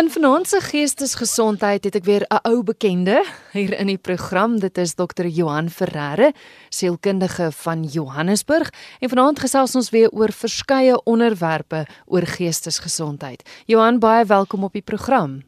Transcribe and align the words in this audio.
In 0.00 0.08
vanaand 0.10 0.48
se 0.48 0.60
geestesgesondheid 0.64 1.84
het 1.84 1.96
ek 1.98 2.04
weer 2.08 2.24
'n 2.24 2.40
ou 2.48 2.62
bekende 2.62 3.20
hier 3.52 3.78
in 3.78 3.86
die 3.86 3.98
program. 3.98 4.58
Dit 4.58 4.78
is 4.78 4.94
Dr. 4.94 5.26
Johan 5.26 5.68
Ferreira, 5.68 6.32
sielkundige 6.68 7.52
van 7.52 7.82
Johannesburg, 7.84 8.72
en 9.00 9.08
vanaand 9.08 9.38
gesels 9.38 9.74
ons 9.74 9.90
weer 9.90 10.10
oor 10.10 10.32
verskeie 10.32 11.02
onderwerpe 11.04 11.86
oor 12.06 12.26
geestesgesondheid. 12.26 13.42
Johan, 13.66 13.98
baie 13.98 14.24
welkom 14.24 14.64
op 14.64 14.72
die 14.72 14.82
program. 14.82 15.42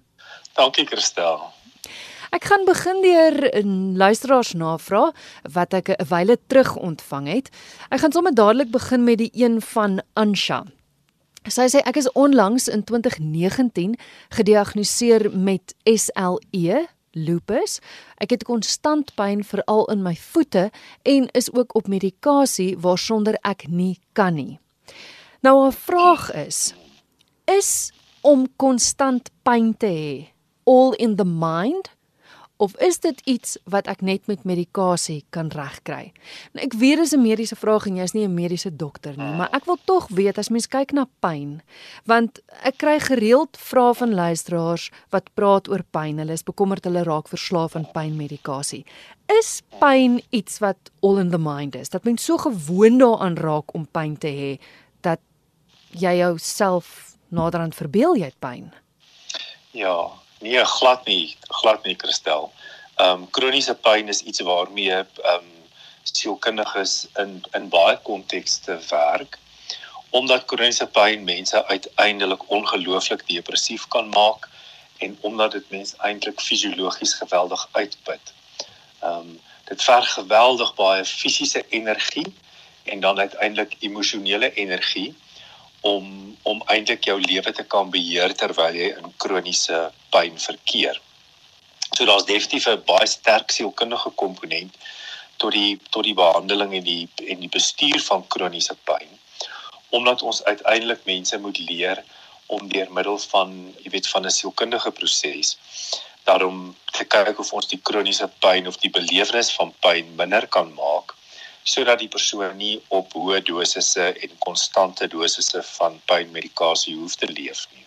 Dankie, 0.53 0.87
Christel. 0.87 1.41
Ek 2.31 2.45
gaan 2.45 2.65
begin 2.65 3.03
deur 3.03 3.57
'n 3.65 3.97
luisteraars 3.97 4.53
navraag 4.53 5.15
wat 5.53 5.73
ek 5.73 5.89
'n 5.89 6.05
wyle 6.09 6.39
terug 6.47 6.77
ontvang 6.77 7.27
het. 7.27 7.49
Ek 7.89 8.01
gaan 8.01 8.13
sommer 8.13 8.35
dadelik 8.35 8.71
begin 8.71 9.05
met 9.05 9.19
die 9.19 9.31
een 9.33 9.63
van 9.63 10.03
Ansha. 10.13 10.65
Sy 11.51 11.67
sê 11.67 11.81
ek 11.83 11.97
is 11.99 12.11
onlangs 12.15 12.69
in 12.71 12.85
2019 12.87 13.97
gediagnoseer 14.31 15.31
met 15.35 15.75
SLE 15.85 16.87
lupus. 17.13 17.81
Ek 18.23 18.31
het 18.31 18.45
konstant 18.49 19.11
pyn 19.19 19.43
veral 19.45 19.85
in 19.93 20.03
my 20.03 20.15
voete 20.15 20.71
en 21.03 21.29
is 21.35 21.51
ook 21.53 21.75
op 21.75 21.91
medikasie 21.91 22.77
waarsonder 22.79 23.39
ek 23.43 23.67
nie 23.69 23.99
kan 24.13 24.35
nie. 24.35 24.61
Nou 25.43 25.67
'n 25.67 25.73
vraag 25.73 26.31
is: 26.35 26.75
is 27.45 27.93
om 28.21 28.47
konstant 28.57 29.31
pyn 29.43 29.75
te 29.77 29.87
hê 29.87 30.33
all 30.65 30.95
in 30.99 31.17
the 31.17 31.25
mind 31.25 31.91
of 32.63 32.77
is 32.79 33.01
dit 33.03 33.19
iets 33.27 33.57
wat 33.67 33.89
ek 33.91 34.05
net 34.07 34.29
met 34.31 34.45
medikasie 34.47 35.25
kan 35.35 35.51
regkry? 35.51 36.13
Nou 36.55 36.63
ek 36.63 36.77
weet 36.79 37.01
dis 37.03 37.13
'n 37.13 37.23
mediese 37.23 37.59
vraag 37.59 37.87
en 37.87 37.97
jy's 37.97 38.15
nie 38.15 38.25
'n 38.25 38.35
mediese 38.35 38.71
dokter 38.71 39.17
nie, 39.17 39.33
maar 39.35 39.51
ek 39.53 39.65
wil 39.67 39.79
tog 39.85 40.09
weet 40.09 40.39
as 40.39 40.49
mens 40.49 40.69
kyk 40.69 40.93
na 40.93 41.07
pyn, 41.21 41.63
want 42.07 42.39
ek 42.63 42.79
kry 42.79 42.99
gereeld 43.01 43.57
vrae 43.59 43.95
van 43.95 44.15
luisteraars 44.15 44.91
wat 45.11 45.35
praat 45.35 45.69
oor 45.69 45.83
pyn. 45.91 46.19
Hulle 46.19 46.33
is 46.33 46.45
bekommerd 46.45 46.85
hulle 46.85 47.03
raak 47.03 47.29
verslaaf 47.29 47.77
aan 47.77 47.91
pynmedikasie. 47.93 48.85
Is 49.39 49.63
pyn 49.81 50.23
iets 50.31 50.59
wat 50.59 50.91
all 51.03 51.19
in 51.19 51.31
the 51.31 51.39
mind 51.39 51.75
is? 51.75 51.89
Dat 51.89 52.05
mens 52.05 52.25
so 52.25 52.37
gewoond 52.37 53.01
daaraan 53.01 53.37
raak 53.37 53.75
om 53.75 53.87
pyn 53.87 54.19
te 54.19 54.29
hê 54.29 54.61
dat 55.01 55.21
jy 55.91 56.17
jouself 56.17 57.17
naderhand 57.29 57.75
verbeel 57.75 58.17
jy 58.17 58.25
het 58.25 58.41
pyn? 58.41 58.73
Ja, 59.73 60.22
Nee, 60.43 60.65
glad 60.65 61.05
nie, 61.07 61.37
glad 61.49 61.85
nie 61.85 61.95
Christel. 61.99 62.51
Ehm 62.97 63.23
um, 63.23 63.27
kroniese 63.31 63.75
pyn 63.75 64.09
is 64.09 64.21
iets 64.21 64.41
waarmee 64.41 64.95
ehm 64.95 65.35
um, 65.35 65.51
sielkundiges 66.03 67.07
in 67.23 67.37
in 67.59 67.69
baie 67.69 67.99
kontekste 68.03 68.79
werk 68.89 69.39
omdat 70.11 70.45
kroniese 70.45 70.87
pyn 70.87 71.23
mense 71.25 71.67
uiteindelik 71.67 72.43
ongelooflik 72.51 73.23
depressief 73.29 73.87
kan 73.89 74.09
maak 74.09 74.49
en 74.99 75.17
omdat 75.21 75.53
dit 75.53 75.71
mense 75.71 75.97
eintlik 76.09 76.41
fisiologies 76.41 77.15
geweldig 77.23 77.69
uitput. 77.73 78.35
Ehm 79.01 79.19
um, 79.19 79.41
dit 79.71 79.83
verg 79.83 80.13
geweldig 80.13 80.75
baie 80.75 81.05
fisiese 81.05 81.65
energie 81.69 82.27
en 82.85 83.01
dan 83.01 83.19
uiteindelik 83.19 83.77
emosionele 83.79 84.53
energie 84.53 85.15
om 85.83 86.37
om 86.43 86.63
eintlik 86.75 87.05
jou 87.07 87.21
lewe 87.21 87.53
te 87.55 87.65
kan 87.75 87.91
beheer 87.91 88.35
terwyl 88.35 88.75
jy 88.75 88.89
in 88.99 89.13
kroniese 89.23 89.79
pyn 90.15 90.39
verkeer. 90.39 90.99
So 91.95 92.07
daar's 92.09 92.27
definitief 92.27 92.67
'n 92.67 92.83
baie 92.87 93.07
sterk 93.07 93.51
sielkundige 93.51 94.11
komponent 94.23 94.75
tot 95.37 95.53
die 95.53 95.79
tot 95.91 96.05
die 96.05 96.15
behandeling 96.15 96.75
en 96.75 96.85
die 96.85 97.09
en 97.27 97.41
die 97.41 97.53
bestuur 97.59 98.01
van 98.11 98.27
kroniese 98.27 98.77
pyn. 98.85 99.09
Omdat 99.91 100.23
ons 100.23 100.45
uiteindelik 100.45 101.05
mense 101.05 101.39
moet 101.39 101.59
leer 101.59 102.05
om 102.47 102.69
deur 102.69 102.93
middel 102.93 103.19
van, 103.19 103.75
jy 103.83 103.91
weet, 103.91 104.09
van 104.09 104.27
'n 104.27 104.31
sielkundige 104.31 104.91
proses 104.91 105.57
daarom 106.25 106.77
te 106.93 107.05
kyk 107.05 107.39
of 107.39 107.53
ons 107.53 107.69
die 107.69 107.81
kroniese 107.83 108.29
pyn 108.39 108.67
of 108.67 108.77
die 108.77 108.91
belewenis 108.91 109.51
van 109.59 109.75
pyn 109.81 110.15
minder 110.17 110.47
kan 110.47 110.75
maak 110.75 111.15
sodat 111.63 111.99
die 111.99 112.11
persoon 112.11 112.57
nie 112.57 112.81
op 112.89 113.13
hoë 113.15 113.43
dosisse 113.47 114.09
en 114.13 114.39
konstante 114.39 115.07
dosisse 115.09 115.63
van 115.77 116.01
pynmedikasie 116.11 116.97
hoef 116.99 117.17
te 117.17 117.29
leef 117.31 117.67
nie. 117.73 117.87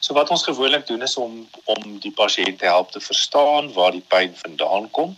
So 0.00 0.14
wat 0.14 0.30
ons 0.30 0.44
gewoonlik 0.44 0.86
doen 0.86 1.02
is 1.02 1.16
om 1.16 1.46
om 1.64 1.98
die 1.98 2.12
pasiënt 2.12 2.58
te 2.58 2.68
help 2.68 2.90
te 2.92 3.00
verstaan 3.00 3.72
waar 3.72 3.92
die 3.92 4.04
pyn 4.14 4.34
vandaan 4.36 4.90
kom 4.90 5.16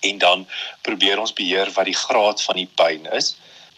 en 0.00 0.18
dan 0.18 0.46
probeer 0.82 1.20
ons 1.20 1.32
beheer 1.32 1.70
wat 1.76 1.90
die 1.90 1.98
graad 1.98 2.42
van 2.42 2.56
die 2.56 2.70
pyn 2.80 3.10
is. 3.12 3.34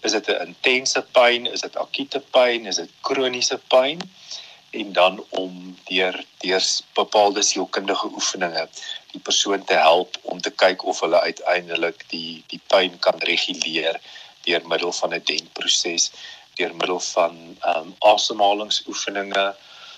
Is 0.07 0.13
dit 0.13 0.29
'n 0.29 0.47
intense 0.47 1.03
pyn, 1.13 1.47
is 1.47 1.61
dit 1.61 1.77
akute 1.77 2.21
pyn, 2.21 2.67
is 2.67 2.77
dit 2.77 2.91
kroniese 3.01 3.59
pyn? 3.69 3.99
En 4.83 4.93
dan 4.93 5.25
om 5.29 5.77
deur 5.89 6.17
deur 6.45 6.65
bepaalde 6.99 7.43
sielkundige 7.43 8.09
oefeninge 8.19 8.65
die 9.13 9.21
persoon 9.29 9.65
te 9.65 9.79
help 9.81 10.17
om 10.23 10.41
te 10.41 10.53
kyk 10.63 10.85
of 10.93 11.01
hulle 11.05 11.21
uiteindelik 11.21 12.05
die 12.13 12.45
die 12.53 12.61
pyn 12.73 12.99
kan 13.07 13.19
reguleer 13.31 14.01
deur 14.49 14.67
middel 14.73 14.93
van 15.01 15.15
'n 15.15 15.23
denkproses 15.31 16.11
deur 16.59 16.75
middel 16.81 17.01
van 17.01 17.37
ehm 17.61 17.79
um, 17.81 17.95
asemhalingsoefeninge 18.13 19.47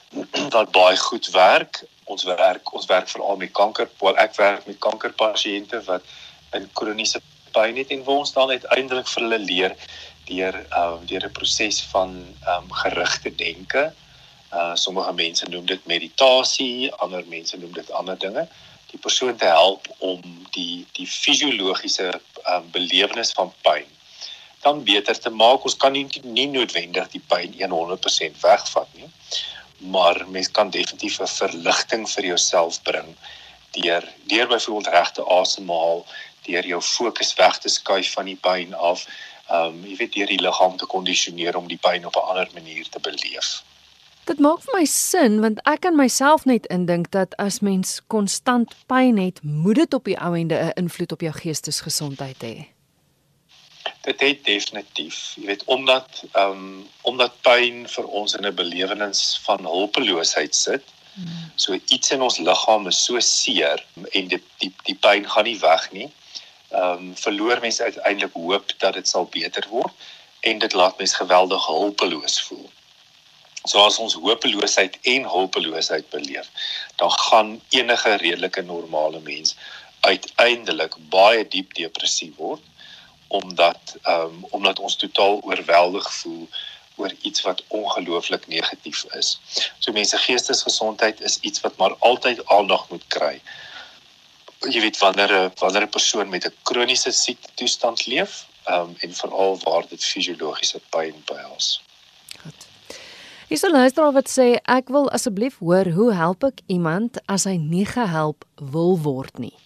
wat 0.57 0.71
baie 0.73 0.97
goed 0.97 1.31
werk. 1.35 1.85
Ons 2.05 2.25
werk 2.25 2.73
ons 2.75 2.87
werk 2.87 3.09
veral 3.09 3.37
met 3.37 3.53
kanker 3.53 3.91
wel 4.01 4.17
ek 4.25 4.37
werk 4.41 4.67
met 4.67 4.79
kankerpasiënte 4.87 5.83
wat 5.91 6.03
in 6.57 6.69
kroniese 6.81 7.21
pyn 7.53 7.77
het 7.77 7.93
en 7.95 8.05
waar 8.05 8.23
ons 8.25 8.33
dan 8.33 8.51
uiteindelik 8.51 9.09
vir 9.15 9.23
hulle 9.23 9.41
leer 9.51 9.77
deur 10.31 10.61
ehm 10.65 10.99
um, 10.99 11.07
deur 11.13 11.25
'n 11.29 11.37
proses 11.41 11.81
van 11.95 12.15
ehm 12.25 12.63
um, 12.63 12.77
gerigte 12.83 13.35
denke 13.45 13.89
Uh 14.53 14.75
sommige 14.75 15.13
mense 15.13 15.49
noem 15.49 15.67
dit 15.67 15.87
meditasie, 15.87 16.93
ander 17.05 17.25
mense 17.27 17.57
noem 17.57 17.73
dit 17.73 17.91
ander 17.91 18.19
dinge. 18.19 18.49
Die 18.91 18.99
persoon 18.99 19.37
te 19.37 19.45
help 19.45 19.89
om 19.99 20.23
die 20.51 20.87
die 20.93 21.07
fisiologiese 21.07 22.21
um, 22.49 22.71
belewenis 22.73 23.33
van 23.37 23.53
pyn 23.63 23.85
dan 24.61 24.85
beter 24.85 25.19
te 25.19 25.31
maak. 25.31 25.65
Ons 25.65 25.77
kan 25.77 25.93
nie 25.93 26.07
nie 26.23 26.49
noodwendig 26.51 27.11
die 27.13 27.23
pyn 27.33 27.55
100% 27.59 28.41
wegvat 28.43 28.95
nie. 28.95 29.11
Maar 29.79 30.25
mens 30.29 30.51
kan 30.51 30.71
definitief 30.71 31.21
'n 31.21 31.27
verligting 31.27 32.09
vir 32.11 32.25
jouself 32.25 32.83
bring 32.83 33.17
deur 33.71 34.05
deur 34.27 34.47
byvoorbeeld 34.47 34.95
regte 34.95 35.25
asemhaal, 35.25 36.07
deur 36.43 36.67
jou 36.67 36.83
fokus 36.83 37.35
weg 37.35 37.59
te 37.59 37.69
skuif 37.69 38.13
van 38.13 38.25
die 38.25 38.41
pyn 38.41 38.75
af. 38.75 39.07
Um 39.51 39.85
jy 39.85 39.97
weet 39.97 40.13
deur 40.13 40.27
die 40.27 40.43
liggaam 40.43 40.77
te 40.77 40.87
kondisioneer 40.87 41.57
om 41.57 41.69
die 41.69 41.81
pyn 41.81 42.07
op 42.07 42.17
'n 42.17 42.29
ander 42.31 42.49
manier 42.53 42.89
te 42.89 43.01
beleef. 43.01 43.63
Dit 44.29 44.43
maak 44.45 44.61
vir 44.61 44.75
my 44.77 44.85
sin 44.85 45.39
want 45.41 45.61
ek 45.71 45.87
kan 45.87 45.95
myself 45.97 46.43
net 46.49 46.67
indink 46.75 47.07
dat 47.17 47.33
as 47.41 47.63
mens 47.65 47.95
konstant 48.13 48.75
pyn 48.93 49.17
het, 49.17 49.39
moet 49.43 49.79
dit 49.81 49.95
op 49.97 50.05
die 50.05 50.19
ou 50.21 50.35
ende 50.37 50.59
'n 50.65 50.75
invloed 50.83 51.15
op 51.17 51.25
jou 51.25 51.33
geestesgesondheid 51.33 52.45
hê. 52.45 52.57
Dit 54.05 54.21
het 54.21 54.45
definitief, 54.45 55.33
jy 55.37 55.47
weet 55.47 55.65
omdat 55.65 56.25
ehm 56.33 56.51
um, 56.51 56.87
omdat 57.03 57.41
pyn 57.41 57.89
vir 57.89 58.05
ons 58.05 58.35
in 58.35 58.45
'n 58.47 58.55
belewenis 58.55 59.41
van 59.47 59.65
hulpeloosheid 59.65 60.55
sit. 60.55 60.85
Hmm. 61.15 61.51
So 61.57 61.79
iets 61.89 62.11
in 62.11 62.23
ons 62.23 62.39
liggaam 62.39 62.87
is 62.87 63.05
so 63.05 63.21
seer 63.21 63.85
en 64.13 64.29
dit 64.29 64.43
die 64.59 64.73
die 64.85 64.99
pyn 65.07 65.25
gaan 65.25 65.45
nie 65.45 65.61
weg 65.61 65.93
nie. 65.93 66.11
Ehm 66.71 66.93
um, 66.93 67.17
verloor 67.17 67.61
mense 67.61 67.83
uiteindelik 67.83 68.35
hoop 68.35 68.67
dat 68.79 68.95
dit 68.95 69.09
sal 69.09 69.25
beter 69.25 69.65
word 69.71 69.93
en 70.41 70.59
dit 70.59 70.73
laat 70.73 70.99
mense 70.99 71.17
geweldig 71.17 71.67
hulpeloos 71.67 72.43
voel. 72.43 72.71
So 73.69 73.83
as 73.85 73.99
ons 74.05 74.15
hopeloosheid 74.17 74.97
en 75.13 75.27
hulpeloosheid 75.29 76.09
beleef, 76.15 76.49
dan 76.97 77.11
gaan 77.11 77.51
enige 77.69 78.15
redelike 78.23 78.63
normale 78.63 79.21
mens 79.21 79.57
uiteindelik 80.01 80.95
baie 81.13 81.45
diep 81.49 81.75
depressief 81.75 82.37
word 82.37 82.65
omdat 83.29 83.97
ehm 84.03 84.21
um, 84.21 84.45
omdat 84.57 84.79
ons 84.79 84.97
totaal 84.97 85.41
oorweldig 85.45 86.07
voel 86.21 86.49
oor 86.97 87.13
iets 87.29 87.43
wat 87.47 87.63
ongelooflik 87.69 88.47
negatief 88.47 89.05
is. 89.19 89.41
So 89.79 89.93
mense 89.93 90.19
geestesgesondheid 90.19 91.21
is 91.21 91.39
iets 91.41 91.61
wat 91.61 91.77
maar 91.77 91.95
altyd 91.99 92.47
aandag 92.47 92.89
moet 92.89 93.05
kry. 93.07 93.35
Jy 94.73 94.81
weet 94.81 94.99
wanneer 94.99 95.35
'n 95.41 95.53
wanneer 95.61 95.83
'n 95.83 95.97
persoon 95.99 96.29
met 96.29 96.47
'n 96.47 96.57
kroniese 96.63 97.13
siekte 97.13 97.51
toestand 97.55 98.07
leef, 98.07 98.47
ehm 98.65 98.81
um, 98.81 98.97
en 98.99 99.15
veral 99.15 99.61
waar 99.65 99.85
dit 99.89 100.05
fisiologiese 100.05 100.81
pyn 100.91 101.23
behels. 101.25 101.81
Goed. 103.49 103.57
Hier's 103.57 103.73
'n 103.73 103.77
luisteraar 103.77 104.13
wat 104.13 104.29
sê 104.29 104.61
ek 104.65 104.89
wil 104.89 105.11
asseblief 105.11 105.59
hoor 105.59 105.89
hoe 105.89 106.13
help 106.13 106.45
ek 106.45 106.61
iemand 106.67 107.17
as 107.27 107.45
hy 107.45 107.57
nie 107.57 107.87
gehelp 107.87 108.45
wil 108.61 108.99
word 109.01 109.39
nie. 109.39 109.57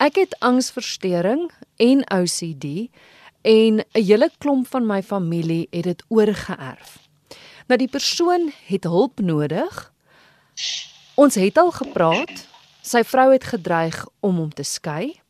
Ek 0.00 0.16
het 0.16 0.34
angsversteuring 0.40 1.50
en 1.76 2.02
OCD 2.10 2.90
en 3.42 3.78
'n 3.78 4.02
hele 4.02 4.30
klomp 4.38 4.66
van 4.66 4.86
my 4.86 5.02
familie 5.02 5.68
het 5.70 5.84
dit 5.84 6.02
oorgeerf. 6.08 6.98
Nou 7.68 7.78
die 7.78 7.88
persoon 7.88 8.52
het 8.66 8.84
hulp 8.84 9.20
nodig. 9.20 9.92
Ons 11.14 11.34
het 11.34 11.58
al 11.58 11.70
gepraat. 11.70 12.48
Sy 12.82 13.04
vrou 13.04 13.32
het 13.32 13.44
gedreig 13.44 14.06
om 14.20 14.36
hom 14.36 14.52
te 14.52 14.62
skei. 14.62 15.20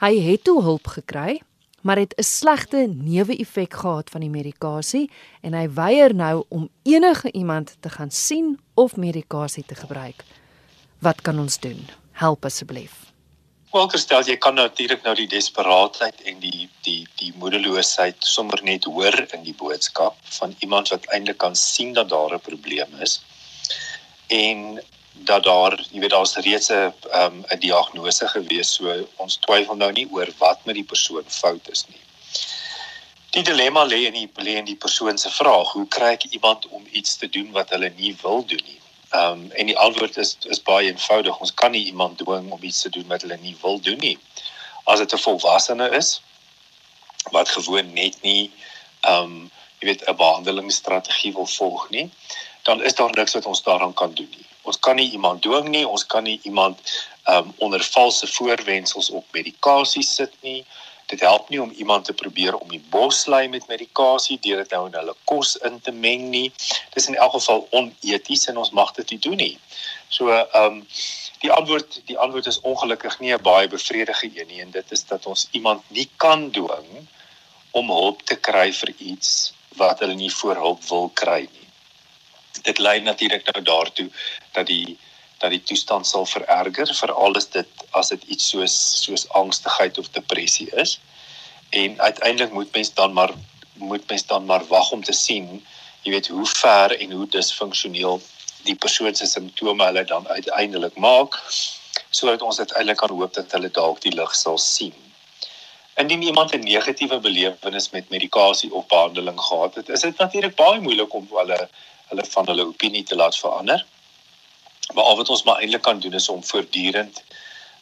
Hy 0.00 0.20
het 0.20 0.44
toe 0.44 0.62
hulp 0.62 0.86
gekry, 0.86 1.42
maar 1.84 1.98
het 2.00 2.14
'n 2.16 2.22
slegte 2.22 2.94
neeweffek 2.96 3.74
gehad 3.74 4.10
van 4.10 4.20
die 4.20 4.30
medikasie 4.30 5.10
en 5.40 5.52
hy 5.52 5.68
weier 5.70 6.14
nou 6.14 6.44
om 6.48 6.68
enige 6.82 7.32
iemand 7.32 7.76
te 7.80 7.90
gaan 7.90 8.10
sien 8.10 8.60
of 8.74 8.96
medikasie 8.96 9.64
te 9.66 9.74
gebruik. 9.74 10.24
Wat 10.98 11.20
kan 11.20 11.38
ons 11.38 11.60
doen? 11.60 11.88
Help 12.12 12.44
asseblief. 12.44 12.92
Wel, 13.70 13.88
Christel, 13.88 14.22
jy 14.22 14.36
kan 14.36 14.54
natuurlik 14.54 15.02
nou 15.02 15.14
die 15.14 15.28
desperaatheid 15.28 16.22
en 16.22 16.38
die 16.38 16.68
die 16.80 17.08
die 17.18 17.32
moedeloosheid 17.36 18.16
sommer 18.18 18.60
net 18.62 18.84
hoor 18.84 19.26
in 19.34 19.42
die 19.42 19.54
boodskap 19.54 20.16
van 20.22 20.54
iemand 20.58 20.88
wat 20.88 21.04
eintlik 21.06 21.38
kan 21.38 21.56
sien 21.56 21.92
dat 21.92 22.08
daar 22.08 22.34
'n 22.34 22.40
probleem 22.40 22.94
is. 23.00 23.22
En 24.26 24.80
dat 25.22 25.44
daar, 25.44 25.78
jy 25.90 26.00
weet 26.00 26.10
daar's 26.10 26.36
reeds 26.36 26.68
'n 26.70 26.92
um, 27.12 27.44
'n 27.48 27.58
diagnose 27.58 28.28
gewees, 28.28 28.74
so 28.74 29.08
ons 29.16 29.36
twyfel 29.36 29.76
nou 29.76 29.92
nie 29.92 30.08
oor 30.10 30.28
wat 30.38 30.64
met 30.64 30.74
die 30.74 30.84
persoon 30.84 31.24
fout 31.26 31.68
is 31.70 31.84
nie. 31.88 32.00
Die 33.30 33.42
dilemma 33.42 33.84
lê 33.84 34.06
in 34.06 34.12
die 34.12 34.30
lê 34.34 34.56
in 34.56 34.64
die 34.64 34.76
persoon 34.76 35.18
se 35.18 35.30
vraag, 35.30 35.72
hoe 35.72 35.88
kry 35.88 36.12
ek 36.12 36.24
iemand 36.24 36.68
om 36.68 36.86
iets 36.90 37.16
te 37.16 37.28
doen 37.28 37.50
wat 37.52 37.70
hulle 37.70 37.92
nie 37.96 38.16
wil 38.22 38.44
doen 38.46 38.64
nie? 38.66 38.80
Ehm 39.10 39.32
um, 39.32 39.50
en 39.50 39.66
die 39.66 39.78
antwoord 39.78 40.16
is 40.16 40.36
is 40.42 40.62
baie 40.62 40.86
eenvoudig. 40.90 41.40
Ons 41.40 41.54
kan 41.54 41.70
nie 41.70 41.84
iemand 41.84 42.18
dwing 42.18 42.52
om 42.52 42.62
iets 42.62 42.80
te 42.82 42.90
doen 42.90 43.06
wat 43.06 43.22
hulle 43.22 43.38
nie 43.42 43.56
wil 43.62 43.80
doen 43.80 43.98
nie. 43.98 44.18
As 44.84 44.98
dit 44.98 45.12
'n 45.12 45.18
volwassene 45.18 45.90
is 45.90 46.20
wat 47.30 47.48
gewoon 47.48 47.92
net 47.92 48.22
nie 48.22 48.50
ehm 49.00 49.22
um, 49.22 49.50
jy 49.78 49.86
weet 49.88 50.08
'n 50.08 50.16
behandelingsstrategie 50.16 51.32
wil 51.32 51.46
volg 51.46 51.90
nie, 51.90 52.10
dan 52.62 52.82
is 52.82 52.94
daar 52.94 53.10
niks 53.10 53.34
wat 53.34 53.46
ons 53.46 53.62
daaraan 53.62 53.94
kan 53.94 54.14
doen 54.14 54.30
nie. 54.30 54.46
Ons 54.64 54.78
kan 54.80 54.96
nie 54.96 55.10
iemand 55.12 55.42
dwing 55.44 55.68
nie, 55.68 55.84
ons 55.84 56.06
kan 56.08 56.24
nie 56.24 56.38
iemand 56.48 56.80
um 57.28 57.52
onder 57.64 57.84
valse 57.84 58.26
voorwendsels 58.26 59.10
op 59.10 59.24
medikasie 59.36 60.02
sit 60.02 60.32
nie. 60.40 60.64
Dit 61.12 61.20
help 61.20 61.50
nie 61.52 61.60
om 61.62 61.72
iemand 61.76 62.04
te 62.04 62.14
probeer 62.16 62.56
om 62.56 62.68
die 62.72 62.82
boslei 62.92 63.48
met 63.48 63.68
medikasie 63.68 64.38
deur 64.40 64.62
dit 64.62 64.70
nou 64.72 64.86
in 64.88 64.96
hulle 64.96 65.14
kos 65.28 65.56
in 65.68 65.76
te 65.84 65.92
meng 65.92 66.30
nie. 66.32 66.46
Dis 66.96 67.08
in 67.12 67.18
elk 67.20 67.36
geval 67.36 67.66
oneties 67.76 68.46
en 68.52 68.60
ons 68.62 68.72
mag 68.72 68.94
dit 69.00 69.14
nie 69.14 69.20
doen 69.28 69.36
nie. 69.42 69.58
So 70.08 70.32
um 70.60 70.80
die 71.44 71.52
antwoord 71.52 72.00
die 72.08 72.16
antwoord 72.18 72.48
is 72.48 72.60
ongelukkig 72.60 73.18
nie 73.20 73.34
'n 73.36 73.42
baie 73.42 73.68
bevredigende 73.68 74.40
een 74.40 74.48
nie 74.48 74.62
en 74.64 74.70
dit 74.70 74.96
is 74.96 75.04
dat 75.04 75.26
ons 75.26 75.48
iemand 75.52 75.82
nie 75.88 76.08
kan 76.16 76.50
dwing 76.50 77.04
om 77.70 77.90
hulp 77.90 78.22
te 78.22 78.36
kry 78.36 78.72
vir 78.72 78.94
iets 78.98 79.52
wat 79.76 80.00
hulle 80.00 80.14
nie 80.14 80.32
voor 80.32 80.56
hulp 80.56 80.88
wil 80.88 81.10
kry 81.12 81.40
nie 81.52 81.63
dit 82.64 82.78
lei 82.78 83.00
natuurlik 83.00 83.52
nou 83.52 83.64
daartoe 83.64 84.08
dat 84.52 84.66
die 84.66 84.98
dat 85.42 85.50
die 85.50 85.62
toestand 85.62 86.06
sal 86.06 86.26
vererger 86.26 86.94
veral 86.96 87.36
as 87.36 87.48
dit 87.52 87.86
as 88.00 88.12
dit 88.14 88.22
iets 88.36 88.48
soos 88.54 88.76
soos 89.04 89.28
angstigheid 89.40 89.98
of 89.98 90.08
depressie 90.16 90.70
is. 90.82 90.98
En 91.70 92.00
uiteindelik 92.00 92.52
moet 92.52 92.72
mens 92.72 92.94
dan 92.94 93.12
maar 93.12 93.32
moet 93.74 94.08
mens 94.08 94.26
dan 94.26 94.44
maar 94.44 94.66
wag 94.66 94.90
om 94.90 95.02
te 95.04 95.12
sien 95.12 95.64
jy 96.04 96.12
weet 96.12 96.28
hoe 96.28 96.46
ver 96.46 96.94
en 97.00 97.12
hoe 97.16 97.28
disfunksioneel 97.28 98.20
die 98.64 98.76
persoon 98.76 99.16
se 99.16 99.26
simptome 99.26 99.84
hulle 99.84 100.04
dan 100.08 100.28
uiteindelik 100.28 100.96
maak 101.00 101.40
sodat 102.10 102.42
ons 102.42 102.58
uiteindelik 102.58 103.00
kan 103.00 103.12
hoop 103.16 103.32
dat 103.34 103.52
hulle 103.56 103.70
dalk 103.70 104.00
die 104.04 104.12
lig 104.14 104.34
sal 104.36 104.58
sien. 104.58 104.94
Indien 106.00 106.22
iemand 106.22 106.54
'n 106.54 106.66
negatiewe 106.66 107.18
belewenis 107.20 107.90
met 107.90 108.08
medikasie 108.10 108.72
of 108.74 108.86
behandeling 108.86 109.40
gehad 109.40 109.74
het, 109.74 109.88
is 109.88 110.00
dit 110.00 110.18
natuurlik 110.18 110.54
baie 110.54 110.80
moeilik 110.80 111.14
om 111.14 111.28
hulle 111.30 111.68
hulle 112.14 112.26
van 112.36 112.46
hulle 112.52 112.66
opinie 112.70 113.02
te 113.02 113.18
laat 113.18 113.36
verander. 113.36 113.84
Maar 114.94 115.04
al 115.04 115.16
wat 115.16 115.30
ons 115.34 115.42
maar 115.42 115.60
eintlik 115.60 115.82
kan 115.82 116.00
doen 116.00 116.14
is 116.22 116.28
om 116.28 116.44
voortdurend 116.44 117.24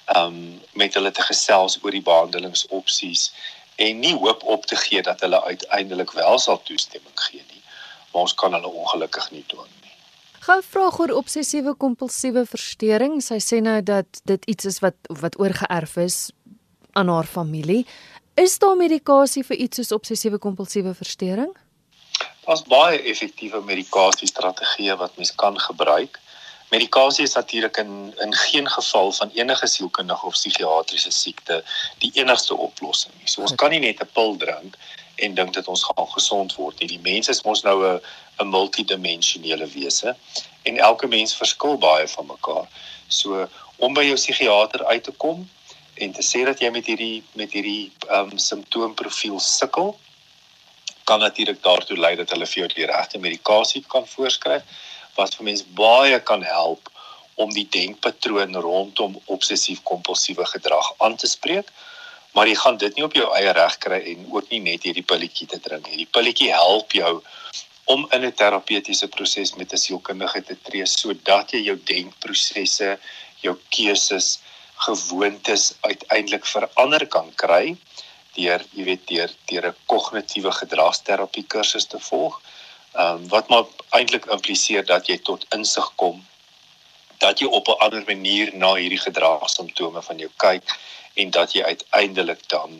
ehm 0.04 0.26
um, 0.26 0.60
met 0.72 0.94
hulle 0.94 1.10
te 1.10 1.22
gesels 1.22 1.78
oor 1.82 1.94
die 1.94 2.02
behandelingsopsies 2.02 3.28
en 3.76 4.00
nie 4.02 4.14
hoop 4.14 4.42
op 4.42 4.66
te 4.66 4.76
gee 4.76 5.02
dat 5.02 5.20
hulle 5.20 5.42
uiteindelik 5.42 6.10
wel 6.10 6.38
sal 6.38 6.62
toestemming 6.62 7.20
gee 7.28 7.44
nie. 7.52 7.62
Maar 8.12 8.26
ons 8.26 8.34
kan 8.34 8.52
hulle 8.52 8.68
ongelukkig 8.68 9.30
nie 9.30 9.44
dwing 9.46 9.70
nie. 9.82 9.94
Gou 10.42 10.58
vra 10.68 10.88
oor 10.98 11.14
obsessiewe 11.16 11.74
kompulsiewe 11.74 12.44
verstoring. 12.46 13.20
Sy 13.22 13.38
sê 13.38 13.60
nou 13.62 13.78
dat 13.82 14.20
dit 14.28 14.44
iets 14.54 14.64
is 14.64 14.80
wat 14.84 14.98
wat 15.22 15.38
oorgeerf 15.38 15.96
is 16.02 16.18
aan 16.92 17.08
haar 17.08 17.30
familie. 17.30 17.86
Is 18.34 18.58
daar 18.58 18.76
medikasie 18.76 19.44
vir 19.44 19.56
iets 19.56 19.76
soos 19.76 19.92
obsessiewe 19.92 20.38
kompulsiewe 20.38 20.94
verstoring? 20.98 21.52
Daar's 22.44 22.62
baie 22.66 22.98
effektiewe 23.06 23.60
medikasiestrategieë 23.62 24.96
wat 24.98 25.16
mens 25.16 25.34
kan 25.38 25.58
gebruik. 25.60 26.18
Medikasie 26.72 27.24
is 27.24 27.34
natuurlik 27.38 27.76
in 27.76 28.14
in 28.24 28.34
geen 28.34 28.68
geval 28.68 29.12
van 29.12 29.30
enige 29.34 29.66
sielkundige 29.66 30.26
of 30.26 30.32
psigiatriese 30.32 31.10
siekte 31.10 31.64
die 31.98 32.10
enigste 32.14 32.56
oplossing 32.56 33.14
nie. 33.18 33.28
So 33.28 33.42
ons 33.46 33.54
kan 33.54 33.70
nie 33.70 33.78
net 33.78 34.02
'n 34.02 34.10
pil 34.12 34.36
drink 34.36 34.76
en 35.14 35.34
dink 35.34 35.54
dat 35.54 35.68
ons 35.68 35.84
gaan 35.84 36.08
gesond 36.16 36.54
word 36.54 36.78
nie. 36.78 36.88
Die 36.88 37.04
mens 37.12 37.28
is 37.28 37.42
mos 37.42 37.62
nou 37.62 37.78
'n 37.86 38.00
'n 38.40 38.48
multidimensionele 38.48 39.66
wese 39.66 40.16
en 40.62 40.78
elke 40.78 41.06
mens 41.06 41.36
verskil 41.36 41.78
baie 41.78 42.08
van 42.08 42.26
mekaar. 42.26 42.66
So 43.08 43.48
om 43.76 43.94
by 43.94 44.02
jou 44.02 44.16
psigiater 44.16 44.84
uit 44.84 45.04
te 45.04 45.12
kom 45.12 45.50
en 45.94 46.12
te 46.12 46.22
sê 46.22 46.44
dat 46.44 46.60
jy 46.60 46.70
met 46.70 46.86
hierdie 46.86 47.22
met 47.32 47.52
hierdie 47.52 47.92
ehm 48.08 48.32
um, 48.32 48.38
simptoomprofiel 48.38 49.40
sukkel, 49.40 49.98
kan 51.12 51.20
natuurlik 51.20 51.62
daartoe 51.62 51.96
lei 52.00 52.14
dat 52.16 52.30
hulle 52.32 52.46
vir 52.48 52.62
jou 52.62 52.68
die 52.72 52.86
regte 52.88 53.18
medikasie 53.20 53.82
kan 53.94 54.06
voorskryf 54.08 54.84
wat 55.18 55.34
vir 55.36 55.44
mense 55.44 55.66
baie 55.76 56.18
kan 56.30 56.44
help 56.48 56.88
om 57.42 57.50
die 57.52 57.66
denkpatroon 57.76 58.56
rondom 58.66 59.18
obsessief-kompulsiewe 59.34 60.46
gedrag 60.54 60.88
aan 61.04 61.18
te 61.20 61.28
spreek. 61.28 61.68
Maar 62.32 62.48
jy 62.48 62.56
gaan 62.62 62.78
dit 62.80 62.96
nie 62.96 63.04
op 63.04 63.16
jou 63.18 63.26
eie 63.36 63.52
reg 63.58 63.76
kry 63.84 63.98
en 64.14 64.24
ook 64.32 64.48
nie 64.54 64.62
net 64.64 64.86
hierdie 64.88 65.04
pilletjie 65.12 65.50
te 65.52 65.60
drink 65.60 65.90
nie. 65.90 66.00
Die 66.00 66.08
pilletjie 66.16 66.48
help 66.54 66.96
jou 66.96 67.12
om 67.92 68.06
in 68.16 68.24
'n 68.24 68.32
terapeutiese 68.32 69.08
proses 69.16 69.52
met 69.60 69.72
'n 69.72 69.82
sielkundige 69.84 70.42
te 70.48 70.56
tree 70.62 70.86
sodat 70.86 71.52
jy 71.52 71.60
jou 71.68 71.76
denkprosesse, 71.92 72.96
jou 73.44 73.56
keuses, 73.68 74.38
gewoontes 74.86 75.74
uiteindelik 75.80 76.46
verander 76.46 77.06
kan 77.06 77.28
kry 77.34 77.76
deur 78.36 78.64
jy 78.72 78.84
weet 78.84 79.06
deur 79.06 79.30
deur 79.50 79.66
'n 79.68 79.76
kognitiewe 79.86 80.52
gedragsterapie 80.52 81.46
kursus 81.54 81.86
te 81.86 82.00
volg. 82.10 82.40
Ehm 82.94 83.14
um, 83.14 83.28
wat 83.28 83.48
maar 83.48 83.64
eintlik 83.98 84.26
impliseer 84.26 84.84
dat 84.84 85.06
jy 85.06 85.18
tot 85.18 85.46
insig 85.56 85.88
kom 85.96 86.24
dat 87.22 87.38
jy 87.38 87.46
op 87.46 87.68
'n 87.68 87.80
ander 87.84 88.02
manier 88.06 88.50
na 88.54 88.74
hierdie 88.74 89.04
gedragssimptome 89.06 90.02
van 90.02 90.18
jou 90.18 90.30
kyk 90.36 90.64
en 91.14 91.30
dat 91.30 91.52
jy 91.52 91.62
uiteindelik 91.62 92.48
dan 92.48 92.70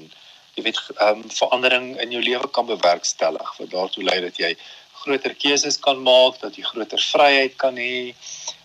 jy 0.54 0.62
weet 0.62 0.80
ehm 0.96 1.08
um, 1.08 1.30
verandering 1.30 1.86
in 2.00 2.10
jou 2.10 2.22
lewe 2.22 2.48
kan 2.50 2.66
bewerkstellig 2.66 3.56
wat 3.58 3.70
daartoe 3.70 4.04
lei 4.04 4.20
dat 4.20 4.36
jy 4.36 4.56
groter 5.02 5.34
keuses 5.34 5.78
kan 5.78 6.02
maak, 6.02 6.40
dat 6.40 6.56
jy 6.56 6.62
groter 6.62 7.02
vryheid 7.12 7.56
kan 7.56 7.76
hê, 7.76 8.14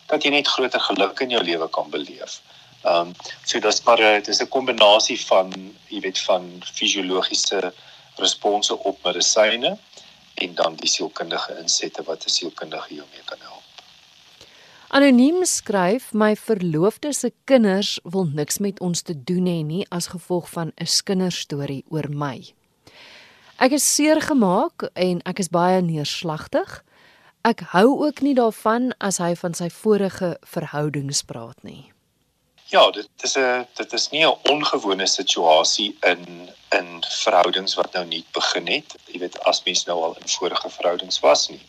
dat 0.06 0.24
jy 0.24 0.30
net 0.30 0.48
groter 0.48 0.80
geluk 0.90 1.20
in 1.20 1.30
jou 1.30 1.44
lewe 1.44 1.70
kan 1.70 1.90
beleef. 1.90 2.42
Ehm 2.42 2.57
um, 2.84 3.14
so 3.46 3.60
dis 3.60 3.84
maar 3.84 3.98
dit 3.98 4.28
is 4.28 4.42
'n 4.42 4.48
kombinasie 4.48 5.20
van 5.26 5.54
jy 5.88 6.00
weet 6.00 6.20
van 6.20 6.62
fisiologiese 6.74 7.74
response 8.16 8.78
op 8.84 9.04
medisyne 9.04 9.78
en 10.34 10.56
dan 10.56 10.76
die 10.76 10.90
sielkundige 10.90 11.58
insette 11.60 12.04
wat 12.04 12.26
'n 12.26 12.30
sielkundige 12.30 12.94
jou 12.94 13.08
mee 13.14 13.24
kan 13.26 13.38
help. 13.40 13.64
Anoniem 14.88 15.46
skryf 15.46 16.14
my 16.14 16.36
verloofde 16.36 17.14
se 17.14 17.34
kinders 17.44 18.00
wil 18.04 18.24
niks 18.26 18.58
met 18.58 18.80
ons 18.80 19.02
te 19.02 19.24
doen 19.24 19.46
hê 19.46 19.64
nie 19.66 19.86
as 19.90 20.08
gevolg 20.08 20.50
van 20.50 20.72
'n 20.76 20.86
kinderstorie 21.04 21.84
oor 21.90 22.10
my. 22.10 22.54
Ek 23.58 23.72
is 23.72 23.96
seer 23.96 24.22
gemaak 24.22 24.90
en 24.94 25.22
ek 25.26 25.40
is 25.40 25.50
baie 25.50 25.82
neerslagtig. 25.82 26.84
Ek 27.42 27.60
hou 27.60 28.06
ook 28.06 28.22
nie 28.22 28.36
daarvan 28.36 28.94
as 28.98 29.18
hy 29.18 29.36
van 29.36 29.54
sy 29.54 29.70
vorige 29.70 30.38
verhoudings 30.46 31.24
praat 31.24 31.64
nie. 31.64 31.97
Ja, 32.70 32.92
dit 32.92 33.08
is 33.22 33.36
'n 33.38 33.68
dit 33.74 33.94
is 33.94 34.10
nie 34.10 34.26
'n 34.26 34.38
ongewone 34.52 35.08
situasie 35.08 35.98
in 36.02 36.50
in 36.70 37.04
verhoudings 37.08 37.74
wat 37.74 37.94
nou 37.94 38.06
nie 38.06 38.26
begin 38.32 38.68
het. 38.68 38.96
Jy 39.06 39.20
weet 39.20 39.40
as 39.40 39.64
mens 39.64 39.86
nou 39.86 40.04
al 40.04 40.18
in 40.20 40.28
vorige 40.28 40.70
verhoudings 40.70 41.20
was 41.20 41.48
nie. 41.50 41.62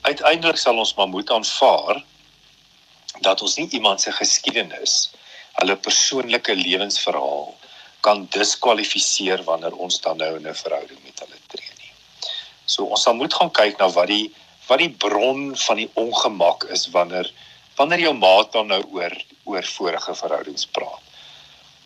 Uiteindelik 0.00 0.56
sal 0.56 0.78
ons 0.78 0.94
maar 0.94 1.08
moet 1.08 1.30
aanvaar 1.30 2.04
dat 3.20 3.42
ons 3.42 3.56
nie 3.56 3.68
iemand 3.70 4.00
se 4.00 4.12
geskiedenis, 4.12 5.10
hulle 5.52 5.76
persoonlike 5.76 6.54
lewensverhaal 6.54 7.54
kan 8.00 8.26
diskwalifiseer 8.30 9.44
wanneer 9.44 9.76
ons 9.76 10.00
dan 10.00 10.16
nou 10.16 10.36
in 10.36 10.48
'n 10.48 10.54
verhouding 10.54 10.98
met 11.04 11.18
hulle 11.18 11.38
tree 11.46 11.72
nie. 11.78 11.92
So 12.64 12.84
ons 12.84 13.02
sal 13.02 13.14
moet 13.14 13.34
gaan 13.34 13.50
kyk 13.50 13.78
na 13.78 13.88
wat 13.88 14.06
die 14.06 14.34
wat 14.66 14.78
die 14.78 14.90
bron 14.90 15.56
van 15.56 15.76
die 15.76 15.90
ongemak 15.94 16.64
is 16.64 16.90
wanneer 16.90 17.32
wanneer 17.76 18.04
jou 18.06 18.14
maat 18.14 18.52
dan 18.52 18.66
nou 18.66 18.82
oor 18.90 19.16
oor 19.44 19.64
vorige 19.64 20.14
verhoudings 20.14 20.66
praat. 20.66 21.00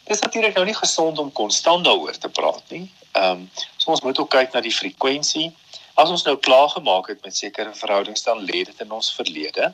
Dis 0.07 0.21
natuurlik 0.23 0.55
nou 0.55 0.65
nie 0.67 0.77
gesond 0.77 1.19
om 1.19 1.33
konstant 1.33 1.85
daaroor 1.85 2.19
te 2.19 2.29
praat 2.29 2.63
nie. 2.75 2.87
Ehm 3.13 3.31
um, 3.31 3.51
so 3.77 3.91
ons 3.91 4.03
moet 4.03 4.19
ook 4.19 4.31
kyk 4.31 4.53
na 4.53 4.61
die 4.61 4.75
frekwensie. 4.75 5.51
As 5.95 6.11
ons 6.11 6.25
nou 6.25 6.37
klaar 6.37 6.69
gemaak 6.69 7.09
het 7.09 7.25
met 7.25 7.37
sekere 7.37 7.75
verhoudings 7.75 8.23
dan 8.23 8.45
lê 8.45 8.63
dit 8.69 8.81
in 8.85 8.93
ons 8.93 9.13
verlede 9.15 9.73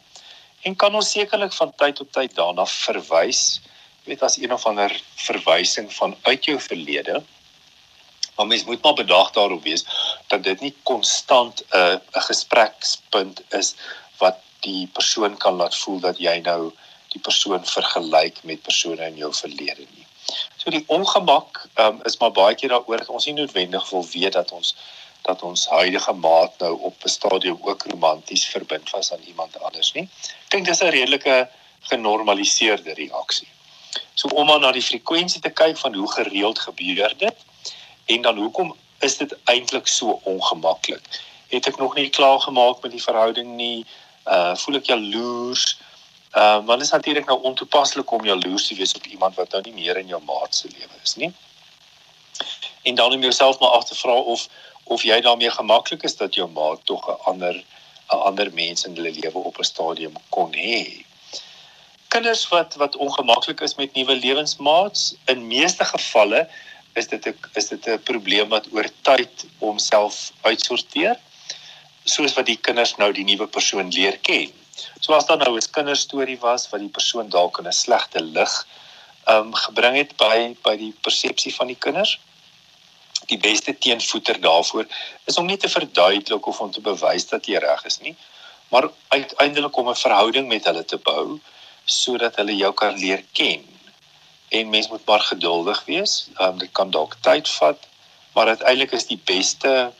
en 0.62 0.76
kan 0.76 0.94
ons 0.94 1.10
sekerlik 1.10 1.52
van 1.52 1.72
tyd 1.76 1.96
tot 1.98 2.12
tyd 2.12 2.34
daarna 2.34 2.66
verwys, 2.66 3.60
weet 4.06 4.22
as 4.22 4.38
een 4.38 4.52
of 4.52 4.66
ander 4.66 4.94
verwysing 5.26 5.90
van 5.92 6.14
uit 6.22 6.44
jou 6.44 6.60
verlede 6.60 7.22
Maar 8.36 8.46
mens 8.46 8.64
moet 8.64 8.82
maar 8.82 8.94
bedag 8.94 9.30
daarop 9.30 9.62
wees 9.62 9.86
dat 10.26 10.42
dit 10.42 10.60
nie 10.60 10.74
konstant 10.82 11.62
'n 11.62 11.76
uh, 11.76 11.96
'n 12.16 12.20
gesprekspunt 12.28 13.42
is 13.48 13.74
wat 14.18 14.36
die 14.66 14.86
persoon 14.92 15.36
kan 15.36 15.58
laat 15.60 15.76
voel 15.76 16.00
dat 16.00 16.18
jy 16.22 16.38
nou 16.46 16.72
die 17.12 17.20
persoon 17.20 17.64
vergelyk 17.66 18.40
met 18.48 18.62
persone 18.62 19.06
in 19.06 19.20
jou 19.20 19.30
verlede 19.34 19.84
nie. 19.84 20.06
So 20.56 20.70
die 20.70 20.84
ongemak 20.86 21.64
um, 21.82 22.00
is 22.08 22.18
maar 22.20 22.32
baie 22.32 22.54
keer 22.54 22.72
daaroor 22.72 23.02
dat 23.02 23.08
ons 23.12 23.26
nie 23.28 23.36
noodwendig 23.36 23.88
wil 23.90 24.06
weet 24.14 24.38
dat 24.38 24.52
ons 24.52 24.74
dat 25.22 25.42
ons 25.46 25.68
huidige 25.70 26.12
maat 26.18 26.58
nou 26.58 26.72
op 26.88 27.04
'n 27.04 27.08
stadium 27.08 27.58
ook 27.60 27.84
romanties 27.90 28.46
verbind 28.46 28.90
was 28.90 29.12
aan 29.12 29.22
iemand 29.26 29.60
anders 29.62 29.92
nie. 29.92 30.08
Ek 30.44 30.50
dink 30.50 30.66
dis 30.66 30.82
'n 30.82 30.94
redelike 30.94 31.48
genormaliseerde 31.80 32.94
reaksie. 32.94 33.48
So 34.14 34.28
om 34.28 34.46
maar 34.46 34.60
na 34.60 34.72
die 34.72 34.82
frekwensie 34.82 35.40
te 35.40 35.50
kyk 35.50 35.78
van 35.78 35.94
hoe 35.94 36.12
gereeld 36.12 36.58
gebeur 36.58 37.14
dit 37.18 37.36
en 38.06 38.22
dan 38.22 38.36
hoekom 38.36 38.76
is 38.98 39.16
dit 39.16 39.36
eintlik 39.44 39.86
so 39.86 40.20
ongemaklik? 40.22 41.02
Het 41.48 41.66
ek 41.66 41.76
nog 41.76 41.94
nie 41.94 42.10
klaar 42.10 42.40
gemaak 42.40 42.82
met 42.82 42.90
die 42.90 43.02
verhouding 43.02 43.56
nie? 43.56 43.84
Uh 44.26 44.56
voel 44.56 44.76
ek 44.76 44.86
jaloers? 44.86 45.78
Ehm 46.32 46.62
uh, 46.62 46.66
want 46.66 46.78
dit 46.78 46.86
is 46.86 46.92
natuurlik 46.92 47.26
nou 47.26 47.42
ontoepaslik 47.42 48.10
om 48.10 48.24
jaloers 48.24 48.66
te 48.68 48.74
wees 48.74 48.94
op 48.94 49.06
iemand 49.06 49.34
wat 49.34 49.50
nou 49.50 49.62
nie 49.62 49.72
meer 49.72 49.96
in 49.96 50.06
jou 50.06 50.22
maat 50.24 50.54
se 50.54 50.68
lewe 50.68 51.00
is 51.02 51.14
nie. 51.14 51.32
En 52.82 52.94
dan 52.94 53.12
om 53.12 53.20
jouself 53.20 53.58
maar 53.58 53.68
af 53.78 53.84
te 53.84 53.94
vra 53.94 54.12
of 54.12 54.48
of 54.84 55.02
jy 55.02 55.20
daarmee 55.20 55.50
gemaklik 55.50 56.02
is 56.02 56.16
dat 56.16 56.34
jou 56.34 56.48
maat 56.50 56.80
tog 56.84 57.08
'n 57.08 57.18
ander 57.30 57.54
'n 58.12 58.22
ander 58.28 58.52
mens 58.52 58.84
in 58.84 58.94
hulle 58.94 59.10
lewe 59.10 59.38
op 59.38 59.58
'n 59.58 59.64
stadium 59.64 60.14
kon 60.28 60.52
hê. 60.52 61.04
Kinders 62.08 62.48
wat 62.48 62.74
wat 62.74 62.96
ongemaklik 62.96 63.60
is 63.60 63.74
met 63.74 63.94
nuwe 63.94 64.14
lewensmaats, 64.14 65.14
in 65.24 65.46
meeste 65.46 65.84
gevalle 65.84 66.48
is 66.92 67.08
dit 67.08 67.26
'n 67.26 67.36
is 67.54 67.68
dit 67.68 67.86
'n 67.88 68.02
probleem 68.02 68.48
wat 68.48 68.66
oor 68.72 68.88
tyd 69.02 69.46
homself 69.58 70.32
uitsorteer 70.40 71.16
soos 72.04 72.34
wat 72.34 72.46
die 72.46 72.58
kinders 72.58 72.96
nou 72.96 73.12
die 73.12 73.24
nuwe 73.24 73.46
persoon 73.46 73.90
leer 73.90 74.18
ken. 74.26 74.50
So 75.00 75.14
as 75.14 75.26
daar 75.26 75.38
nou 75.38 75.56
'n 75.56 75.70
kinderstorie 75.70 76.38
was 76.38 76.68
wat 76.70 76.80
die 76.80 76.88
persoon 76.98 77.28
dalk 77.28 77.58
in 77.58 77.66
'n 77.66 77.72
slegte 77.72 78.20
lig 78.20 78.66
um, 79.28 79.54
gebring 79.54 79.96
het 79.96 80.16
by 80.16 80.56
by 80.62 80.76
die 80.76 80.94
persepsie 81.00 81.54
van 81.54 81.66
die 81.66 81.78
kinders, 81.78 82.18
die 83.26 83.38
beste 83.38 83.78
teenvoeter 83.78 84.40
daarvoor 84.40 84.86
is 85.24 85.38
om 85.38 85.46
nie 85.46 85.56
te 85.56 85.68
verduidelik 85.68 86.46
of 86.46 86.60
om 86.60 86.70
te 86.70 86.80
bewys 86.80 87.28
dat 87.30 87.46
jy 87.46 87.58
reg 87.58 87.84
is 87.84 87.98
nie, 88.00 88.16
maar 88.70 88.90
uiteindelik 89.08 89.76
om 89.76 89.88
'n 89.88 89.94
verhouding 89.94 90.48
met 90.48 90.64
hulle 90.64 90.84
te 90.84 90.96
bou 90.96 91.40
sodat 91.84 92.36
hulle 92.36 92.56
jou 92.56 92.72
kan 92.72 92.98
leer 92.98 93.24
ken. 93.32 93.64
En 94.48 94.68
mens 94.68 94.88
moet 94.88 95.06
maar 95.06 95.20
geduldig 95.20 95.84
wees. 95.84 96.28
Um, 96.40 96.58
dit 96.58 96.72
kan 96.72 96.90
dalk 96.90 97.16
tyd 97.20 97.48
vat, 97.48 97.78
maar 98.32 98.46
uiteindelik 98.46 98.92
is 98.92 99.06
die 99.06 99.20
beste 99.24 99.92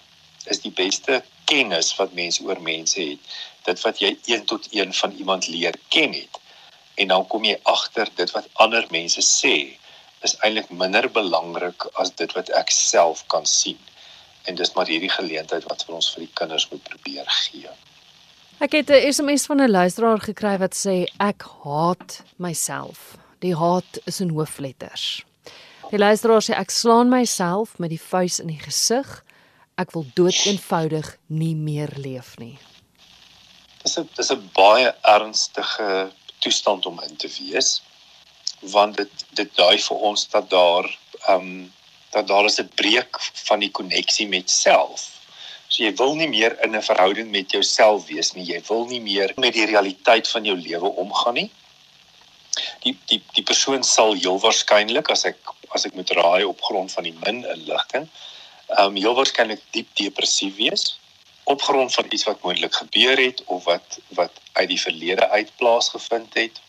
is 0.45 0.61
die 0.61 0.71
beste 0.71 1.23
kennis 1.53 1.93
wat 2.01 2.17
mense 2.17 2.45
oor 2.49 2.61
mense 2.65 3.01
het, 3.01 3.37
dit 3.69 3.85
wat 3.85 4.01
jy 4.03 4.17
een 4.31 4.45
tot 4.49 4.67
een 4.73 4.95
van 4.97 5.15
iemand 5.21 5.49
leer 5.53 5.77
ken 5.95 6.17
het. 6.17 6.41
En 6.95 7.13
dan 7.13 7.27
kom 7.27 7.45
jy 7.45 7.59
agter 7.77 8.11
dit 8.17 8.35
wat 8.37 8.49
ander 8.65 8.87
mense 8.91 9.23
sê 9.27 9.55
is 10.23 10.37
eintlik 10.47 10.71
minder 10.71 11.09
belangrik 11.11 11.87
as 12.01 12.13
dit 12.19 12.33
wat 12.39 12.51
ek 12.59 12.71
self 12.71 13.25
kan 13.33 13.47
sien. 13.47 13.79
En 14.47 14.59
dis 14.59 14.75
maar 14.75 14.91
hierdie 14.91 15.11
geleentheid 15.11 15.67
wat 15.71 15.83
vir 15.87 15.99
ons 15.99 16.11
vir 16.15 16.27
die 16.27 16.35
kinders 16.39 16.69
moet 16.71 16.83
probeer 16.87 17.29
gee. 17.45 17.71
Ek 18.63 18.73
het 18.79 18.91
'n 18.91 19.13
SMS 19.13 19.47
van 19.47 19.61
'n 19.61 19.71
luisteraar 19.71 20.21
gekry 20.21 20.59
wat 20.59 20.75
sê 20.75 21.07
ek 21.19 21.43
haat 21.65 22.23
myself. 22.37 23.17
Die 23.41 23.57
haat 23.57 24.01
is 24.05 24.21
in 24.21 24.31
hoofletters. 24.31 25.25
Die 25.91 25.99
luisteraar 25.99 26.43
sê 26.43 26.55
ek 26.55 26.71
slaan 26.71 27.09
myself 27.09 27.79
met 27.79 27.91
die 27.91 28.01
vuis 28.01 28.41
in 28.41 28.47
die 28.47 28.63
gesig. 28.63 29.25
Ek 29.77 29.93
wil 29.93 30.05
dood 30.15 30.37
eenvoudig 30.47 31.17
nie 31.27 31.55
meer 31.55 31.93
leef 31.97 32.37
nie. 32.39 32.59
Dis 33.83 33.99
'n 33.99 34.09
dis 34.17 34.31
'n 34.31 34.51
baie 34.55 34.95
ernstige 35.03 36.13
toestand 36.41 36.87
om 36.87 37.01
in 37.03 37.17
te 37.17 37.29
wees 37.39 37.83
want 38.63 38.97
dit 38.97 39.25
dit 39.35 39.57
dui 39.57 39.79
vir 39.79 39.97
ons 40.09 40.29
dat 40.29 40.51
daar 40.51 40.87
ehm 41.29 41.41
um, 41.41 41.73
dat 42.13 42.27
daar 42.29 42.45
is 42.45 42.61
'n 42.61 42.69
breek 42.75 43.21
van 43.49 43.59
die 43.59 43.71
koneksie 43.71 44.29
met 44.29 44.51
self. 44.51 45.09
So 45.69 45.83
jy 45.83 45.95
wil 45.97 46.15
nie 46.15 46.29
meer 46.29 46.57
in 46.65 46.77
'n 46.77 46.83
verhouding 46.83 47.31
met 47.31 47.51
jouself 47.51 48.07
wees 48.07 48.33
nie. 48.33 48.45
Jy 48.45 48.61
wil 48.69 48.87
nie 48.87 49.01
meer 49.01 49.33
met 49.37 49.53
die 49.53 49.67
realiteit 49.67 50.29
van 50.29 50.45
jou 50.45 50.57
lewe 50.57 50.89
omgaan 50.89 51.35
nie. 51.35 51.51
Die 52.85 52.99
die 53.07 53.23
die 53.33 53.43
persoon 53.43 53.83
sal 53.83 54.13
heel 54.13 54.39
waarskynlik 54.39 55.11
as 55.11 55.25
ek 55.25 55.39
as 55.75 55.87
ek 55.87 55.95
moet 55.95 56.11
raai 56.11 56.45
op 56.45 56.61
grond 56.63 56.93
van 56.93 57.05
die 57.05 57.17
min 57.25 57.45
inligting, 57.45 58.09
um, 58.79 58.97
heel 58.97 59.15
waarskynlik 59.15 59.63
diep 59.71 59.89
depressief 59.99 60.57
wees 60.57 60.99
op 61.45 61.63
grond 61.63 61.95
van 61.95 62.07
iets 62.09 62.25
wat 62.25 62.43
moontlik 62.43 62.75
gebeur 62.75 63.19
het 63.19 63.45
of 63.45 63.65
wat 63.65 63.99
wat 64.09 64.31
uit 64.53 64.69
die 64.69 64.81
verlede 64.81 65.29
uit 65.29 65.57
plaasgevind 65.57 66.35
het. 66.35 66.61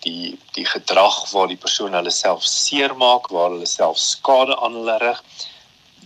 Die 0.00 0.38
die 0.52 0.64
gedrag 0.66 1.30
waar 1.30 1.48
die 1.48 1.56
persoon 1.56 1.92
hulle 1.92 2.10
self 2.10 2.44
seermaak, 2.44 3.28
waar 3.34 3.50
hulle 3.50 3.66
self 3.66 3.98
skade 3.98 4.56
aan 4.56 4.74
hulle 4.74 4.96
rig, 5.02 5.22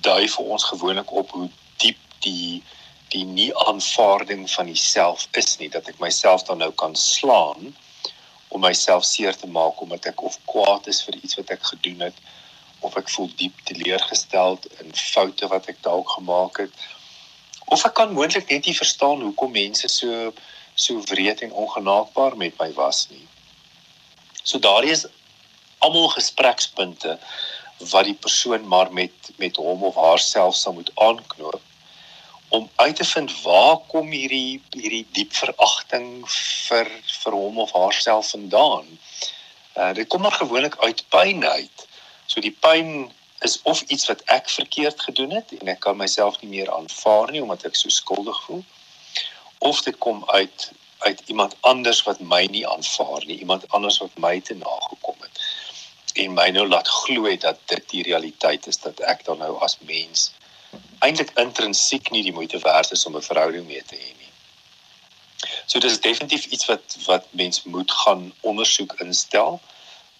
dui 0.00 0.28
vir 0.28 0.44
ons 0.44 0.64
gewoonlik 0.64 1.12
op 1.12 1.30
hoe 1.30 1.48
diep 1.76 1.98
die 2.26 2.62
die 3.12 3.24
nie 3.24 3.50
aanvaarding 3.68 4.50
van 4.50 4.66
jouself 4.66 5.28
is 5.36 5.56
nie. 5.58 5.68
Dat 5.68 5.88
ek 5.88 6.00
myself 6.00 6.44
dan 6.48 6.58
nou 6.64 6.70
kan 6.72 6.96
slaan 6.96 7.74
om 8.48 8.60
myself 8.60 9.04
seer 9.04 9.36
te 9.36 9.48
maak 9.48 9.80
omdat 9.80 10.06
ek 10.12 10.22
of 10.22 10.38
kwaad 10.44 10.86
is 10.86 11.02
vir 11.04 11.16
iets 11.20 11.36
wat 11.40 11.52
ek 11.56 11.64
gedoen 11.74 12.08
het 12.08 12.16
of 12.88 12.96
ek 13.00 13.10
voel 13.16 13.30
diep 13.40 13.64
teleurgesteld 13.70 14.66
in 14.84 14.94
foute 14.94 15.50
wat 15.54 15.68
ek 15.72 15.82
dalk 15.88 16.16
gemaak 16.18 16.64
het 16.64 16.88
of 17.66 17.84
ek 17.88 17.94
kan 18.00 18.16
moontlik 18.16 18.48
net 18.50 18.66
nie 18.66 18.78
verstaan 18.78 19.22
hoekom 19.26 19.54
mense 19.58 19.88
so 19.98 20.32
so 20.74 21.02
wreed 21.10 21.44
en 21.44 21.60
ongenaakbaar 21.66 22.36
met 22.36 22.58
my 22.58 22.72
was 22.78 23.06
nie 23.10 23.26
So 24.42 24.58
daar 24.58 24.84
is 24.84 25.06
almal 25.78 26.08
gesprekspunte 26.08 27.18
wat 27.90 28.04
die 28.04 28.14
persoon 28.14 28.66
maar 28.68 28.92
met 28.92 29.30
met 29.36 29.56
hom 29.56 29.82
of 29.82 29.94
haarself 29.94 30.56
sal 30.56 30.72
moet 30.72 30.90
aanknoop 30.94 31.60
om 32.48 32.70
uit 32.76 32.96
te 32.96 33.04
vind 33.04 33.42
waar 33.42 33.76
kom 33.92 34.10
hierdie 34.10 34.62
hierdie 34.70 35.06
diep 35.18 35.32
veragting 35.32 36.08
vir 36.66 36.90
vir 37.22 37.32
hom 37.32 37.58
of 37.58 37.72
haarself 37.72 38.30
vandaan. 38.34 38.86
Uh 39.74 39.92
dit 39.98 40.08
kom 40.08 40.20
maar 40.26 40.38
gewoonlik 40.38 40.76
uit 40.78 41.04
pyn 41.08 41.46
uit. 41.46 41.86
So 42.32 42.40
die 42.40 42.54
pyn 42.64 43.10
is 43.46 43.58
of 43.68 43.82
iets 43.94 44.06
wat 44.10 44.22
ek 44.36 44.50
verkeerd 44.50 45.00
gedoen 45.08 45.34
het 45.36 45.52
en 45.58 45.72
ek 45.72 45.82
kan 45.86 45.98
myself 46.00 46.38
nie 46.40 46.50
meer 46.52 46.70
aanvaar 46.72 47.32
nie 47.34 47.42
omdat 47.44 47.66
ek 47.70 47.76
so 47.78 47.92
skuldig 47.92 48.38
voel 48.46 48.62
of 49.70 49.82
dit 49.86 49.98
kom 50.06 50.22
uit 50.30 50.70
uit 51.02 51.22
iemand 51.34 51.56
anders 51.60 52.02
wat 52.06 52.20
my 52.32 52.44
nie 52.46 52.62
aanvaar 52.66 53.24
nie, 53.26 53.38
iemand 53.42 53.66
anders 53.74 53.98
wat 53.98 54.18
my 54.22 54.36
te 54.40 54.54
nagekom 54.54 55.18
het 55.26 55.42
en 56.22 56.36
my 56.38 56.48
nou 56.54 56.68
laat 56.68 56.88
glo 57.02 57.36
dat 57.46 57.58
dit 57.74 57.88
die 57.96 58.06
realiteit 58.06 58.66
is 58.70 58.78
dat 58.86 59.02
ek 59.14 59.26
dan 59.26 59.42
nou 59.42 59.56
as 59.66 59.78
mens 59.88 60.30
eintlik 61.02 61.32
intrinsiek 61.42 62.10
nie 62.14 62.22
die 62.22 62.34
moeite 62.36 62.58
werd 62.62 62.92
is 62.96 63.06
om 63.06 63.16
'n 63.16 63.28
verhouding 63.28 63.66
mee 63.66 63.82
te 63.86 63.96
hê 63.96 64.10
nie. 64.18 64.30
So 65.66 65.78
dis 65.78 66.00
definitief 66.00 66.44
iets 66.46 66.66
wat 66.70 66.96
wat 67.06 67.26
mens 67.30 67.62
moet 67.62 67.90
gaan 67.90 68.32
ondersoek 68.40 68.92
instel. 69.00 69.60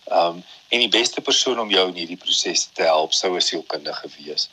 Ehm 0.04 0.26
um, 0.26 0.44
en 0.68 0.78
die 0.78 0.88
beste 0.88 1.20
persoon 1.20 1.60
om 1.60 1.70
jou 1.70 1.88
in 1.88 1.94
hierdie 1.94 2.16
proses 2.16 2.68
te 2.72 2.82
help 2.82 3.12
sou 3.12 3.34
'n 3.36 3.40
sielkundige 3.40 4.08
wees. 4.18 4.48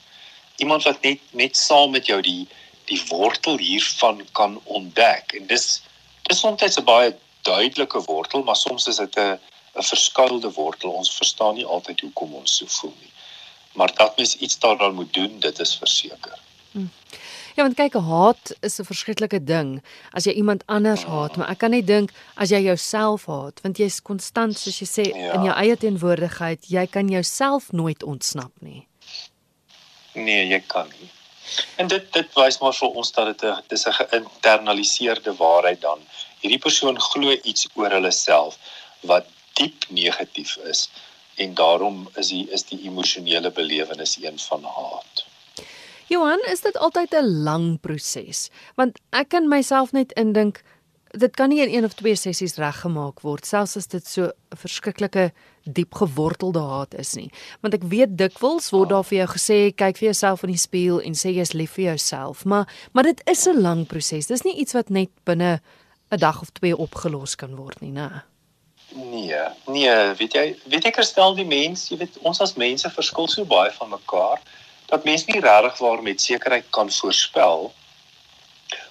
Iemand 0.56 0.84
wat 0.84 1.02
net 1.02 1.20
net 1.32 1.58
saam 1.58 1.92
met 1.92 2.06
jou 2.06 2.22
die 2.22 2.48
die 2.86 3.02
wortel 3.08 3.58
hiervan 3.58 4.26
kan 4.32 4.62
ontdek 4.64 5.34
en 5.34 5.48
dis 5.48 5.82
is 6.24 6.40
soms 6.40 6.78
'n 6.78 6.84
baie 6.84 7.16
duidelike 7.42 8.02
wortel, 8.02 8.44
maar 8.44 8.56
soms 8.56 8.88
is 8.88 8.96
dit 8.96 9.16
'n 9.18 9.40
'n 9.76 9.84
verskuilde 9.84 10.52
wortel. 10.52 10.92
Ons 10.92 11.16
verstaan 11.16 11.56
nie 11.56 11.66
altyd 11.66 12.00
hoekom 12.00 12.34
ons 12.34 12.56
so 12.58 12.66
voel 12.68 12.96
nie. 13.00 13.14
Maar 13.72 13.96
dat 13.96 14.18
mens 14.18 14.36
iets 14.36 14.60
daaraan 14.60 14.94
moet 14.94 15.14
doen, 15.14 15.40
dit 15.40 15.60
is 15.60 15.76
verseker. 15.76 16.40
Hmm. 16.72 16.92
Ja, 17.56 17.64
want 17.64 17.76
kyk, 17.76 17.94
haat 17.94 18.54
is 18.62 18.80
'n 18.80 18.86
verskriklike 18.86 19.44
ding. 19.44 19.82
As 20.14 20.26
jy 20.26 20.34
iemand 20.34 20.64
anders 20.66 21.04
haat, 21.04 21.38
maar 21.38 21.50
ek 21.50 21.58
kan 21.58 21.72
net 21.72 21.88
dink 21.88 22.12
as 22.36 22.50
jy 22.50 22.62
jouself 22.62 23.26
haat, 23.26 23.62
want 23.62 23.78
jy's 23.78 24.02
konstant 24.02 24.58
soos 24.58 24.80
jy 24.80 24.88
sê 24.88 25.06
ja. 25.16 25.34
in 25.34 25.44
jou 25.44 25.56
eie 25.56 25.78
teenwoordigheid, 25.78 26.66
jy 26.70 26.88
kan 26.88 27.08
jouself 27.08 27.72
nooit 27.72 28.04
ontsnap 28.04 28.52
nie. 28.60 28.88
Nee, 30.14 30.48
jy 30.48 30.62
kan 30.68 30.88
nie. 31.00 31.10
En 31.76 31.88
dit 31.88 32.14
dit 32.14 32.36
wys 32.36 32.60
maar 32.62 32.76
vir 32.78 32.98
ons 33.02 33.12
dat 33.12 33.26
dit 33.32 33.44
'n 33.50 33.64
dis 33.68 33.86
'n 33.88 33.98
geïnternaliseerde 34.00 35.34
waarheid 35.36 35.82
dan. 35.82 36.00
Hierdie 36.42 36.64
persoon 36.68 37.00
glo 37.02 37.32
iets 37.44 37.68
oor 37.74 37.92
hulle 37.92 38.12
self 38.12 38.58
wat 39.12 39.26
diep 39.54 39.86
negatief 39.90 40.58
is 40.72 40.90
en 41.36 41.54
daarom 41.54 42.10
is 42.16 42.28
die 42.28 42.46
is 42.52 42.64
die 42.64 42.82
emosionele 42.84 43.52
belewenis 43.52 44.18
een 44.22 44.40
van 44.40 44.64
haat. 44.64 45.19
Johan, 46.10 46.42
is 46.50 46.62
dit 46.66 46.78
altyd 46.78 47.14
'n 47.14 47.44
lang 47.44 47.80
proses? 47.80 48.50
Want 48.76 49.00
ek 49.10 49.30
kan 49.30 49.48
myself 49.48 49.92
net 49.92 50.12
indink 50.14 50.62
dit 51.12 51.36
kan 51.36 51.50
nie 51.50 51.62
in 51.62 51.74
een 51.74 51.86
of 51.86 51.94
twee 51.94 52.16
sessies 52.16 52.56
reggemaak 52.56 53.22
word 53.22 53.46
selfs 53.46 53.78
as 53.78 53.88
dit 53.88 54.06
so 54.08 54.24
'n 54.24 54.58
verskriklike 54.58 55.32
diep 55.64 55.94
gewortelde 55.94 56.60
haat 56.60 56.94
is 56.94 57.14
nie. 57.16 57.32
Want 57.62 57.74
ek 57.74 57.84
weet 57.84 58.18
dikwels 58.18 58.70
word 58.70 58.90
daar 58.90 59.04
vir 59.04 59.18
jou 59.18 59.28
gesê 59.28 59.76
kyk 59.76 59.98
vir 59.98 60.06
jouself 60.10 60.44
in 60.44 60.50
die 60.50 60.58
spieël 60.58 61.00
en 61.02 61.14
sê 61.14 61.30
jy's 61.30 61.54
lief 61.54 61.72
vir 61.72 61.86
jouself, 61.86 62.46
maar 62.46 62.68
maar 62.94 63.04
dit 63.04 63.22
is 63.26 63.48
'n 63.48 63.62
lang 63.62 63.88
proses. 63.88 64.28
Dis 64.28 64.44
nie 64.44 64.56
iets 64.56 64.74
wat 64.74 64.90
net 64.90 65.10
binne 65.26 65.62
'n 66.12 66.18
dag 66.18 66.42
of 66.42 66.50
twee 66.52 66.78
opgelos 66.78 67.36
kan 67.36 67.56
word 67.56 67.82
nie, 67.82 67.92
né? 67.92 68.24
Nee, 68.96 69.34
nee, 69.68 70.14
weet 70.18 70.34
jy, 70.34 70.56
weet 70.66 70.86
ek 70.86 70.96
herstel 70.96 71.36
die 71.36 71.46
mens, 71.46 71.90
jy 71.90 71.98
weet 71.98 72.18
ons 72.22 72.42
as 72.42 72.56
mense 72.56 72.90
verskil 72.90 73.28
so 73.28 73.46
baie 73.46 73.72
van 73.72 73.90
mekaar 73.90 74.42
dat 74.90 75.04
mense 75.04 75.26
nie 75.28 75.42
regtig 75.42 75.78
waar 75.78 76.02
met 76.02 76.22
sekerheid 76.22 76.66
kan 76.70 76.92
voorspel 76.92 77.74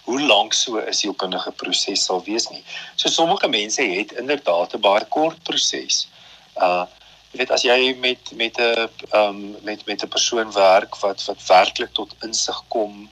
hoe 0.08 0.20
lank 0.20 0.52
so 0.52 0.78
'n 0.78 0.92
sielkundige 0.92 1.52
proses 1.52 2.04
sal 2.04 2.22
wees 2.24 2.48
nie. 2.48 2.64
So 2.94 3.08
sommige 3.08 3.48
mense 3.48 3.82
het 3.82 4.12
inderdaad 4.12 4.74
'n 4.74 4.80
baie 4.80 5.04
kort 5.04 5.42
proses. 5.42 6.08
Uh 6.56 6.84
jy 7.32 7.38
weet 7.38 7.50
as 7.50 7.62
jy 7.62 7.94
met 8.06 8.30
met 8.42 8.58
'n 8.58 8.88
um 9.12 9.56
met 9.62 9.86
met 9.86 10.02
'n 10.02 10.08
persoon 10.08 10.52
werk 10.52 10.96
wat 10.96 11.24
wat 11.24 11.46
werklik 11.46 11.92
tot 11.92 12.14
insig 12.22 12.64
kom 12.68 13.10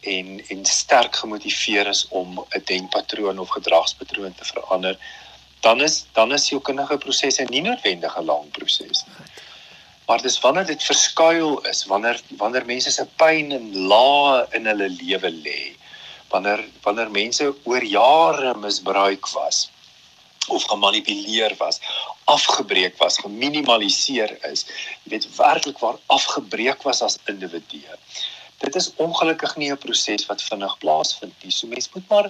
en 0.00 0.26
en 0.48 0.64
sterk 0.64 1.16
gemotiveer 1.16 1.86
is 1.86 2.06
om 2.08 2.28
'n 2.38 2.62
denkpatroon 2.64 3.38
of 3.38 3.48
gedragspatroon 3.48 4.34
te 4.34 4.44
verander, 4.44 4.98
dan 5.60 5.80
is 5.80 6.04
dan 6.12 6.32
is 6.32 6.46
sielkundige 6.46 6.98
prosesse 6.98 7.42
nie 7.48 7.62
noodwendig 7.62 8.16
'n 8.16 8.24
lang 8.24 8.50
proses 8.50 9.04
nie. 9.06 9.14
Maar 10.06 10.22
dis 10.22 10.40
wanneer 10.40 10.66
dit 10.66 10.82
verskuil 10.82 11.60
is, 11.70 11.84
wanneer 11.88 12.20
wanneer 12.36 12.66
mense 12.68 12.90
se 12.92 13.06
pyn 13.20 13.52
en 13.56 13.70
lae 13.88 14.42
in 14.58 14.68
hulle 14.68 14.88
lewe 14.98 15.30
lê, 15.32 15.60
wanneer 16.32 16.60
wanneer 16.84 17.12
mense 17.14 17.46
oor 17.64 17.86
jare 17.88 18.52
misbruik 18.60 19.30
was 19.32 19.68
of 20.52 20.66
gemanipuleer 20.68 21.54
was, 21.56 21.80
afgebreek 22.28 22.98
was, 23.00 23.16
geminimaliseer 23.24 24.34
is, 24.50 24.66
jy 25.04 25.14
weet 25.14 25.28
werklik 25.38 25.80
waar 25.80 25.96
afgebreek 26.12 26.84
was 26.84 27.00
as 27.06 27.16
individue. 27.32 27.96
Dit 28.60 28.76
is 28.76 28.90
ongelukkig 29.00 29.56
nie 29.56 29.72
'n 29.72 29.80
proses 29.86 30.28
wat 30.28 30.44
vinnig 30.50 30.78
plaasvind 30.84 31.32
nie. 31.42 31.52
So 31.52 31.66
mense 31.66 31.88
moet 31.94 32.08
maar 32.08 32.28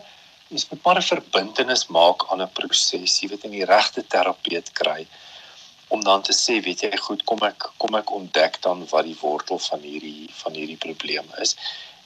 mense 0.49 0.66
moet 0.71 0.85
maar 0.85 1.02
'n 1.02 1.11
verbintenis 1.11 1.87
maak 1.88 2.31
aan 2.31 2.43
'n 2.43 2.54
proses, 2.61 3.21
jy 3.21 3.28
weet 3.28 3.45
in 3.45 3.59
die 3.59 3.66
regte 3.75 4.07
terapeut 4.07 4.73
kry 4.73 5.07
om 5.95 6.05
dan 6.05 6.23
te 6.27 6.35
sê, 6.35 6.59
weet 6.67 6.85
jy, 6.85 6.93
goed, 7.07 7.25
kom 7.29 7.43
ek 7.47 7.71
kom 7.83 7.97
ek 7.99 8.13
ontdek 8.19 8.61
dan 8.67 8.85
wat 8.93 9.07
die 9.09 9.19
wortel 9.21 9.61
van 9.71 9.83
hierdie 9.87 10.31
van 10.43 10.57
hierdie 10.59 10.81
probleem 10.87 11.29
is 11.45 11.55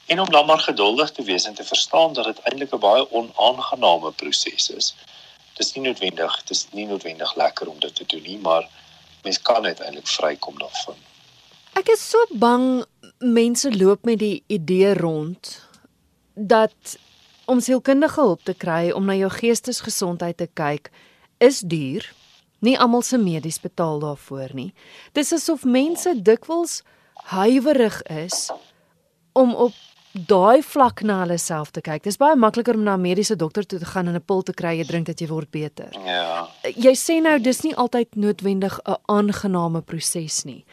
en 0.09 0.19
om 0.19 0.29
dan 0.31 0.45
maar 0.45 0.59
geduldig 0.59 1.11
te 1.11 1.23
wees 1.23 1.45
en 1.45 1.53
te 1.53 1.63
verstaan 1.63 2.13
dat 2.17 2.25
dit 2.25 2.39
eintlik 2.49 2.73
'n 2.73 2.79
baie 2.79 3.05
onaangename 3.11 4.11
proses 4.11 4.69
is. 4.69 4.95
Dis 5.57 5.73
nie 5.73 5.83
noodwendig, 5.83 6.43
dis 6.43 6.67
nie 6.71 6.85
noodwendig 6.85 7.35
lekker 7.35 7.69
om 7.69 7.79
dit 7.79 7.95
te 7.95 8.05
doen 8.05 8.21
nie, 8.21 8.37
maar 8.37 8.69
mens 9.23 9.41
kan 9.41 9.65
uiteindelik 9.65 10.07
vrykom 10.07 10.59
daarvan. 10.59 10.95
Ek 11.73 11.87
is 11.87 12.09
so 12.09 12.25
bang 12.29 12.85
mense 13.17 13.77
loop 13.77 14.05
met 14.05 14.19
die 14.19 14.43
idee 14.47 14.93
rond 14.93 15.67
dat 16.33 16.97
om 17.45 17.59
sielkundige 17.59 18.21
hulp 18.21 18.43
te 18.43 18.53
kry 18.53 18.91
om 18.91 19.05
na 19.05 19.13
jou 19.13 19.29
geestesgesondheid 19.29 20.37
te 20.37 20.49
kyk 20.53 20.89
is 21.37 21.59
duur. 21.59 22.13
Nie 22.59 22.77
almal 22.79 23.01
se 23.01 23.17
medies 23.17 23.59
betaal 23.59 23.99
daarvoor 23.99 24.53
nie. 24.53 24.73
Dis 25.13 25.33
asof 25.33 25.63
mense 25.63 26.21
dikwels 26.21 26.81
huiwerig 27.29 28.01
is 28.03 28.49
om 29.33 29.55
op 29.55 29.73
daai 30.11 30.63
vlak 30.65 31.03
na 31.05 31.19
hulle 31.21 31.37
self 31.37 31.71
te 31.71 31.81
kyk. 31.85 32.03
Dis 32.03 32.17
baie 32.17 32.35
makliker 32.35 32.75
om 32.75 32.83
na 32.83 32.95
'n 32.95 33.01
mediese 33.01 33.35
dokter 33.35 33.65
toe 33.65 33.79
te 33.79 33.85
gaan 33.85 34.07
en 34.07 34.15
'n 34.15 34.21
pil 34.21 34.41
te 34.41 34.53
kry, 34.53 34.77
jy 34.77 34.85
drink 34.85 35.05
dat 35.05 35.19
jy 35.19 35.27
word 35.27 35.51
beter. 35.51 35.89
Ja. 36.05 36.47
Jy 36.63 36.95
sê 36.95 37.21
nou 37.21 37.39
dis 37.39 37.61
nie 37.63 37.75
altyd 37.75 38.15
noodwendig 38.15 38.79
'n 38.85 38.95
aangename 39.05 39.81
proses 39.81 40.43
nie. 40.43 40.65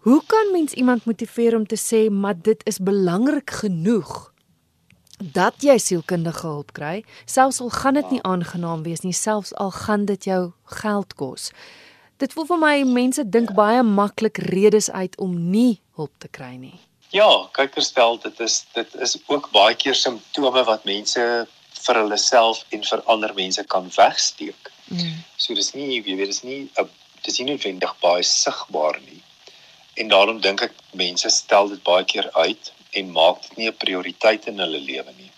Hoe 0.00 0.22
kan 0.26 0.52
mens 0.52 0.72
iemand 0.72 1.04
motiveer 1.04 1.56
om 1.56 1.66
te 1.66 1.76
sê 1.76 2.10
maar 2.10 2.34
dit 2.42 2.60
is 2.64 2.78
belangrik 2.78 3.50
genoeg 3.50 4.29
dat 5.20 5.60
jy 5.60 5.76
sielkundige 5.78 6.46
hulp 6.46 6.72
kry, 6.72 7.04
selfs 7.28 7.60
al 7.60 7.70
gaan 7.70 7.94
dit 7.94 8.10
nie 8.10 8.22
aangenaam 8.24 8.82
wees 8.82 9.04
nie, 9.04 9.12
selfs 9.12 9.52
al 9.60 9.70
gaan 9.70 10.06
dit 10.08 10.24
jou 10.24 10.52
geld 10.80 11.14
kos. 11.20 11.50
Dit 12.20 12.32
voel 12.32 12.46
vir 12.48 12.60
my 12.60 12.74
mense 12.88 13.24
dink 13.28 13.52
baie 13.56 13.82
maklik 13.84 14.40
redes 14.50 14.90
uit 14.90 15.16
om 15.20 15.36
nie 15.52 15.80
hulp 15.96 16.12
te 16.18 16.28
kry 16.28 16.54
nie. 16.56 16.78
Ja, 17.12 17.28
kyk 17.56 17.74
herstel, 17.74 18.18
dit 18.22 18.40
is 18.40 18.64
dit 18.74 18.94
is 19.02 19.16
ook 19.26 19.50
baie 19.52 19.74
keer 19.74 19.96
simptome 19.98 20.64
wat 20.64 20.84
mense 20.88 21.24
vir 21.80 22.00
hulle 22.00 22.18
self 22.20 22.64
en 22.70 22.84
vir 22.84 23.02
ander 23.12 23.32
mense 23.34 23.64
kan 23.72 23.88
wegsteek. 23.96 24.72
Mm. 24.90 25.16
So 25.36 25.54
dis 25.54 25.72
nie 25.74 25.88
jy 25.96 26.02
weet 26.06 26.32
dis 26.32 26.42
nie 26.44 26.60
'n 26.78 26.88
dis 27.24 27.38
nie 27.38 27.50
noodwendig 27.50 27.94
baie 28.00 28.22
sigbaar 28.22 29.00
nie. 29.04 29.22
En 29.96 30.08
daarom 30.08 30.40
dink 30.40 30.62
ek 30.62 30.72
mense 30.92 31.28
stel 31.30 31.68
dit 31.68 31.82
baie 31.82 32.04
keer 32.04 32.30
uit 32.32 32.72
en 32.90 33.12
maak 33.12 33.42
dit 33.42 33.56
nie 33.56 33.68
'n 33.68 33.76
prioriteit 33.76 34.46
in 34.46 34.58
hulle 34.58 34.80
lewe 34.80 35.12
nie. 35.16 35.32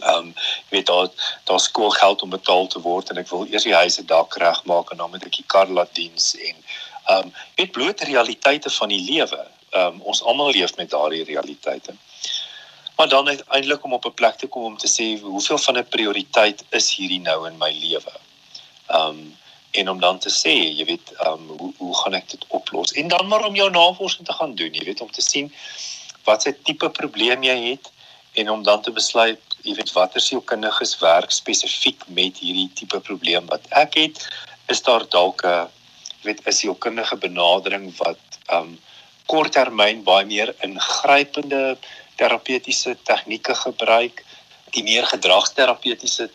Ehm 0.00 0.16
um, 0.16 0.34
jy 0.36 0.76
weet 0.76 0.86
daar 0.86 1.08
daar 1.44 1.60
skoolgeld 1.60 2.22
om 2.22 2.30
betaal 2.30 2.66
te 2.66 2.80
word 2.80 3.10
en 3.10 3.18
ek 3.18 3.28
wil 3.28 3.46
eers 3.46 3.68
die 3.68 3.74
huis 3.74 3.94
se 3.94 4.04
dak 4.04 4.36
regmaak 4.36 4.90
en 4.90 4.96
dan 4.96 5.10
moet 5.10 5.24
ek 5.24 5.36
die 5.36 5.50
kar 5.56 5.68
laat 5.68 5.94
diens 5.94 6.34
en 6.34 6.56
ehm 7.04 7.18
um, 7.18 7.32
weet 7.54 7.72
bloot 7.72 8.00
realiteite 8.00 8.70
van 8.70 8.88
die 8.88 9.04
lewe 9.10 9.44
um, 9.74 10.00
ons 10.00 10.22
almal 10.22 10.50
leef 10.50 10.76
met 10.76 10.90
daardie 10.90 11.24
realiteite. 11.24 11.94
Maar 12.96 13.08
dan 13.08 13.28
uiteindelik 13.28 13.84
om 13.84 13.92
op 13.92 14.04
'n 14.04 14.14
plek 14.14 14.34
te 14.34 14.46
kom 14.46 14.64
om 14.64 14.76
te 14.76 14.88
sê 14.88 15.20
hoeveel 15.20 15.58
van 15.58 15.78
'n 15.78 15.88
prioriteit 15.88 16.64
is 16.68 16.94
hierdie 16.94 17.20
nou 17.20 17.46
in 17.48 17.58
my 17.58 17.72
lewe. 17.80 18.14
Um 18.88 19.36
en 19.70 19.90
om 19.90 20.00
dan 20.00 20.18
te 20.18 20.30
sê, 20.30 20.54
jy 20.78 20.84
weet, 20.84 21.12
um 21.26 21.48
hoe 21.58 21.72
hoe 21.76 21.96
gaan 21.96 22.14
ek 22.14 22.30
dit 22.30 22.44
oplos? 22.48 22.92
En 22.92 23.08
dan 23.08 23.28
maar 23.28 23.44
om 23.44 23.54
jou 23.54 23.70
navorsing 23.70 24.26
te 24.26 24.32
gaan 24.32 24.54
doen, 24.54 24.72
jy 24.74 24.84
weet, 24.84 25.00
om 25.00 25.10
te 25.10 25.22
sien 25.22 25.54
wat 26.24 26.42
se 26.42 26.52
tipe 26.62 26.90
probleem 26.90 27.42
jy 27.42 27.56
het 27.70 27.90
en 28.34 28.50
om 28.50 28.62
dan 28.62 28.82
te 28.82 28.90
besluit, 28.90 29.40
jy 29.62 29.74
weet, 29.78 29.92
watter 29.94 30.20
sielkundiges 30.20 30.96
werk 31.00 31.32
spesifiek 31.32 32.02
met 32.06 32.40
hierdie 32.42 32.70
tipe 32.74 33.00
probleem 33.00 33.46
wat 33.52 33.66
ek 33.70 33.98
het. 34.00 34.24
Is 34.72 34.82
daar 34.82 35.06
dalk 35.08 35.44
'n 35.44 35.68
jy 36.20 36.24
weet, 36.28 36.46
'n 36.46 36.52
sielkundige 36.52 37.16
benadering 37.16 37.92
wat 37.96 38.22
um 38.52 38.78
korttermyn 39.26 40.02
baie 40.04 40.26
meer 40.26 40.54
ingrypende 40.60 41.76
terapeutiese 42.16 42.96
tegnieke 43.02 43.54
gebruik. 43.54 44.24
Die 44.70 44.82
meer 44.82 45.06
gedragsterapeutiese 45.06 46.30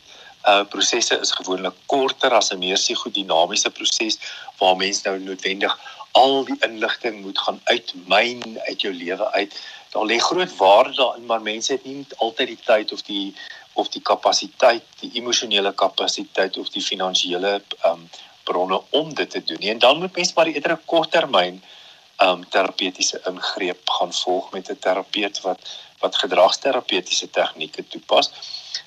uh 0.48 0.64
prosesse 0.72 1.20
is 1.20 1.32
gewoonlik 1.32 1.76
korter 1.86 2.34
as 2.34 2.52
'n 2.52 2.60
meer 2.60 2.78
psigodinamiese 2.78 3.70
proses 3.70 4.18
waar 4.60 4.76
mens 4.76 5.02
nou 5.04 5.20
noodwendig 5.20 5.78
al 6.12 6.46
die 6.46 6.58
inligting 6.66 7.22
moet 7.22 7.40
gaan 7.40 7.60
uitmyn 7.64 8.60
uit 8.68 8.82
jou 8.82 8.94
lewe 8.94 9.32
uit. 9.32 9.54
Daar 9.90 10.06
lê 10.06 10.20
groot 10.20 10.56
waarde 10.56 10.94
daarin, 10.94 11.26
maar 11.26 11.42
mense 11.42 11.72
het 11.72 11.86
nie 11.86 12.06
altyd 12.18 12.48
die 12.48 12.62
tyd 12.66 12.92
of 12.92 13.02
die 13.02 13.36
of 13.74 13.90
die 13.90 14.02
kapasiteit, 14.02 14.84
die 15.00 15.12
emosionele 15.14 15.74
kapasiteit 15.74 16.58
of 16.58 16.70
die 16.70 16.84
finansiële 16.84 17.62
um 17.90 18.10
bronne 18.44 18.82
om 18.90 19.14
dit 19.14 19.30
te 19.30 19.44
doen 19.44 19.58
nie. 19.60 19.70
En 19.70 19.80
dan 19.80 20.00
moet 20.00 20.16
mens 20.16 20.34
maar 20.34 20.48
eerder 20.48 20.72
'n 20.72 20.86
korttermyn 20.86 21.62
um 22.22 22.50
terapeutiese 22.50 23.22
ingreep 23.26 23.90
gaan 23.90 24.14
volg 24.14 24.52
met 24.52 24.70
'n 24.70 24.80
terapeut 24.80 25.42
wat 25.42 25.62
wat 26.00 26.16
gedragsterapeutiese 26.16 27.30
tegnieke 27.30 27.88
toepas 27.88 28.32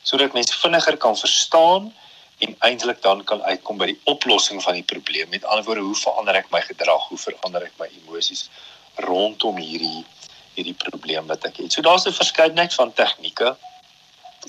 sodat 0.03 0.33
mense 0.33 0.59
vinniger 0.59 0.97
kan 0.97 1.17
verstaan 1.17 1.95
en 2.39 2.57
eintlik 2.59 3.03
dan 3.03 3.25
kan 3.25 3.43
uitkom 3.43 3.77
by 3.79 3.87
die 3.87 4.01
oplossing 4.05 4.63
van 4.63 4.73
die 4.73 4.83
probleem. 4.83 5.29
Met 5.29 5.45
ander 5.45 5.65
woorde, 5.65 5.81
hoe 5.81 5.97
verander 5.97 6.35
ek 6.35 6.51
my 6.51 6.61
gedrag? 6.61 7.09
Hoe 7.09 7.19
verander 7.19 7.63
ek 7.63 7.77
my 7.79 7.89
emosies 8.03 8.49
rondom 8.95 9.57
hierdie 9.57 10.05
hierdie 10.55 10.77
probleem 10.79 11.27
wat 11.27 11.45
ek 11.45 11.57
het? 11.57 11.73
So 11.73 11.83
daar's 11.83 12.07
'n 12.07 12.13
verskeidenheid 12.13 12.75
van 12.75 12.93
tegnieke 12.93 13.57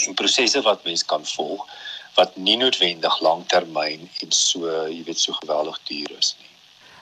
en 0.07 0.13
prosesse 0.13 0.61
wat 0.61 0.83
mens 0.83 1.05
kan 1.05 1.25
volg 1.25 1.67
wat 2.15 2.35
nie 2.37 2.57
noodwendig 2.57 3.19
langtermyn 3.21 4.09
en 4.21 4.31
so, 4.31 4.87
jy 4.87 5.03
weet, 5.03 5.19
so 5.19 5.33
geweldig 5.33 5.79
duur 5.89 6.17
is 6.17 6.35
nie. 6.39 6.49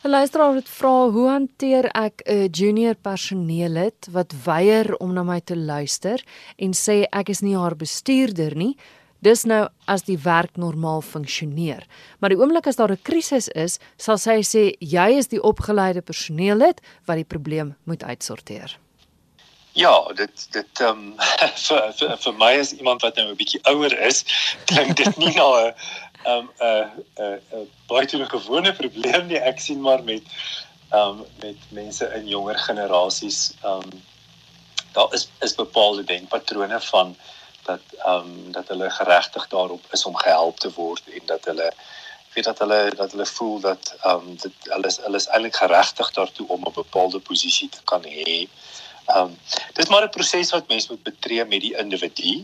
'n 0.04 0.10
Luisteraar 0.10 0.56
het 0.56 0.70
vra 0.70 1.10
hoe 1.14 1.28
hanteer 1.30 1.86
ek 1.94 2.24
'n 2.26 2.50
junior 2.52 2.96
personeellid 2.96 4.08
wat 4.10 4.34
weier 4.46 4.96
om 4.98 5.14
na 5.14 5.24
my 5.24 5.40
te 5.40 5.56
luister 5.56 6.24
en 6.58 6.74
sê 6.74 7.06
ek 7.12 7.30
is 7.30 7.42
nie 7.42 7.56
haar 7.56 7.76
bestuurder 7.76 8.56
nie. 8.56 8.78
Dis 9.22 9.44
nou 9.44 9.70
as 9.86 10.02
die 10.02 10.18
werk 10.18 10.58
normaal 10.58 11.02
funksioneer. 11.02 11.86
Maar 12.20 12.30
die 12.30 12.40
oomblik 12.40 12.68
as 12.68 12.76
daar 12.76 12.92
'n 12.92 13.02
krisis 13.04 13.48
is, 13.48 13.80
sal 13.98 14.18
sy 14.18 14.42
sê 14.42 14.76
jy 14.80 15.18
is 15.18 15.28
die 15.28 15.42
opgeleide 15.42 16.02
personeellid 16.02 16.82
wat 17.06 17.16
die 17.16 17.30
probleem 17.34 17.76
moet 17.84 18.04
uitsorteer. 18.04 18.80
Ja, 19.74 20.04
dit 20.14 20.48
dit 20.52 20.80
ehm 20.80 20.90
um, 20.90 21.14
vir, 21.66 21.94
vir 21.96 22.18
vir 22.24 22.34
my 22.36 22.52
as 22.60 22.72
iemand 22.76 23.02
wat 23.02 23.16
nou 23.16 23.30
'n 23.30 23.38
bietjie 23.40 23.62
ouer 23.72 23.94
is, 24.08 24.24
klink 24.68 24.98
dit 25.00 25.18
nie 25.18 25.32
na 25.36 25.48
'n 25.60 25.74
um 26.32 26.50
'n 26.60 26.66
uh, 26.66 26.88
'n 27.18 27.24
uh, 27.24 27.60
uh, 27.60 27.68
baie 27.88 28.06
te 28.06 28.26
gewone 28.26 28.74
probleem 28.76 29.28
nie. 29.28 29.40
Ek 29.40 29.60
sien 29.60 29.82
maar 29.82 30.04
met 30.04 30.24
um 30.92 31.24
met 31.40 31.56
mense 31.70 32.10
in 32.16 32.28
jonger 32.28 32.60
generasies 32.60 33.54
um 33.64 34.04
daar 34.92 35.14
is 35.14 35.30
is 35.40 35.56
bepaalde 35.56 36.04
denkpatrone 36.04 36.82
van 36.82 37.16
dat 37.64 37.82
ehm 38.04 38.28
um, 38.28 38.52
dat 38.52 38.68
hulle 38.68 38.90
geregtig 38.90 39.48
daarop 39.48 39.86
is 39.92 40.06
om 40.06 40.16
gehelp 40.16 40.60
te 40.60 40.74
word 40.74 41.04
en 41.08 41.26
dat 41.26 41.46
hulle 41.46 41.72
weet 42.34 42.44
dat 42.46 42.60
hulle 42.60 42.92
dat 42.96 43.12
hulle 43.12 43.26
voel 43.26 43.60
dat 43.60 43.96
ehm 44.04 44.16
um, 44.16 44.36
dit 44.36 44.70
hulle 44.76 44.88
is 44.88 44.98
hulle 44.98 45.18
is 45.24 45.28
eintlik 45.28 45.56
geregtig 45.56 46.12
daartoe 46.12 46.48
om 46.48 46.68
'n 46.68 46.80
bepaalde 46.84 47.20
posisie 47.20 47.70
te 47.70 47.84
kan 47.84 48.04
hê. 48.04 48.36
Ehm 48.42 48.81
um, 49.18 49.38
dis 49.74 49.90
maar 49.90 50.04
'n 50.06 50.10
proses 50.10 50.52
wat 50.52 50.68
mens 50.68 50.88
moet 50.90 51.04
betree 51.04 51.46
met 51.46 51.62
die 51.62 51.76
individu 51.78 52.44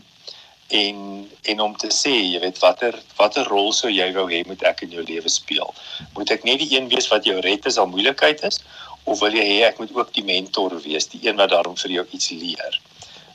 en 0.68 1.30
en 1.42 1.60
om 1.60 1.76
te 1.76 1.88
sê, 1.88 2.12
jy 2.32 2.40
weet 2.40 2.58
watter 2.58 3.02
watter 3.16 3.46
rol 3.48 3.72
sou 3.72 3.90
jy 3.90 4.12
wou 4.12 4.26
hê 4.32 4.42
moet 4.46 4.62
ek 4.62 4.82
in 4.82 4.90
jou 4.90 5.02
lewe 5.02 5.28
speel? 5.28 5.74
Moet 6.16 6.30
ek 6.30 6.44
net 6.44 6.58
die 6.58 6.76
een 6.76 6.88
wees 6.88 7.08
wat 7.08 7.24
jou 7.24 7.38
red 7.40 7.66
as 7.66 7.78
al 7.78 7.88
moeilikheid 7.88 8.42
is 8.42 8.60
of 9.04 9.20
wil 9.20 9.32
jy 9.32 9.44
hê 9.44 9.62
ek 9.68 9.78
moet 9.78 9.94
ook 9.96 10.12
die 10.12 10.24
mentor 10.24 10.80
wees, 10.84 11.06
die 11.06 11.28
een 11.28 11.36
wat 11.36 11.50
daarom 11.50 11.76
vir 11.76 11.90
jou 11.90 12.06
iets 12.10 12.30
leer? 12.30 12.80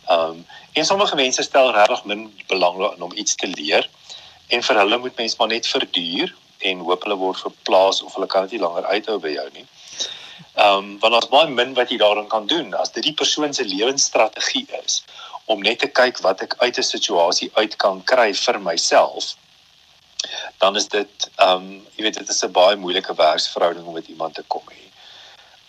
Ehm 0.10 0.30
um, 0.30 0.46
en 0.74 0.86
sommige 0.86 1.16
mense 1.16 1.44
stel 1.44 1.72
regtig 1.72 2.06
min 2.06 2.34
belang 2.48 2.78
daarin 2.78 3.02
om 3.02 3.12
iets 3.16 3.36
te 3.36 3.48
leer 3.48 3.90
en 4.48 4.64
vir 4.64 4.78
hulle 4.78 4.98
moet 4.98 5.18
mens 5.18 5.38
maar 5.38 5.48
net 5.48 5.68
verduur 5.68 6.36
en 6.60 6.80
hoop 6.80 7.04
hulle 7.04 7.18
word 7.18 7.40
verplaas 7.40 8.02
of 8.04 8.14
hulle 8.14 8.28
kan 8.28 8.48
dit 8.48 8.58
nie 8.58 8.66
langer 8.66 8.86
uithou 8.86 9.20
by 9.20 9.34
jou 9.38 9.50
nie. 9.54 9.66
Ehm 9.66 9.83
um, 10.56 10.98
want 11.00 11.14
ons 11.20 11.30
baie 11.30 11.50
min 11.50 11.74
wat 11.74 11.92
jy 11.92 11.98
daarin 11.98 12.28
kan 12.28 12.48
doen 12.48 12.74
as 12.74 12.92
dit 12.92 13.04
die 13.04 13.18
persoon 13.22 13.54
se 13.54 13.64
lewensstrategie 13.64 14.68
is 14.86 15.04
om 15.46 15.62
net 15.62 15.80
te 15.80 15.88
kyk 15.88 16.20
wat 16.26 16.42
ek 16.42 16.56
uit 16.60 16.78
'n 16.78 16.92
situasie 16.96 17.52
uit 17.54 17.78
kan 17.78 18.04
kry 18.04 18.34
vir 18.34 18.60
myself 18.60 19.36
dan 20.58 20.76
is 20.76 20.88
dit 20.88 21.30
ehm 21.36 21.56
um, 21.56 21.88
jy 21.96 22.04
weet 22.06 22.18
dit 22.20 22.30
is 22.30 22.44
'n 22.46 22.52
baie 22.52 22.76
moeilike 22.76 23.16
werksverhouding 23.16 23.86
om 23.86 23.94
met 23.94 24.08
iemand 24.08 24.34
te 24.34 24.44
kom 24.48 24.66
hê. 24.72 24.84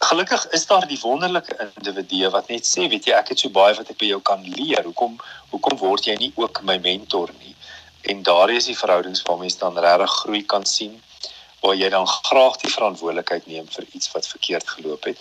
Gelukkig 0.09 0.47
is 0.59 0.67
daar 0.67 0.87
die 0.87 1.01
wonderlike 1.03 1.57
individue 1.65 2.31
wat 2.31 2.49
net 2.49 2.67
sê 2.67 2.89
weet 2.89 3.07
jy 3.07 3.15
ek 3.15 3.29
het 3.33 3.39
so 3.39 3.49
baie 3.49 3.75
wat 3.75 3.91
ek 3.91 3.99
by 3.99 4.07
jou 4.13 4.21
kan 4.21 4.43
leer. 4.57 4.83
Hoekom 4.85 5.19
hoekom 5.51 5.79
word 5.79 6.07
jy 6.07 6.17
nie 6.17 6.33
ook 6.37 6.63
my 6.63 6.79
mentor 6.79 7.31
nie? 7.39 7.57
En 8.03 8.23
daar 8.23 8.51
is 8.51 8.65
die 8.71 8.79
verhoudings 8.79 9.23
waar 9.23 9.39
mense 9.39 9.59
dan 9.59 9.79
regtig 9.79 10.17
groei 10.21 10.43
kan 10.55 10.67
sien 10.67 11.03
waar 11.65 11.77
jy 11.81 11.89
dan 11.89 12.07
graag 12.07 12.57
die 12.61 12.71
verantwoordelikheid 12.71 13.47
neem 13.47 13.69
vir 13.73 13.87
iets 13.97 14.11
wat 14.13 14.27
verkeerd 14.29 14.69
geloop 14.69 15.07
het 15.09 15.21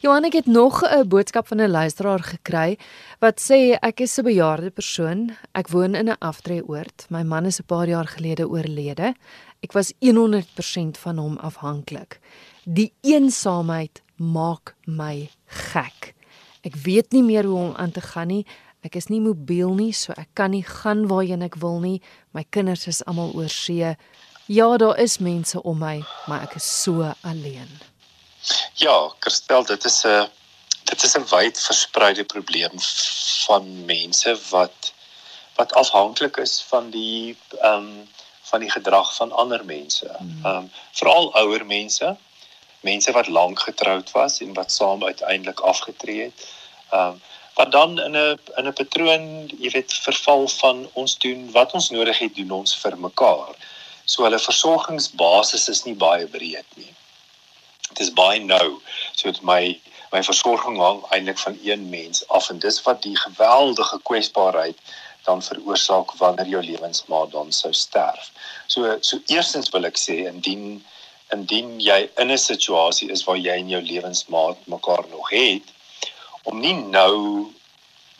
Johan, 0.00 0.24
ek 0.24 0.32
het 0.32 0.46
nog 0.46 0.82
'n 0.82 1.08
boodskap 1.08 1.48
van 1.48 1.60
'n 1.60 1.70
luisteraar 1.70 2.22
gekry 2.22 2.78
wat 3.20 3.38
sê 3.38 3.78
ek 3.82 4.00
is 4.00 4.18
'n 4.18 4.24
bejaarde 4.24 4.70
persoon. 4.70 5.36
Ek 5.54 5.68
woon 5.68 5.94
in 5.94 6.08
'n 6.08 6.16
aftreeoord. 6.18 7.06
My 7.10 7.22
man 7.22 7.46
is 7.46 7.60
'n 7.60 7.66
paar 7.66 7.88
jaar 7.88 8.06
gelede 8.06 8.48
oorlede. 8.48 9.14
Ek 9.60 9.72
was 9.72 9.92
100% 10.00 10.98
van 10.98 11.18
hom 11.18 11.36
afhanklik. 11.36 12.18
Die 12.64 12.92
eensaamheid 13.02 14.01
maak 14.16 14.74
my 14.86 15.30
gek. 15.46 16.14
Ek 16.62 16.76
weet 16.84 17.12
nie 17.12 17.22
meer 17.22 17.44
hoe 17.44 17.58
om 17.58 17.76
aan 17.76 17.90
te 17.90 18.00
gaan 18.00 18.28
nie. 18.28 18.44
Ek 18.82 18.96
is 18.98 19.08
nie 19.10 19.20
mobiel 19.22 19.74
nie, 19.78 19.92
so 19.94 20.14
ek 20.18 20.30
kan 20.34 20.50
nie 20.50 20.64
gaan 20.66 21.06
waarheen 21.10 21.42
ek 21.46 21.58
wil 21.62 21.78
nie. 21.82 22.00
My 22.34 22.44
kinders 22.50 22.88
is 22.90 23.02
almal 23.06 23.30
oor 23.38 23.50
see. 23.50 23.94
Ja, 24.50 24.76
daar 24.76 24.98
is 24.98 25.18
mense 25.18 25.62
om 25.62 25.78
my, 25.78 26.02
maar 26.26 26.42
ek 26.42 26.56
is 26.58 26.66
so 26.66 27.12
alleen. 27.22 27.70
Ja, 28.74 29.12
Kerstel, 29.22 29.64
dit 29.64 29.84
is 29.84 30.04
'n 30.04 30.26
dit 30.90 31.02
is 31.02 31.14
'n 31.16 31.26
wyd 31.30 31.60
verspreide 31.60 32.24
probleem 32.24 32.74
van 33.46 33.84
mense 33.86 34.38
wat 34.50 34.92
wat 35.56 35.72
afhanklik 35.72 36.36
is 36.36 36.62
van 36.68 36.90
die 36.90 37.36
ehm 37.60 37.74
um, 37.74 38.08
van 38.42 38.60
die 38.60 38.70
gedrag 38.70 39.14
van 39.16 39.32
ander 39.32 39.64
mense. 39.64 40.10
Hmm. 40.18 40.40
Ehm 40.44 40.56
um, 40.56 40.70
veral 40.92 41.34
ouer 41.34 41.66
mense 41.66 42.16
mense 42.82 43.12
wat 43.12 43.28
lank 43.28 43.60
getroud 43.60 44.10
was 44.10 44.40
en 44.40 44.54
wat 44.54 44.72
saam 44.72 45.04
uiteindelik 45.04 45.60
afgetree 45.60 46.22
het. 46.22 46.48
Ehm 46.90 47.14
um, 47.14 47.20
wat 47.54 47.72
dan 47.72 48.00
in 48.00 48.16
'n 48.16 48.38
in 48.56 48.66
'n 48.66 48.72
patroon, 48.72 49.50
jy 49.58 49.70
weet, 49.70 49.92
verval 49.92 50.48
van 50.48 50.88
ons 50.92 51.18
doen 51.18 51.50
wat 51.52 51.72
ons 51.72 51.90
nodig 51.90 52.18
het 52.18 52.34
doen 52.34 52.50
ons 52.50 52.76
vir 52.76 52.98
mekaar. 52.98 53.54
So 54.04 54.22
hulle 54.22 54.38
versorgingsbasis 54.38 55.68
is 55.68 55.84
nie 55.84 55.94
baie 55.94 56.26
breed 56.26 56.68
nie. 56.74 56.94
Dit 57.88 58.00
is 58.00 58.12
baie 58.12 58.40
nou. 58.40 58.80
So 59.12 59.30
dit 59.30 59.42
my 59.42 59.80
my 60.12 60.22
versorging 60.22 60.76
hang 60.76 61.04
eintlik 61.08 61.38
van 61.38 61.58
een 61.64 61.88
mens 61.88 62.28
af 62.28 62.50
en 62.50 62.58
dis 62.58 62.82
wat 62.82 63.02
die 63.02 63.16
geweldige 63.16 64.00
kwesbaarheid 64.02 64.76
dan 65.24 65.42
veroorsaak 65.42 66.12
wanneer 66.20 66.46
jou 66.46 66.62
lewensmaat 66.62 67.30
dan 67.32 67.52
sou 67.52 67.72
sterf. 67.72 68.30
So 68.66 68.96
so 69.00 69.20
eerstens 69.26 69.70
wil 69.70 69.84
ek 69.84 69.98
sê 69.98 70.16
indien 70.26 70.84
indien 71.32 71.80
jy 71.80 71.98
in 72.22 72.30
'n 72.32 72.38
situasie 72.38 73.10
is 73.10 73.24
waar 73.24 73.38
jy 73.38 73.56
en 73.62 73.68
jou 73.68 73.82
lewensmaat 73.82 74.66
mekaar 74.66 75.04
nog 75.10 75.30
het 75.30 75.72
om 76.42 76.60
nie 76.60 76.74
nou 76.74 77.16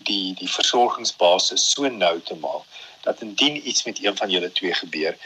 die 0.08 0.34
die 0.40 0.50
versorgingsbasis 0.56 1.70
so 1.74 1.88
nou 1.88 2.16
te 2.20 2.36
maak 2.46 2.80
dat 3.06 3.20
indien 3.20 3.68
iets 3.68 3.84
met 3.84 4.04
een 4.04 4.16
van 4.16 4.30
julle 4.30 4.52
twee 4.52 4.74
gebeur 4.74 5.16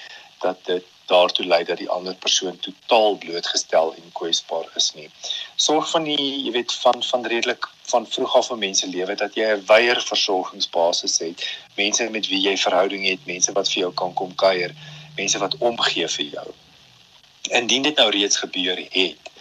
dat 0.40 0.64
dit 0.64 0.84
daartoe 1.06 1.46
lei 1.46 1.64
dat 1.64 1.78
die 1.78 1.90
ander 1.90 2.14
persoon 2.14 2.58
totaal 2.58 3.16
blootgestel 3.16 3.94
en 3.94 4.12
kwesbaar 4.12 4.66
is 4.74 4.92
nie. 4.94 5.08
Sorg 5.56 5.90
van 5.90 6.08
die 6.08 6.18
jy 6.18 6.52
weet 6.58 6.72
van 6.82 7.02
van 7.10 7.26
redelik 7.26 7.68
van 7.92 8.06
vroeg 8.06 8.36
af 8.36 8.50
in 8.50 8.58
mense 8.58 8.88
lewe 8.90 9.14
dat 9.14 9.34
jy 9.34 9.46
'n 9.54 9.64
wyeer 9.70 10.02
versorgingsbasis 10.02 11.18
het. 11.18 11.46
Mense 11.76 12.10
met 12.10 12.26
wie 12.26 12.42
jy 12.48 12.56
verhouding 12.56 13.06
het, 13.06 13.26
mense 13.26 13.52
wat 13.52 13.72
vir 13.72 13.82
jou 13.82 13.92
kan 13.94 14.14
kom 14.14 14.34
kuier, 14.34 14.74
mense 15.16 15.38
wat 15.38 15.58
omgee 15.58 16.08
vir 16.08 16.26
jou 16.38 16.48
indien 17.50 17.82
dit 17.82 17.96
nou 17.96 18.10
reeds 18.10 18.36
gebeur 18.36 18.80
het 18.90 19.32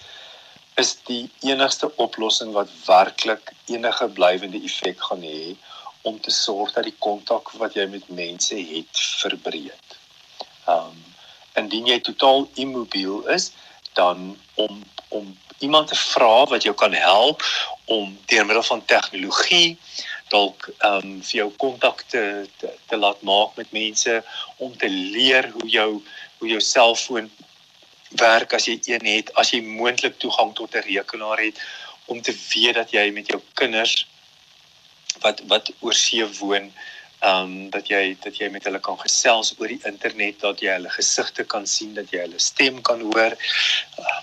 is 0.76 0.98
die 1.08 1.30
enigste 1.40 1.88
oplossing 1.96 2.52
wat 2.54 2.72
werklik 2.86 3.54
enige 3.72 4.08
blywende 4.18 4.60
effek 4.68 5.00
gaan 5.08 5.24
hê 5.24 5.56
om 6.02 6.20
te 6.22 6.32
sorg 6.32 6.74
dat 6.76 6.84
die 6.84 6.98
kontak 7.00 7.52
wat 7.62 7.78
jy 7.80 7.86
met 7.90 8.10
mense 8.14 8.56
het 8.56 9.04
verbreek. 9.22 10.00
Um 10.70 11.04
indien 11.56 11.88
jy 11.88 12.02
totaal 12.04 12.50
immobiel 12.60 13.24
is, 13.32 13.52
dan 13.96 14.36
om 14.60 14.84
om 15.16 15.38
iemand 15.64 15.88
te 15.88 15.96
vra 15.96 16.46
wat 16.52 16.64
jou 16.68 16.76
kan 16.76 16.94
help 16.94 17.44
om 17.86 18.18
deur 18.26 18.46
middel 18.46 18.64
van 18.64 18.86
tegnologie 18.86 19.78
dalk 20.34 20.68
um 20.90 21.22
vir 21.24 21.38
jou 21.40 21.50
kontakte 21.62 22.24
te, 22.60 22.72
te 22.90 22.98
laat 22.98 23.22
maak 23.22 23.56
met 23.56 23.72
mense 23.72 24.24
om 24.58 24.78
te 24.78 24.90
leer 24.90 25.48
hoe 25.54 25.70
jou 25.70 25.90
hoe 26.38 26.50
jou 26.50 26.62
selfoon 26.62 27.32
werk 28.20 28.54
as 28.54 28.68
jy 28.70 28.80
een 28.86 29.06
het, 29.06 29.32
as 29.36 29.52
jy 29.54 29.62
moontlik 29.62 30.20
toegang 30.20 30.54
tot 30.56 30.76
'n 30.76 30.86
rekenaar 30.88 31.40
het 31.40 31.62
om 32.06 32.22
te 32.22 32.34
weet 32.54 32.76
dat 32.76 32.92
jy 32.92 33.10
met 33.12 33.28
jou 33.28 33.42
kinders 33.54 34.08
wat 35.22 35.42
wat 35.48 35.72
oor 35.80 35.94
see 35.94 36.26
woon, 36.40 36.72
ehm 37.20 37.42
um, 37.42 37.70
dat 37.70 37.88
jy 37.88 38.18
dat 38.24 38.38
jy 38.38 38.50
met 38.50 38.64
hulle 38.64 38.80
kan 38.80 39.00
gesels 39.00 39.54
oor 39.58 39.68
die 39.68 39.82
internet, 39.84 40.40
dat 40.40 40.60
jy 40.60 40.72
hulle 40.72 40.90
gesigte 40.90 41.44
kan 41.44 41.68
sien, 41.68 41.94
dat 41.94 42.10
jy 42.12 42.20
hulle 42.20 42.40
stem 42.40 42.82
kan 42.82 43.02
hoor. 43.02 43.38
Uh, 44.00 44.22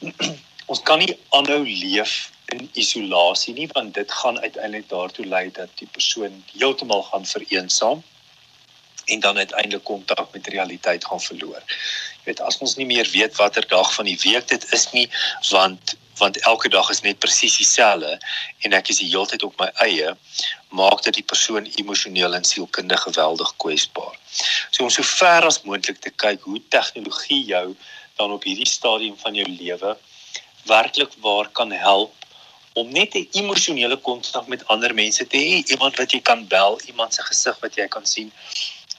ons 0.70 0.82
kan 0.82 0.98
nie 0.98 1.18
aanhou 1.30 1.62
leef 1.64 2.30
in 2.52 2.68
isolasie 2.72 3.54
nie 3.54 3.68
want 3.72 3.94
dit 3.94 4.12
gaan 4.12 4.38
uiteindelik 4.40 4.88
daartoe 4.88 5.26
lei 5.26 5.50
dat 5.50 5.70
die 5.80 5.88
persoon 5.92 6.42
heeltemal 6.52 7.02
gaan 7.02 7.26
vereensaam 7.26 8.02
en 9.06 9.20
dan 9.20 9.36
uiteindelik 9.38 9.84
kontak 9.84 10.32
met 10.32 10.46
realiteit 10.46 11.04
gaan 11.04 11.20
verloor. 11.20 11.62
Weet 12.26 12.42
as 12.42 12.58
ons 12.64 12.76
nie 12.76 12.88
meer 12.88 13.08
weet 13.12 13.36
watter 13.38 13.66
dag 13.70 13.92
van 13.94 14.08
die 14.08 14.18
week 14.24 14.48
dit 14.50 14.66
is 14.76 14.90
nie, 14.92 15.06
want 15.50 15.96
want 16.16 16.38
elke 16.48 16.68
dag 16.72 16.88
is 16.90 17.02
net 17.04 17.18
presies 17.20 17.58
dieselfde 17.60 18.14
en 18.64 18.72
ek 18.72 18.88
is 18.88 19.02
die 19.02 19.08
hele 19.10 19.28
tyd 19.28 19.42
op 19.44 19.58
my 19.60 19.66
eie 19.84 20.14
maak 20.78 21.02
dit 21.04 21.18
die 21.18 21.26
persoon 21.32 21.68
emosioneel 21.76 22.36
en 22.38 22.46
sielkundig 22.48 23.02
geweldig 23.04 23.50
kwesbaar. 23.60 24.14
So 24.70 24.86
om 24.86 24.92
so 24.92 25.04
ver 25.04 25.44
as 25.44 25.60
moontlik 25.68 26.00
te 26.00 26.12
kyk 26.24 26.46
hoe 26.48 26.60
tegnologie 26.72 27.42
jou 27.52 27.66
dan 28.16 28.32
op 28.32 28.46
hierdie 28.48 28.68
stadium 28.68 29.16
van 29.20 29.36
jou 29.36 29.44
lewe 29.48 29.92
werklik 30.66 31.12
waar 31.24 31.52
kan 31.52 31.70
help 31.70 32.14
om 32.76 32.88
net 32.92 33.14
'n 33.14 33.28
emosionele 33.32 33.96
kontak 33.96 34.46
met 34.46 34.66
ander 34.66 34.94
mense 34.94 35.26
te 35.26 35.36
hê, 35.36 35.64
iemand 35.72 35.96
wat 35.96 36.12
jy 36.12 36.20
kan 36.20 36.46
bel, 36.46 36.80
iemand 36.86 37.14
se 37.14 37.22
gesig 37.22 37.56
wat 37.60 37.74
jy 37.76 37.88
kan 37.88 38.06
sien. 38.06 38.32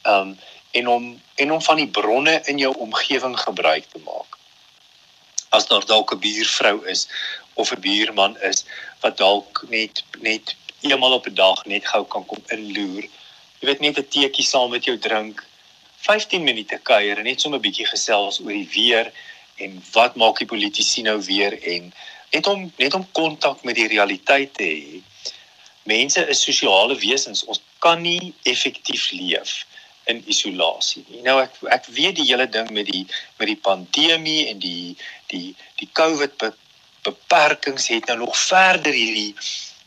Um 0.03 0.37
en 0.77 0.87
om 0.95 1.05
en 1.43 1.51
om 1.55 1.61
van 1.69 1.79
die 1.81 1.91
bronne 1.99 2.41
in 2.51 2.57
jou 2.65 2.73
omgewing 2.87 3.37
gebruik 3.39 3.85
te 3.91 4.01
maak 4.05 4.37
as 5.49 5.67
daar 5.67 5.85
dalk 5.85 6.11
'n 6.13 6.19
buurvrou 6.19 6.77
is 6.93 7.07
of 7.53 7.71
'n 7.71 7.79
buurman 7.79 8.33
is 8.49 8.65
wat 9.01 9.17
dalk 9.17 9.63
net 9.69 10.03
net 10.19 10.55
eenmal 10.81 11.13
op 11.13 11.27
'n 11.27 11.33
dag 11.33 11.65
net 11.65 11.87
gou 11.87 12.03
kan 12.05 12.25
kom 12.25 12.43
inloer. 12.47 13.03
Jy 13.59 13.65
weet 13.69 13.79
net 13.79 13.97
'n 13.97 14.07
teetjie 14.07 14.45
saam 14.45 14.69
met 14.69 14.83
jou 14.83 14.97
drink. 14.97 15.45
15 15.97 16.43
minute 16.43 16.77
kuier 16.77 17.17
en 17.17 17.23
net 17.23 17.41
so 17.41 17.49
'n 17.49 17.61
bietjie 17.61 17.87
gesels 17.87 18.39
oor 18.39 18.53
die 18.53 18.69
weer 18.73 19.11
en 19.55 19.83
wat 19.91 20.15
maak 20.15 20.37
die 20.37 20.51
politici 20.53 21.01
nou 21.01 21.21
weer 21.21 21.53
en 21.73 21.93
net 22.31 22.47
om 22.47 22.73
net 22.77 22.93
om 22.93 23.11
kontak 23.11 23.63
met 23.63 23.75
die 23.75 23.87
realiteit 23.87 24.53
te 24.53 24.63
hê. 24.63 25.01
Mense 25.83 26.27
is 26.27 26.41
sosiale 26.41 26.95
wesens. 26.95 27.45
Ons 27.45 27.61
kan 27.79 28.01
nie 28.01 28.33
effektief 28.43 29.11
leef 29.11 29.65
in 30.07 30.23
isolasie 30.31 31.03
nie. 31.07 31.21
Nou 31.25 31.39
ek 31.41 31.57
ek 31.73 31.89
weet 31.97 32.15
die 32.19 32.27
hele 32.29 32.47
ding 32.49 32.69
met 32.75 32.87
die 32.91 33.05
met 33.39 33.49
die 33.51 33.59
pandemie 33.69 34.47
en 34.51 34.59
die 34.63 34.95
die 35.33 35.55
die 35.81 35.89
COVID 35.99 36.37
be, 36.41 36.51
beperkings 37.07 37.87
het 37.91 38.07
nou 38.07 38.17
nog 38.23 38.37
verder 38.37 38.95
hierdie 38.95 39.33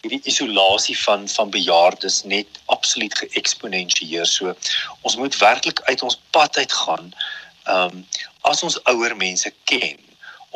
hierdie 0.03 0.23
isolasie 0.33 0.97
van 1.05 1.29
van 1.29 1.53
bejaardes 1.57 2.23
net 2.35 2.61
absoluut 2.77 3.17
geëksponensieer. 3.23 4.29
So 4.29 4.55
ons 5.01 5.17
moet 5.17 5.41
werklik 5.41 5.81
uit 5.89 6.03
ons 6.03 6.21
pad 6.37 6.57
uit 6.57 6.79
gaan. 6.83 7.13
Ehm 7.65 7.97
um, 8.01 8.07
as 8.49 8.63
ons 8.65 8.79
ouer 8.89 9.13
mense 9.17 9.51
ken 9.69 9.99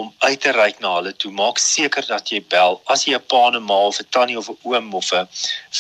om 0.01 0.15
uit 0.19 0.41
te 0.41 0.51
reik 0.57 0.79
na 0.83 0.95
hulle 0.97 1.13
toe 1.23 1.31
maak 1.33 1.61
seker 1.63 2.07
dat 2.09 2.31
jy 2.33 2.41
bel 2.55 2.81
as 2.95 3.05
jy 3.07 3.15
'n 3.15 3.27
pa 3.33 3.43
en 3.49 3.57
'n 3.57 3.67
ma 3.71 3.81
of 3.91 4.01
'n 4.01 4.09
tannie 4.17 4.39
of 4.39 4.49
'n 4.49 4.59
oom 4.63 4.95
of 5.01 5.13
'n 5.13 5.29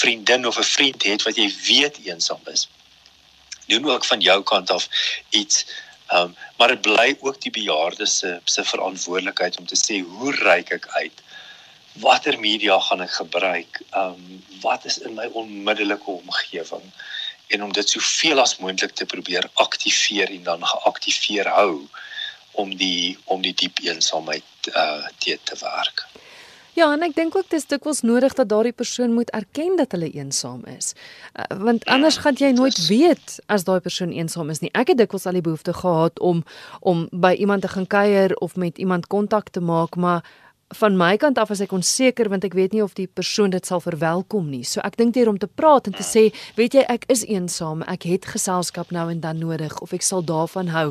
vriendin 0.01 0.47
of 0.47 0.59
'n 0.59 0.73
vriend 0.77 1.03
het 1.03 1.23
wat 1.23 1.37
jy 1.37 1.49
weet 1.69 1.99
eensaam 2.05 2.45
is 2.53 2.69
doen 3.67 3.91
ook 3.91 4.05
van 4.05 4.21
jou 4.21 4.43
kant 4.43 4.71
af 4.71 4.89
iets. 5.29 5.67
Ehm 6.07 6.23
um, 6.23 6.37
maar 6.57 6.69
dit 6.69 6.81
bly 6.81 7.17
ook 7.21 7.41
die 7.41 7.51
bejaardes 7.51 8.19
se 8.19 8.41
se 8.45 8.65
verantwoordelikheid 8.65 9.59
om 9.59 9.67
te 9.67 9.77
sê 9.77 10.01
hoe 10.01 10.33
reik 10.33 10.71
ek 10.71 10.87
uit? 10.89 11.23
Watter 11.93 12.39
media 12.41 12.79
gaan 12.81 13.01
ek 13.01 13.11
gebruik? 13.11 13.83
Ehm 13.91 14.15
um, 14.15 14.45
wat 14.61 14.85
is 14.85 14.99
in 14.99 15.15
my 15.15 15.29
onmiddellike 15.33 16.11
omgewing? 16.11 16.91
En 17.47 17.63
om 17.63 17.73
dit 17.73 17.89
soveel 17.89 18.41
as 18.41 18.57
moontlik 18.57 18.95
te 18.95 19.07
probeer 19.07 19.51
aktiveer 19.55 20.31
en 20.31 20.43
dan 20.43 20.67
geaktiveer 20.67 21.49
hou 21.49 21.89
om 22.51 22.77
die 22.77 23.19
om 23.25 23.43
die 23.43 23.55
diep 23.55 23.79
eensaamheid 23.83 24.71
uh 24.75 25.07
te 25.19 25.39
te 25.45 25.57
werk. 25.61 26.07
Ja, 26.75 26.89
en 26.93 27.05
ek 27.07 27.13
dink 27.15 27.37
ook 27.39 27.47
dis 27.53 27.69
dikwels 27.71 28.01
nodig 28.03 28.35
dat 28.35 28.49
daardie 28.51 28.75
persoon 28.75 29.13
moet 29.15 29.31
erken 29.31 29.77
dat 29.79 29.93
hulle 29.95 30.11
eensaam 30.11 30.65
is. 30.77 30.95
Uh, 31.39 31.47
want 31.63 31.85
anders 31.87 32.17
gaan 32.25 32.35
jy 32.35 32.51
nooit 32.51 32.79
weet 32.89 33.37
as 33.47 33.63
daai 33.69 33.79
persoon 33.81 34.11
eensaam 34.11 34.51
is 34.51 34.59
nie. 34.59 34.73
Ek 34.75 34.91
het 34.91 34.99
dikwels 34.99 35.27
al 35.31 35.39
die 35.39 35.45
behoefte 35.47 35.75
gehad 35.75 36.19
om 36.19 36.43
om 36.81 37.07
by 37.13 37.35
iemand 37.39 37.63
te 37.63 37.71
gaan 37.71 37.87
kuier 37.87 38.35
of 38.43 38.57
met 38.57 38.79
iemand 38.79 39.07
kontak 39.07 39.55
te 39.55 39.63
maak, 39.63 39.95
maar 39.97 40.27
van 40.69 40.97
my 40.97 41.17
kant 41.17 41.39
af 41.39 41.51
as 41.51 41.61
ek 41.61 41.73
onseker 41.77 42.29
want 42.33 42.45
ek 42.45 42.55
weet 42.57 42.73
nie 42.73 42.83
of 42.83 42.95
die 42.99 43.07
persoon 43.07 43.51
dit 43.51 43.67
sal 43.67 43.83
verwelkom 43.85 44.49
nie. 44.51 44.65
So 44.65 44.81
ek 44.85 44.97
dink 44.97 45.15
hier 45.15 45.29
om 45.29 45.39
te 45.39 45.47
praat 45.47 45.87
en 45.87 45.95
te 45.97 46.03
sê, 46.07 46.31
weet 46.57 46.75
jy, 46.75 46.85
ek 46.89 47.07
is 47.13 47.25
eensaam, 47.29 47.85
ek 47.91 48.09
het 48.09 48.29
geselskap 48.33 48.91
nou 48.95 49.11
en 49.11 49.21
dan 49.21 49.39
nodig 49.39 49.77
of 49.85 49.93
ek 49.93 50.03
sal 50.03 50.25
daarvan 50.25 50.73
hou 50.75 50.91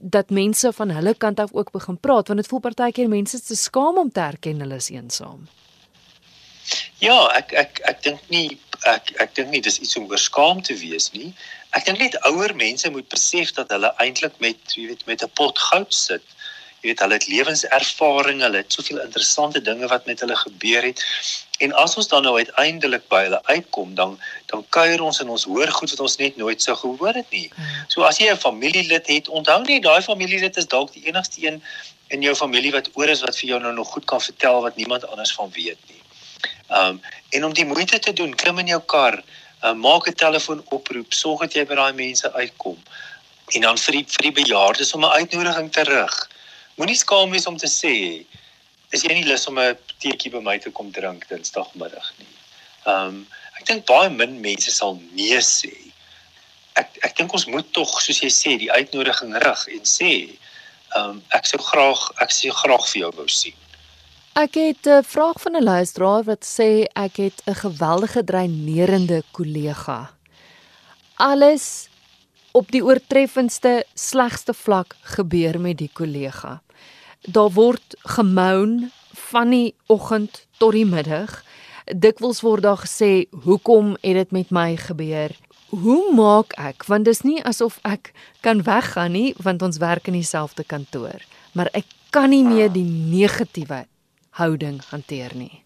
dat 0.00 0.30
mense 0.34 0.72
van 0.72 0.90
hulle 0.90 1.14
kant 1.14 1.40
af 1.40 1.54
ook 1.54 1.70
begin 1.72 1.96
praat 1.96 2.28
want 2.28 2.42
dit 2.42 2.50
voel 2.50 2.60
partykeer 2.60 3.08
mense 3.08 3.38
te 3.40 3.56
skaam 3.56 3.98
om 3.98 4.10
te 4.10 4.20
erken 4.20 4.60
hulle 4.60 4.80
is 4.82 4.90
eensaam. 4.90 5.46
Ja, 7.02 7.28
ek 7.38 7.52
ek 7.58 7.80
ek 7.90 8.02
dink 8.02 8.28
nie 8.30 8.58
ek 8.90 9.12
ek 9.22 9.34
dink 9.38 9.50
nie 9.54 9.62
dis 9.62 9.78
iets 9.82 9.96
om 9.98 10.08
oor 10.10 10.20
skaam 10.20 10.62
te 10.62 10.74
wees 10.78 11.10
nie. 11.14 11.30
Ek 11.76 11.86
dink 11.86 12.02
net 12.02 12.18
ouer 12.28 12.54
mense 12.58 12.90
moet 12.90 13.08
besef 13.10 13.54
dat 13.56 13.70
hulle 13.74 13.90
eintlik 14.02 14.34
met 14.44 14.76
jy 14.76 14.88
weet 14.90 15.06
met 15.06 15.22
'n 15.22 15.30
pot 15.38 15.58
goud 15.70 15.94
sit 15.94 16.22
jy 16.82 16.90
weet 16.90 17.02
hulle 17.04 17.14
het 17.14 17.28
lewenservaring, 17.30 18.40
hulle 18.42 18.58
het 18.64 18.74
soveel 18.74 18.98
interessante 19.04 19.60
dinge 19.62 19.86
wat 19.86 20.06
met 20.06 20.20
hulle 20.20 20.36
gebeur 20.36 20.82
het. 20.82 21.02
En 21.62 21.72
as 21.78 21.94
ons 21.96 22.08
dan 22.10 22.24
nou 22.26 22.34
uiteindelik 22.40 23.04
by 23.12 23.20
hulle 23.28 23.38
uitkom, 23.46 23.94
dan 23.94 24.16
dan 24.50 24.64
kuier 24.74 25.02
ons 25.02 25.20
en 25.22 25.30
ons 25.30 25.44
hoor 25.46 25.70
goed 25.70 25.94
wat 25.94 26.02
ons 26.02 26.16
net 26.18 26.36
nooit 26.36 26.62
sou 26.62 26.74
gehoor 26.76 27.14
het 27.14 27.30
nie. 27.30 27.46
Hmm. 27.54 27.84
So 27.88 28.02
as 28.02 28.18
jy 28.18 28.32
'n 28.32 28.36
familielid 28.36 29.06
het, 29.06 29.28
onthou 29.28 29.62
net 29.62 29.82
daai 29.82 30.02
familielid 30.02 30.56
is 30.56 30.66
dalk 30.66 30.92
die 30.92 31.06
enigste 31.06 31.46
een 31.46 31.62
in 32.08 32.22
jou 32.22 32.34
familie 32.34 32.72
wat 32.72 32.90
oor 32.94 33.08
is 33.08 33.22
wat 33.22 33.38
vir 33.38 33.48
jou 33.48 33.60
nou 33.60 33.72
nog 33.72 33.88
goed 33.88 34.04
kan 34.04 34.20
vertel 34.20 34.62
wat 34.62 34.76
niemand 34.76 35.06
anders 35.06 35.34
van 35.34 35.50
weet 35.54 35.78
nie. 35.88 36.02
Um 36.68 37.00
en 37.30 37.44
om 37.44 37.54
die 37.54 37.64
moeite 37.64 37.98
te 37.98 38.12
doen, 38.12 38.34
klim 38.34 38.58
in 38.58 38.66
jou 38.66 38.80
kar, 38.80 39.22
um, 39.62 39.78
maak 39.78 40.06
'n 40.08 40.14
telefoonoproep, 40.14 41.12
sorg 41.12 41.40
dat 41.40 41.54
jy 41.54 41.64
by 41.64 41.74
daai 41.74 41.92
mense 41.92 42.32
uitkom. 42.32 42.78
En 43.54 43.60
dan 43.60 43.78
vir 43.78 43.92
die 43.92 44.04
vir 44.08 44.22
die 44.22 44.36
bejaardes 44.42 44.92
om 44.94 45.04
'n 45.04 45.16
uitnodiging 45.20 45.72
te 45.72 45.82
rig. 45.82 46.28
Moenie 46.82 46.98
skaam 46.98 47.30
wees 47.30 47.44
om 47.46 47.54
te 47.54 47.68
sê 47.70 47.92
is 48.90 49.04
jy 49.06 49.14
nie 49.14 49.28
lus 49.28 49.44
om 49.46 49.58
'n 49.62 49.76
teetjie 50.02 50.32
by 50.34 50.40
my 50.42 50.56
te 50.58 50.70
kom 50.74 50.88
drink 50.90 51.28
Dinsdagmiddag 51.30 52.08
nie. 52.18 52.32
Ehm 52.90 53.06
um, 53.06 53.20
ek 53.54 53.68
dink 53.68 53.84
baie 53.86 54.08
min 54.10 54.40
mense 54.42 54.74
sal 54.74 54.98
nee 55.14 55.38
sê. 55.38 55.70
Ek 56.74 56.98
ek 57.06 57.14
dink 57.20 57.36
ons 57.38 57.46
moet 57.46 57.68
tog 57.78 57.92
soos 58.02 58.18
jy 58.24 58.30
sê 58.34 58.56
die 58.58 58.72
uitnodiging 58.72 59.36
rig 59.44 59.62
en 59.76 59.86
sê 59.86 60.10
ehm 60.16 61.04
um, 61.04 61.20
ek 61.38 61.46
sou 61.46 61.60
graag 61.68 62.02
ek 62.26 62.34
sou 62.34 62.50
graag 62.62 62.88
vir 62.90 63.00
jou 63.04 63.12
wou 63.20 63.28
sien. 63.28 63.54
Ek 64.34 64.58
het 64.58 64.82
'n 64.82 65.06
vraag 65.14 65.38
van 65.44 65.56
'n 65.56 65.68
luisteraar 65.70 66.26
wat 66.32 66.42
sê 66.42 66.90
ek 67.06 67.22
het 67.22 67.46
'n 67.46 67.62
geweldige 67.62 68.24
dreinerende 68.24 69.22
kollega. 69.30 70.10
Alles 71.14 71.86
op 72.52 72.74
die 72.74 72.82
oortreffendste 72.82 73.84
slegste 73.94 74.52
vlak 74.54 74.96
gebeur 75.14 75.60
met 75.60 75.78
die 75.78 75.90
kollega. 75.92 76.60
Daar 77.22 77.50
word 77.50 77.96
gemoun 78.02 78.90
van 79.30 79.50
die 79.50 79.74
oggend 79.86 80.46
tot 80.58 80.72
die 80.72 80.86
middag. 80.86 81.44
Dikwels 81.86 82.40
word 82.40 82.62
daar 82.62 82.82
gesê, 82.82 83.26
"Hoekom 83.30 83.96
het 84.00 84.14
dit 84.14 84.30
met 84.30 84.50
my 84.50 84.76
gebeur?" 84.76 85.30
Hoe 85.68 86.14
maak 86.14 86.52
ek? 86.52 86.84
Want 86.84 87.04
dis 87.04 87.20
nie 87.20 87.44
asof 87.44 87.78
ek 87.82 88.12
kan 88.40 88.62
weggaan 88.62 89.12
nie, 89.12 89.34
want 89.36 89.62
ons 89.62 89.78
werk 89.78 90.06
in 90.06 90.12
dieselfde 90.12 90.64
kantoor, 90.64 91.22
maar 91.52 91.68
ek 91.72 91.84
kan 92.10 92.28
nie 92.28 92.44
meer 92.44 92.72
die 92.72 92.84
negatiewe 92.84 93.86
houding 94.30 94.82
hanteer 94.90 95.30
nie. 95.34 95.62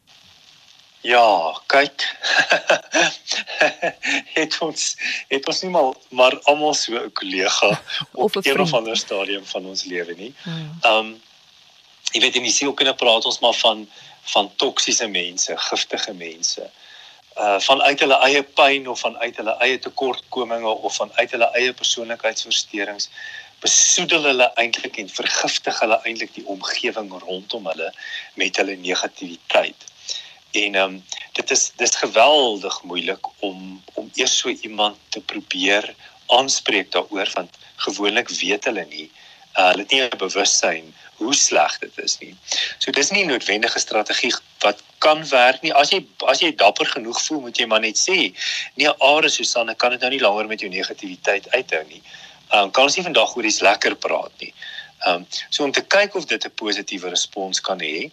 Ja, 1.06 1.54
kyk. 1.66 2.02
het 4.38 4.56
ons 4.60 4.96
het 5.28 5.46
ons 5.46 5.62
nie 5.62 5.70
maar 5.70 5.92
maar 6.10 6.34
almal 6.50 6.74
so 6.74 6.94
'n 6.98 7.12
kollega 7.12 7.80
op 8.12 8.36
'n 8.36 8.48
een 8.48 8.60
of 8.60 8.74
ander 8.74 8.96
stadium 8.96 9.44
van 9.44 9.66
ons 9.66 9.84
lewe 9.84 10.14
nie. 10.14 10.34
Ehm 10.80 10.94
um, 10.94 11.14
jy 12.12 12.20
weet 12.20 12.36
in 12.36 12.46
die 12.46 12.54
sielkunde 12.54 12.94
praat 12.94 13.24
ons 13.24 13.40
maar 13.44 13.56
van 13.62 13.86
van 14.26 14.48
toksiese 14.58 15.06
mense, 15.06 15.54
giftige 15.68 16.12
mense. 16.18 16.70
Uh 17.38 17.58
vanuit 17.62 18.00
hulle 18.02 18.16
eie 18.26 18.42
pyn 18.58 18.88
of 18.90 19.00
vanuit 19.00 19.36
hulle 19.36 19.54
eie 19.62 19.78
tekortkominge 19.78 20.72
of 20.88 20.96
vanuit 20.96 21.30
hulle 21.30 21.50
eie 21.60 21.72
persoonlikheidsversteurings 21.72 23.10
besoedel 23.62 24.26
hulle 24.30 24.48
eintlik 24.62 24.98
en 25.02 25.08
vergiftig 25.08 25.78
hulle 25.80 26.00
eintlik 26.08 26.34
die 26.34 26.46
omgewing 26.54 27.12
rondom 27.22 27.68
hulle 27.70 27.92
met 28.34 28.58
hulle 28.60 28.76
negativiteit. 28.82 29.86
En 30.50 30.74
ehm 30.74 30.96
um, 30.96 30.98
dit 31.38 31.50
is 31.50 31.70
dis 31.76 31.96
geweldig 32.02 32.82
moeilik 32.82 33.30
om 33.48 33.82
om 33.94 34.10
eers 34.14 34.38
so 34.38 34.48
iemand 34.48 34.98
te 35.14 35.20
probeer 35.20 35.94
aanspreek 36.26 36.90
daaroor 36.92 37.30
want 37.34 37.58
gewoonlik 37.86 38.28
weet 38.40 38.64
hulle 38.64 38.86
nie 38.90 39.08
uh, 39.58 39.68
hulle 39.70 39.84
het 39.84 39.92
nie 39.92 40.02
'n 40.02 40.18
bewussyn 40.18 40.94
hoe 41.16 41.34
sleg 41.34 41.78
dit 41.78 41.98
is 42.04 42.18
nie. 42.18 42.34
So 42.78 42.90
dis 42.90 43.10
nie 43.10 43.24
'n 43.24 43.32
noodwendige 43.32 43.78
strategie 43.78 44.34
wat 44.58 44.82
kan 44.98 45.28
werk 45.28 45.62
nie. 45.62 45.72
As 45.72 45.90
jy 45.90 46.04
as 46.26 46.40
jy 46.40 46.54
dapper 46.54 46.86
genoeg 46.86 47.22
voel, 47.22 47.40
moet 47.40 47.58
jy 47.58 47.66
maar 47.66 47.80
net 47.80 47.98
sê, 47.98 48.32
nee, 48.74 48.92
Are 49.00 49.28
Susanne, 49.28 49.74
kan 49.74 49.90
dit 49.90 50.00
nou 50.00 50.10
nie 50.10 50.20
langer 50.20 50.46
met 50.46 50.60
jou 50.60 50.70
negativiteit 50.70 51.50
uithou 51.50 51.84
nie. 51.88 52.02
Ehm 52.50 52.62
um, 52.62 52.70
kan 52.70 52.84
ons 52.84 52.96
nie 52.96 53.04
vandag 53.04 53.36
oor 53.36 53.44
iets 53.44 53.60
lekker 53.60 53.94
praat 53.94 54.32
nie. 54.40 54.52
Ehm 55.06 55.14
um, 55.14 55.26
so 55.50 55.64
om 55.64 55.72
te 55.72 55.82
kyk 55.82 56.14
of 56.14 56.24
dit 56.24 56.44
'n 56.44 56.50
positiewe 56.54 57.08
respons 57.08 57.60
kan 57.60 57.80
hê 57.80 58.10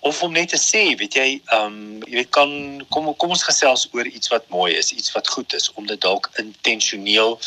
of 0.00 0.22
om 0.22 0.32
net 0.32 0.48
te 0.48 0.58
sê, 0.58 0.96
weet 0.96 1.14
jy, 1.14 1.40
ehm 1.46 1.64
um, 1.64 2.02
jy 2.06 2.14
weet 2.20 2.30
kan 2.30 2.50
kom 2.90 3.14
kom 3.16 3.30
ons 3.30 3.42
gesels 3.42 3.88
oor 3.92 4.06
iets 4.06 4.28
wat 4.28 4.48
mooi 4.48 4.72
is, 4.74 4.92
iets 4.92 5.12
wat 5.12 5.28
goed 5.28 5.54
is 5.54 5.72
om 5.72 5.86
dit 5.86 6.00
dalk 6.00 6.30
intentioneel 6.42 7.38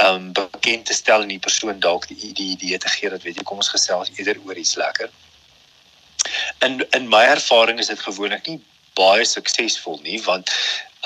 ehm 0.00 0.14
um, 0.14 0.32
bekend 0.32 0.86
te 0.86 0.94
stel 0.94 1.22
en 1.22 1.32
die 1.32 1.42
persoon 1.46 1.80
dalk 1.80 2.06
die 2.08 2.32
die 2.32 2.50
idee 2.56 2.78
te 2.78 2.88
gee 2.88 3.10
dat 3.12 3.22
weet 3.22 3.36
jy, 3.36 3.42
kom 3.42 3.60
ons 3.60 3.72
gesels 3.74 4.12
eerder 4.16 4.38
oor 4.46 4.56
iets 4.56 4.76
lekker. 4.80 5.10
in 6.66 6.86
in 6.90 7.08
my 7.08 7.24
ervaring 7.24 7.78
is 7.78 7.90
dit 7.92 8.00
gewoonlik 8.00 8.46
nie 8.46 8.60
baie 8.98 9.24
suksesvol 9.24 10.00
nie 10.04 10.20
want 10.28 10.52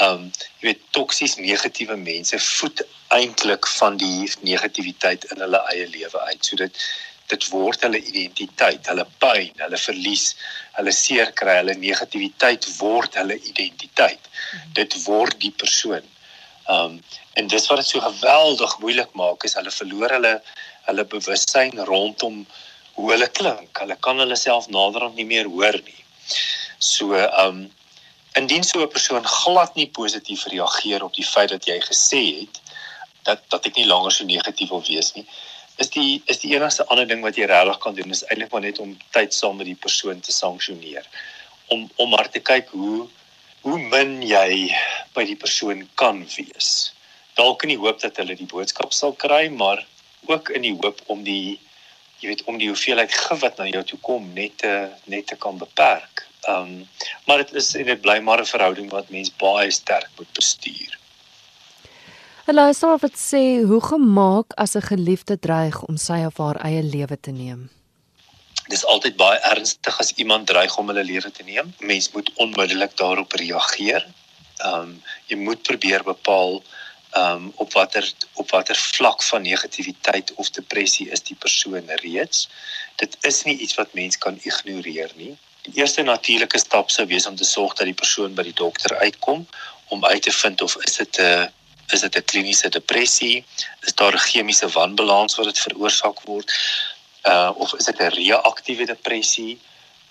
ehm 0.03 0.13
um, 0.13 0.31
jy 0.61 0.69
weet 0.69 0.85
toksies 0.99 1.37
negatiewe 1.39 1.97
mense 1.97 2.39
voed 2.45 2.83
eintlik 3.15 3.67
van 3.79 3.97
die 3.97 4.31
negativiteit 4.43 5.27
in 5.33 5.43
hulle 5.45 5.61
eie 5.73 5.87
lewe 5.97 6.23
uit. 6.31 6.41
So 6.45 6.57
dit 6.57 6.81
dit 7.33 7.47
word 7.49 7.81
hulle 7.87 7.99
identiteit, 7.99 8.89
hulle 8.91 9.07
pyn, 9.23 9.53
hulle 9.63 9.79
verlies, 9.81 10.25
hulle 10.77 10.93
seer 10.93 11.31
kry, 11.39 11.55
hulle 11.63 11.77
negativiteit 11.81 12.67
word 12.79 13.17
hulle 13.17 13.39
identiteit. 13.49 14.29
Dit 14.77 14.99
word 15.07 15.39
die 15.47 15.55
persoon. 15.65 16.11
Ehm 16.69 16.99
um, 16.99 16.99
en 17.35 17.49
dis 17.51 17.67
wat 17.71 17.81
dit 17.83 17.87
so 17.87 18.01
geweldig 18.01 18.79
moeilik 18.79 19.13
maak 19.19 19.45
is 19.45 19.57
hulle 19.59 19.73
verloor 19.75 20.15
hulle 20.17 20.35
hulle 20.89 21.05
bewussyn 21.15 21.79
rondom 21.91 22.45
hoe 22.95 23.11
hulle 23.11 23.29
klink. 23.39 23.79
Hulle 23.79 23.97
kan 24.07 24.21
hulle 24.23 24.37
self 24.37 24.69
naderhand 24.69 25.19
nie 25.19 25.27
meer 25.31 25.49
hoor 25.51 25.79
nie. 25.87 26.03
So 26.79 27.15
ehm 27.15 27.49
um, 27.49 27.65
indien 28.39 28.65
so 28.65 28.83
'n 28.83 28.91
persoon 28.91 29.27
glad 29.27 29.75
nie 29.75 29.87
positief 29.87 30.47
reageer 30.47 31.05
op 31.05 31.15
die 31.15 31.27
feit 31.27 31.51
dat 31.51 31.67
jy 31.67 31.79
gesê 31.81 32.23
het 32.41 32.61
dat 33.23 33.43
dat 33.49 33.67
ek 33.67 33.77
nie 33.77 33.87
langer 33.87 34.13
so 34.13 34.25
negatief 34.25 34.71
wil 34.71 34.83
wees 34.89 35.13
nie, 35.15 35.27
is 35.79 35.91
die 35.91 36.23
is 36.27 36.39
die 36.39 36.55
enigste 36.55 36.87
ander 36.87 37.07
ding 37.07 37.23
wat 37.23 37.37
jy 37.37 37.47
regtig 37.47 37.79
kan 37.79 37.95
doen 37.95 38.11
is 38.11 38.25
eintlik 38.25 38.53
maar 38.53 38.61
net 38.61 38.79
om 38.79 38.97
tyd 39.11 39.35
saam 39.35 39.57
met 39.57 39.67
die 39.67 39.81
persoon 39.87 40.21
te 40.21 40.33
sanksioneer. 40.33 41.07
Om 41.67 41.91
om 41.97 42.11
maar 42.11 42.31
te 42.31 42.41
kyk 42.41 42.69
hoe 42.69 43.09
hoe 43.63 43.79
min 43.79 44.23
jy 44.23 44.77
by 45.15 45.25
die 45.25 45.37
persoon 45.37 45.89
kan 45.95 46.27
wees. 46.37 46.94
Dalk 47.35 47.63
in 47.63 47.75
die 47.75 47.79
hoop 47.79 48.01
dat 48.01 48.17
hulle 48.17 48.37
die 48.39 48.47
boodskap 48.47 48.93
sal 48.93 49.13
kry, 49.13 49.49
maar 49.49 49.87
ook 50.27 50.49
in 50.55 50.63
die 50.63 50.77
hoop 50.83 51.01
om 51.07 51.23
die 51.27 51.61
jy 52.23 52.31
weet 52.31 52.45
om 52.49 52.59
die 52.59 52.71
hoeveelheid 52.71 53.13
gif 53.13 53.41
wat 53.43 53.59
na 53.59 53.67
jou 53.69 53.83
toe 53.85 53.99
kom 54.07 54.31
net 54.37 54.59
te 54.63 54.73
net 55.11 55.27
te 55.27 55.37
kan 55.37 55.59
beperk. 55.61 56.25
Ehm 56.49 56.81
um, 56.81 56.89
maar 57.27 57.43
dit 57.43 57.55
is 57.61 57.75
en 57.75 57.87
dit 57.87 58.01
bly 58.01 58.19
maar 58.21 58.41
'n 58.41 58.53
verhouding 58.53 58.91
wat 58.91 59.11
mens 59.11 59.33
baie 59.37 59.71
sterk 59.71 60.11
moet 60.17 60.33
bestuur. 60.33 60.99
Hulle 62.45 62.65
sê 62.75 62.87
of 62.93 63.01
dit 63.01 63.19
sê 63.19 63.43
hoe 63.69 63.81
gemaak 63.81 64.53
as 64.57 64.77
'n 64.77 64.89
geliefde 64.93 65.39
dreig 65.39 65.83
om 65.83 65.97
sy 65.97 66.25
of 66.27 66.37
haar 66.37 66.61
eie 66.65 66.83
lewe 66.83 67.21
te 67.21 67.31
neem. 67.31 67.71
Dis 68.69 68.85
altyd 68.85 69.17
baie 69.17 69.39
ernstig 69.39 70.01
as 70.01 70.13
iemand 70.17 70.47
dreig 70.47 70.77
om 70.77 70.89
hulle 70.89 71.05
lewe 71.05 71.31
te 71.31 71.43
neem. 71.43 71.75
Mens 71.79 72.13
moet 72.13 72.31
onmiddellik 72.35 72.97
daarop 72.97 73.33
reageer. 73.33 74.07
Ehm 74.59 74.81
um, 74.81 75.03
jy 75.27 75.37
moet 75.37 75.63
probeer 75.63 76.03
bepaal 76.05 76.63
um, 77.17 77.53
op 77.55 77.73
watter 77.73 78.13
op 78.33 78.51
watter 78.51 78.77
vlak 78.77 79.23
van 79.23 79.43
negativiteit 79.43 80.35
of 80.35 80.51
depressie 80.51 81.11
is 81.11 81.23
die 81.23 81.37
persoon 81.37 81.91
reeds. 82.03 82.49
Dit 82.97 83.17
is 83.21 83.43
nie 83.43 83.57
iets 83.59 83.75
wat 83.75 83.95
mens 83.95 84.19
kan 84.19 84.39
ignoreer 84.43 85.11
nie. 85.15 85.37
Die 85.63 85.75
eerste 85.81 86.03
natuurlike 86.03 86.59
stap 86.59 86.91
sou 86.91 87.07
wees 87.07 87.27
om 87.27 87.37
te 87.37 87.45
sorg 87.45 87.75
dat 87.75 87.87
die 87.89 87.97
persoon 87.97 88.35
by 88.35 88.43
die 88.43 88.57
dokter 88.57 88.97
uitkom 88.97 89.47
om 89.89 90.05
uit 90.05 90.23
te 90.23 90.33
vind 90.33 90.63
of 90.63 90.77
is 90.85 90.97
dit 90.97 91.21
'n 91.21 91.49
is 91.93 92.01
dit 92.01 92.17
'n 92.17 92.25
kliniese 92.25 92.69
depressie, 92.69 93.45
is 93.81 93.95
daar 93.95 94.15
'n 94.15 94.27
chemiese 94.29 94.69
wanbalans 94.69 95.37
wat 95.37 95.47
dit 95.47 95.59
veroorsaak 95.59 96.21
word, 96.25 96.53
uh 97.23 97.51
of 97.55 97.75
is 97.75 97.85
dit 97.85 98.01
'n 98.01 98.15
reaktiewe 98.21 98.87
depressie? 98.87 99.61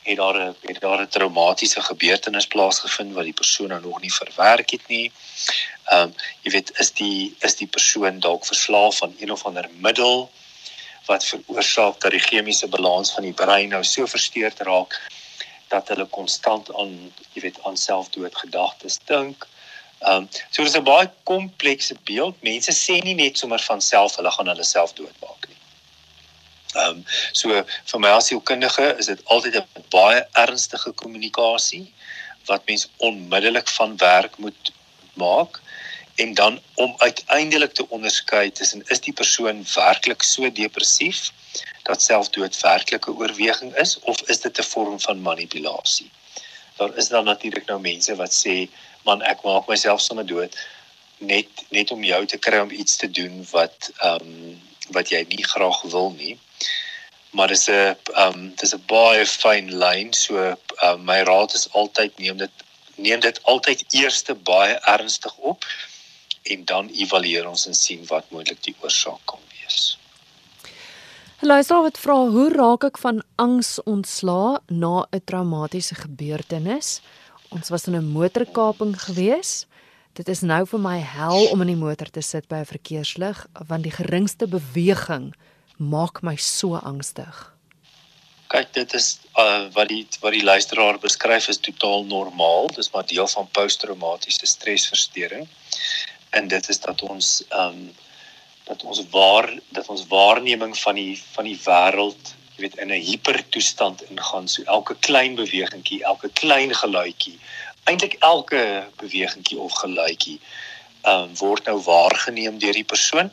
Het 0.04 0.18
daar 0.18 0.38
'n 0.38 0.56
het 0.62 0.80
daar 0.80 1.02
'n 1.02 1.08
traumatiese 1.08 1.82
gebeurtenis 1.82 2.48
plaasgevind 2.48 3.13
wat 3.13 3.24
die 3.24 3.39
persoon 3.42 3.68
nou 3.68 3.82
nog 3.82 4.02
nie 4.02 4.13
verwerk 4.13 4.70
het 4.70 4.88
nie? 4.88 5.12
Ehm 5.84 6.02
um, 6.02 6.16
jy 6.42 6.52
weet 6.52 6.72
is 6.80 6.92
die 6.92 7.36
is 7.39 7.56
die 7.56 7.68
persoon 7.68 8.20
dalk 8.20 8.46
verslaaf 8.46 9.04
aan 9.04 9.16
een 9.20 9.32
of 9.32 9.46
ander 9.46 9.70
middel 9.88 10.32
wat 11.06 11.26
veroorsaak 11.26 12.00
dat 12.00 12.12
die 12.12 12.20
chemiese 12.20 12.68
balans 12.68 13.12
van 13.12 13.24
die 13.24 13.34
brein 13.34 13.70
nou 13.70 13.84
so 13.84 14.06
versteurd 14.08 14.60
raak 14.60 15.02
dat 15.68 15.88
hulle 15.88 16.06
konstant 16.06 16.74
aan 16.76 17.13
jy 17.34 17.42
weet 17.42 17.60
aan 17.63 17.78
selfdoodgedagtes 17.78 19.00
dink. 19.06 19.48
Ehm 20.00 20.16
um, 20.16 20.30
so 20.50 20.63
dis 20.63 20.76
'n 20.78 20.84
baie 20.84 21.10
komplekse 21.24 21.96
beeld. 22.04 22.42
Mense 22.42 22.72
sê 22.72 23.00
nie 23.04 23.18
net 23.24 23.38
sommer 23.38 23.62
van 23.70 23.82
self 23.82 24.16
hulle 24.16 24.32
gaan 24.32 24.48
hulle 24.48 24.63
self 24.63 24.94
doodmaak 24.94 25.48
nie. 25.48 25.53
Ehm 26.73 26.89
um, 26.89 27.05
so 27.31 27.63
vir 27.91 27.99
my 27.99 28.09
as 28.17 28.27
sielkundige 28.31 28.95
is 29.01 29.09
dit 29.12 29.25
altyd 29.25 29.55
'n 29.62 29.86
baie 29.89 30.21
ernstige 30.45 30.91
kommunikasie 31.01 31.86
wat 32.45 32.65
mens 32.65 32.88
onmiddellik 32.97 33.69
van 33.77 33.97
werk 33.97 34.38
moet 34.38 34.71
maak 35.13 35.62
en 36.15 36.33
dan 36.33 36.59
om 36.73 36.95
uiteindelik 36.97 37.73
te 37.73 37.89
onderskei 37.89 38.51
tussen 38.51 38.83
is 38.88 38.99
die 38.99 39.13
persoon 39.13 39.65
werklik 39.75 40.23
so 40.23 40.51
depressief 40.51 41.31
dat 41.83 42.01
selfdood 42.01 42.59
werklike 42.62 43.12
oorweging 43.12 43.75
is 43.75 43.99
of 43.99 44.21
is 44.21 44.39
dit 44.39 44.59
'n 44.59 44.69
vorm 44.73 44.99
van 44.99 45.21
manipulasie. 45.21 46.12
Daar 46.77 46.97
is 46.97 47.07
dan 47.07 47.25
natuurlik 47.25 47.65
nou 47.65 47.79
mense 47.79 48.15
wat 48.15 48.33
sê 48.33 48.69
man 49.03 49.21
ek 49.21 49.41
maak 49.43 49.67
myself 49.67 50.01
sommer 50.01 50.25
dood 50.25 50.57
net 51.17 51.47
net 51.69 51.91
om 51.91 52.03
jou 52.03 52.25
te 52.25 52.38
kry 52.38 52.59
om 52.59 52.71
iets 52.71 52.95
te 52.95 53.12
doen 53.12 53.47
wat 53.51 53.91
ehm 53.97 54.21
um, 54.21 54.62
wat 54.89 55.09
jy 55.09 55.25
nie 55.27 55.43
graag 55.43 55.81
wil 55.81 56.12
nie. 56.17 56.39
Maar 57.34 57.48
dis 57.48 57.67
'n 57.69 57.72
ehm 57.72 58.34
um, 58.34 58.52
dis 58.56 58.74
'n 58.76 58.84
baie 58.88 59.26
fyn 59.26 59.74
lyn 59.84 60.13
so 60.13 60.36
uh, 60.38 60.96
my 60.98 61.19
raad 61.30 61.54
is 61.54 61.72
altyd 61.72 62.17
neem 62.17 62.38
dit 62.38 62.52
neem 62.96 63.19
dit 63.19 63.43
altyd 63.43 63.84
eers 63.93 64.24
baie 64.43 64.76
ernstig 64.96 65.36
op 65.38 65.65
en 66.43 66.65
dan 66.65 66.89
evalueer 66.89 67.48
ons 67.48 67.67
en 67.67 67.76
sien 67.76 68.06
wat 68.08 68.30
moontlik 68.30 68.63
die 68.63 68.76
oorsaak 68.82 69.19
kan 69.26 69.39
wees. 69.56 69.98
Luister 71.39 71.82
wat 71.82 72.00
vra 72.00 72.15
hoe 72.32 72.50
raak 72.54 72.84
ek 72.84 72.98
van 72.98 73.24
angs 73.36 73.80
ontslaa 73.84 74.60
na 74.67 75.08
'n 75.12 75.24
traumatiese 75.26 75.96
gebeurtenis? 75.96 77.02
Ons 77.50 77.69
was 77.69 77.88
in 77.88 77.96
'n 77.96 78.12
motorkaping 78.12 79.02
gewees. 79.02 79.65
Dit 80.13 80.30
is 80.30 80.41
nou 80.41 80.65
vir 80.65 80.80
my 80.80 81.00
hel 81.00 81.46
om 81.52 81.62
in 81.62 81.67
die 81.67 81.84
motor 81.86 82.10
te 82.10 82.22
sit 82.22 82.48
by 82.48 82.56
'n 82.56 82.65
verkeerslig 82.65 83.48
want 83.67 83.84
die 83.84 83.91
geringste 83.91 84.48
beweging 84.48 85.34
maak 85.89 86.22
my 86.22 86.36
so 86.36 86.80
angstig. 86.80 87.41
Kyk, 88.54 88.69
dit 88.74 88.93
is 88.93 89.08
uh, 89.41 89.65
wat 89.74 89.89
die 89.89 90.06
wat 90.22 90.36
die 90.36 90.46
luisteraar 90.46 91.00
beskryf 91.02 91.48
is 91.50 91.58
totaal 91.58 92.06
normaal. 92.06 92.69
Dis 92.76 92.91
maar 92.93 93.06
deel 93.10 93.28
van 93.28 93.50
posttraumatiese 93.58 94.46
stresversteuring 94.46 95.48
en 96.38 96.48
dit 96.48 96.69
is 96.69 96.80
dat 96.80 97.02
ons 97.02 97.43
ehm 97.50 97.78
um, 97.84 97.91
dat 98.63 98.84
ons 98.84 99.02
waar 99.12 99.50
dat 99.76 99.89
ons 99.91 100.06
waarneming 100.08 100.78
van 100.80 100.96
die 100.96 101.22
van 101.36 101.48
die 101.50 101.58
wêreld 101.65 102.32
jy 102.56 102.62
weet 102.65 102.78
in 102.84 102.93
'n 102.96 103.06
hipertoestand 103.10 104.04
ingaan 104.10 104.48
so 104.48 104.63
elke 104.63 104.96
klein 105.08 105.36
bewegingkie 105.36 106.04
elke 106.12 106.30
klein 106.41 106.72
geluidjie 106.82 107.38
eintlik 107.84 108.15
elke 108.19 108.63
bewegingkie 109.04 109.60
of 109.60 109.74
geluidjie 109.84 110.39
ehm 111.02 111.24
um, 111.24 111.36
word 111.43 111.65
nou 111.65 111.78
waargeneem 111.89 112.60
deur 112.60 112.80
die 112.80 112.89
persoon 112.93 113.32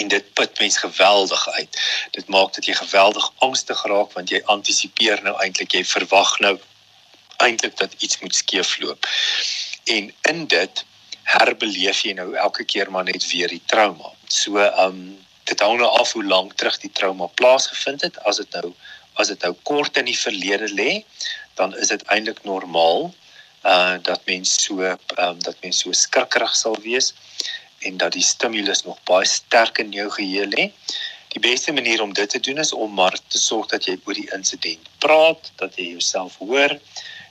en 0.00 0.08
dit 0.08 0.32
put 0.38 0.58
mens 0.58 0.78
geweldig 0.78 1.48
uit 1.58 1.80
dit 2.18 2.28
maak 2.28 2.54
dat 2.54 2.66
jy 2.68 2.74
geweldig 2.74 3.30
angstig 3.48 3.84
raak 3.92 4.12
want 4.18 4.30
jy 4.30 4.42
antisipeer 4.56 5.22
nou 5.22 5.36
eintlik 5.44 5.78
jy 5.78 5.84
verwag 5.84 6.38
nou 6.44 6.56
eintlik 7.44 7.76
dat 7.76 7.96
iets 7.98 8.20
moet 8.20 8.34
skeefloop 8.34 9.08
en 9.86 10.12
in 10.32 10.46
dit 10.46 10.84
herbeleef 11.26 12.02
jy 12.06 12.14
nou 12.18 12.28
elke 12.38 12.64
keer 12.64 12.90
maar 12.90 13.06
net 13.06 13.24
weer 13.30 13.50
die 13.50 13.62
trauma. 13.66 14.12
So 14.30 14.62
um 14.84 15.00
dit 15.46 15.62
hang 15.62 15.78
nou 15.78 15.88
af 16.00 16.12
hoe 16.14 16.24
lank 16.26 16.56
terug 16.58 16.78
die 16.82 16.90
trauma 16.90 17.28
plaasgevind 17.38 18.02
het. 18.06 18.18
As 18.26 18.40
dit 18.42 18.58
nou 18.58 18.72
as 19.16 19.30
dit 19.32 19.42
nou 19.46 19.54
kort 19.64 19.96
in 19.96 20.10
die 20.10 20.18
verlede 20.18 20.68
lê, 20.76 20.90
dan 21.56 21.72
is 21.80 21.88
dit 21.94 22.02
eintlik 22.12 22.42
normaal 22.44 23.08
uh 23.66 23.96
dat 24.06 24.26
mens 24.30 24.54
so 24.62 24.82
um 24.86 25.38
dat 25.42 25.56
mens 25.62 25.82
so 25.82 25.92
skrikkerig 25.92 26.54
sal 26.54 26.76
wees 26.84 27.14
en 27.86 27.98
dat 28.02 28.16
die 28.16 28.24
stimulus 28.24 28.84
nog 28.86 28.98
baie 29.08 29.26
sterk 29.28 29.78
in 29.82 29.92
jou 29.94 30.08
geheue 30.18 30.46
lê. 30.52 30.70
Die 31.34 31.42
beste 31.44 31.72
manier 31.72 32.02
om 32.02 32.12
dit 32.16 32.30
te 32.30 32.40
doen 32.40 32.58
is 32.62 32.72
om 32.72 32.94
maar 32.94 33.18
te 33.28 33.38
sorg 33.38 33.68
dat 33.72 33.86
jy 33.86 33.98
oor 34.04 34.16
die 34.18 34.30
insident 34.34 34.90
praat, 35.04 35.52
dat 35.60 35.76
jy 35.76 35.92
jouself 35.96 36.38
hoor, 36.40 36.78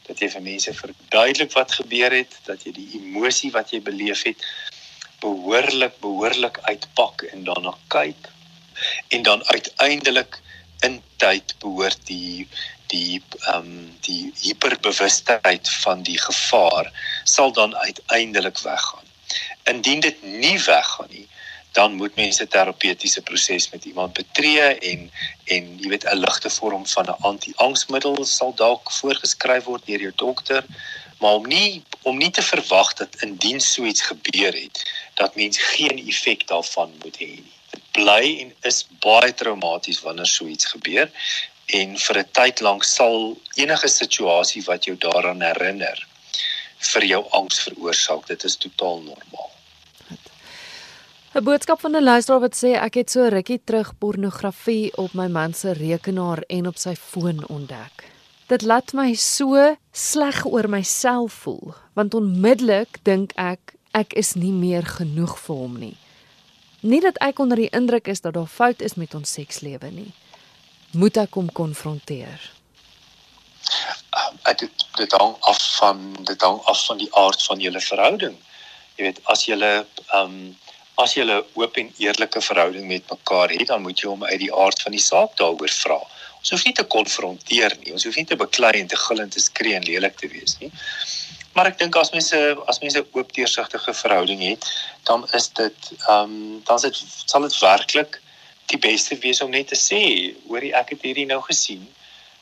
dat 0.06 0.22
jy 0.22 0.30
vir 0.30 0.46
mense 0.46 0.74
verduidelik 0.78 1.52
wat 1.58 1.74
gebeur 1.80 2.14
het, 2.14 2.40
dat 2.46 2.64
jy 2.66 2.76
die 2.76 2.90
emosie 3.02 3.52
wat 3.56 3.74
jy 3.74 3.82
beleef 3.82 4.24
het 4.28 4.46
behoorlik 5.26 6.00
behoorlik 6.04 6.60
uitpak 6.70 7.24
en 7.32 7.44
daarna 7.48 7.74
kyk 7.94 8.30
en 9.16 9.24
dan 9.24 9.46
uiteindelik 9.48 10.40
in 10.86 11.02
tyd 11.18 11.56
behoort 11.64 12.02
die 12.10 12.48
die 12.94 13.22
ehm 13.40 13.56
um, 13.58 13.94
die 14.06 14.32
hiperbewustheid 14.42 15.70
van 15.82 16.04
die 16.10 16.20
gevaar 16.22 16.92
sal 17.24 17.52
dan 17.52 17.76
uiteindelik 17.76 18.60
weggaan. 18.68 19.05
Indien 19.72 20.00
dit 20.00 20.24
nie 20.24 20.58
weggaan 20.62 21.10
nie, 21.10 21.28
dan 21.76 21.94
moet 22.00 22.16
mense 22.16 22.48
terapeutiese 22.48 23.22
proses 23.22 23.70
met 23.70 23.86
iemand 23.86 24.14
betree 24.14 24.68
en 24.92 25.10
en 25.56 25.64
jy 25.82 25.90
weet 25.94 26.06
'n 26.12 26.22
ligte 26.26 26.50
vorm 26.50 26.86
van 26.88 27.10
'n 27.10 27.22
anti-angsmiddel 27.30 28.26
sal 28.26 28.54
dalk 28.56 28.92
voorgeskryf 29.00 29.64
word 29.64 29.86
deur 29.86 30.06
jou 30.08 30.14
dokter 30.16 30.64
maar 31.20 31.34
om 31.40 31.48
nie 31.48 31.84
om 32.02 32.18
nie 32.18 32.32
te 32.32 32.46
verwag 32.52 32.94
dat 32.94 33.22
indien 33.28 33.60
so 33.62 33.84
iets 33.84 34.02
gebeur 34.12 34.54
het 34.54 34.78
dat 35.14 35.36
mens 35.36 35.58
geen 35.58 36.08
effek 36.08 36.48
daarvan 36.48 36.92
moet 37.04 37.18
hê 37.24 37.32
nie 37.42 37.54
dit 37.74 37.84
bly 37.92 38.24
en 38.42 38.54
is 38.72 38.88
baie 39.00 39.34
traumaties 39.34 40.02
wanneer 40.08 40.32
so 40.38 40.48
iets 40.48 40.66
gebeur 40.66 41.12
en 41.66 41.98
vir 41.98 42.18
'n 42.18 42.32
tyd 42.32 42.60
lank 42.60 42.84
sal 42.84 43.38
enige 43.56 43.88
situasie 43.88 44.64
wat 44.64 44.86
jou 44.86 44.98
daaraan 44.98 45.42
herinner 45.42 46.08
vir 46.80 47.06
jou 47.06 47.22
angs 47.30 47.60
veroorsaak. 47.66 48.28
Dit 48.28 48.44
is 48.44 48.58
totaal 48.58 49.02
normaal. 49.02 49.55
'n 51.36 51.44
Boodskap 51.44 51.80
van 51.80 51.96
'n 51.96 52.04
luisteraar 52.04 52.40
wat 52.40 52.56
sê 52.56 52.70
ek 52.80 52.94
het 52.94 53.12
so 53.12 53.28
rukkie 53.28 53.62
terug 53.64 53.98
pornografie 53.98 54.98
op 54.98 55.14
my 55.14 55.28
man 55.28 55.54
se 55.54 55.72
rekenaar 55.72 56.40
en 56.48 56.68
op 56.68 56.78
sy 56.78 56.96
foon 56.96 57.48
ontdek. 57.48 58.12
Dit 58.48 58.62
laat 58.62 58.94
my 58.94 59.14
so 59.14 59.76
sleg 59.92 60.46
oor 60.46 60.70
myself 60.70 61.34
voel, 61.34 61.76
want 61.94 62.14
onmiddellik 62.14 63.00
dink 63.04 63.32
ek 63.36 63.74
ek 63.92 64.14
is 64.14 64.34
nie 64.34 64.52
meer 64.52 64.86
genoeg 64.86 65.40
vir 65.40 65.56
hom 65.56 65.78
nie. 65.80 65.98
Nie 66.80 67.02
dat 67.02 67.18
ek 67.18 67.40
onder 67.40 67.58
die 67.58 67.70
indruk 67.70 68.08
is 68.08 68.22
dat 68.22 68.34
daar 68.34 68.48
fout 68.48 68.82
is 68.82 68.94
met 68.94 69.16
ons 69.16 69.32
sekslewe 69.32 69.92
nie. 69.92 70.14
Moet 70.92 71.18
ek 71.18 71.34
hom 71.34 71.52
konfronteer? 71.52 72.52
Uh, 74.48 74.54
dit 74.56 74.86
dit 74.96 75.12
hang 75.12 75.36
af 75.40 75.76
van 75.80 76.14
dit 76.24 76.42
hang 76.42 76.60
af 76.64 76.86
van 76.86 76.98
die 76.98 77.16
aard 77.16 77.44
van 77.44 77.60
julle 77.60 77.82
verhouding. 77.82 78.36
Jy 78.96 79.04
weet, 79.04 79.20
as 79.24 79.46
julle 79.46 79.86
ehm 80.08 80.24
um, 80.24 80.56
as 81.04 81.14
jy 81.16 81.24
'n 81.24 81.44
oop 81.60 81.78
en 81.78 81.94
eerlike 81.98 82.42
verhouding 82.42 82.88
met 82.88 83.10
mekaar 83.10 83.50
het, 83.50 83.68
dan 83.68 83.82
moet 83.82 84.00
jy 84.00 84.08
hom 84.10 84.24
uit 84.24 84.40
die 84.40 84.54
aard 84.54 84.82
van 84.82 84.92
die 84.92 85.06
saak 85.12 85.36
daaroor 85.38 85.74
vra. 85.84 86.00
Ons 86.40 86.50
hoef 86.50 86.66
nie 86.66 86.74
te 86.74 86.84
konfronteer 86.84 87.76
nie. 87.84 87.92
Ons 87.92 88.04
hoef 88.06 88.16
nie 88.16 88.26
te 88.26 88.36
beklei 88.36 88.80
en 88.80 88.88
te 88.88 88.96
gil 88.96 89.20
en 89.20 89.30
te 89.30 89.40
skree 89.40 89.76
en 89.76 89.84
lelik 89.84 90.18
te 90.18 90.28
wees 90.28 90.58
nie. 90.60 90.72
Maar 91.56 91.72
ek 91.72 91.78
dink 91.80 91.96
as 91.96 92.12
mense 92.12 92.38
as 92.68 92.80
mense 92.84 93.00
'n 93.00 93.08
oop 93.12 93.34
deursigtige 93.34 93.94
verhouding 93.94 94.42
het, 94.44 94.68
dan 95.04 95.28
is 95.34 95.48
dit 95.50 95.92
ehm 96.08 96.24
um, 96.24 96.62
dan 96.68 96.80
dit 96.82 97.04
sal 97.26 97.42
dit 97.42 97.60
werklik 97.60 98.22
die 98.66 98.80
beste 98.80 99.18
wees 99.18 99.42
om 99.42 99.50
net 99.50 99.68
te 99.68 99.80
sê, 99.80 100.02
hoorie 100.48 100.74
ek 100.76 100.90
het 100.90 101.02
hierdie 101.02 101.26
nou 101.26 101.42
gesien 101.42 101.88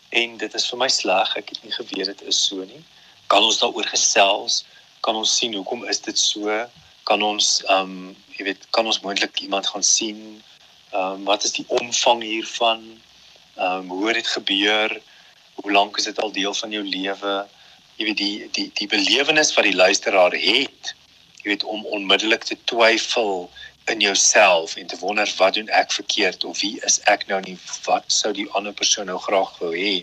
en 0.10 0.38
dit 0.38 0.54
is 0.54 0.70
vir 0.70 0.80
my 0.80 0.88
sleg. 0.88 1.36
Ek 1.38 1.49
het 1.49 1.64
nie 1.64 1.72
geweet 1.72 2.06
dit 2.06 2.22
is 2.22 2.45
so 2.47 2.56
nie. 2.56 2.84
Kan 3.28 3.43
ons 3.43 3.60
daaroor 3.60 3.88
gesels? 3.89 4.64
Kan 5.01 5.16
ons 5.16 5.38
sien 5.38 5.54
hoekom 5.54 5.86
is 5.89 5.99
dit 5.99 6.20
so? 6.20 6.70
Kan 7.04 7.22
ons 7.22 7.64
ehm 7.68 7.82
um, 7.82 8.16
jy 8.34 8.45
weet, 8.49 8.68
kan 8.70 8.86
ons 8.86 8.99
moontlik 8.99 9.39
iemand 9.45 9.68
gaan 9.68 9.84
sien? 9.84 10.22
Ehm 10.91 11.20
um, 11.20 11.24
wat 11.24 11.43
is 11.43 11.51
die 11.58 11.66
omvang 11.68 12.24
hiervan? 12.24 12.86
Ehm 13.56 13.84
um, 13.84 13.89
hoe 13.89 14.08
het 14.08 14.22
dit 14.22 14.28
gebeur? 14.38 15.01
Hoe 15.54 15.72
lank 15.72 15.97
is 15.97 16.10
dit 16.10 16.20
al 16.20 16.32
deel 16.32 16.54
van 16.54 16.72
jou 16.72 16.84
lewe? 16.84 17.36
jy 17.97 18.08
weet 18.08 18.18
die 18.20 18.49
die 18.56 18.70
die 18.80 18.89
belewenis 18.89 19.54
wat 19.56 19.68
die 19.68 19.78
luisteraar 19.78 20.34
het 20.34 20.93
jy 21.43 21.51
weet 21.51 21.66
om 21.70 21.86
onmiddellik 21.97 22.45
te 22.47 22.58
twyfel 22.70 23.49
in 23.91 24.01
jouself 24.01 24.76
en 24.80 24.88
te 24.88 24.97
wonder 25.01 25.30
wat 25.38 25.58
doen 25.58 25.70
ek 25.82 25.91
verkeerd 25.93 26.45
of 26.49 26.62
wie 26.64 26.78
is 26.89 26.99
ek 27.14 27.28
nou 27.30 27.41
nie 27.45 27.58
wat 27.86 28.08
sou 28.18 28.34
die 28.34 28.49
ander 28.58 28.74
persoon 28.74 29.12
nou 29.12 29.20
graag 29.22 29.51
wou 29.62 29.74
hê 29.76 29.93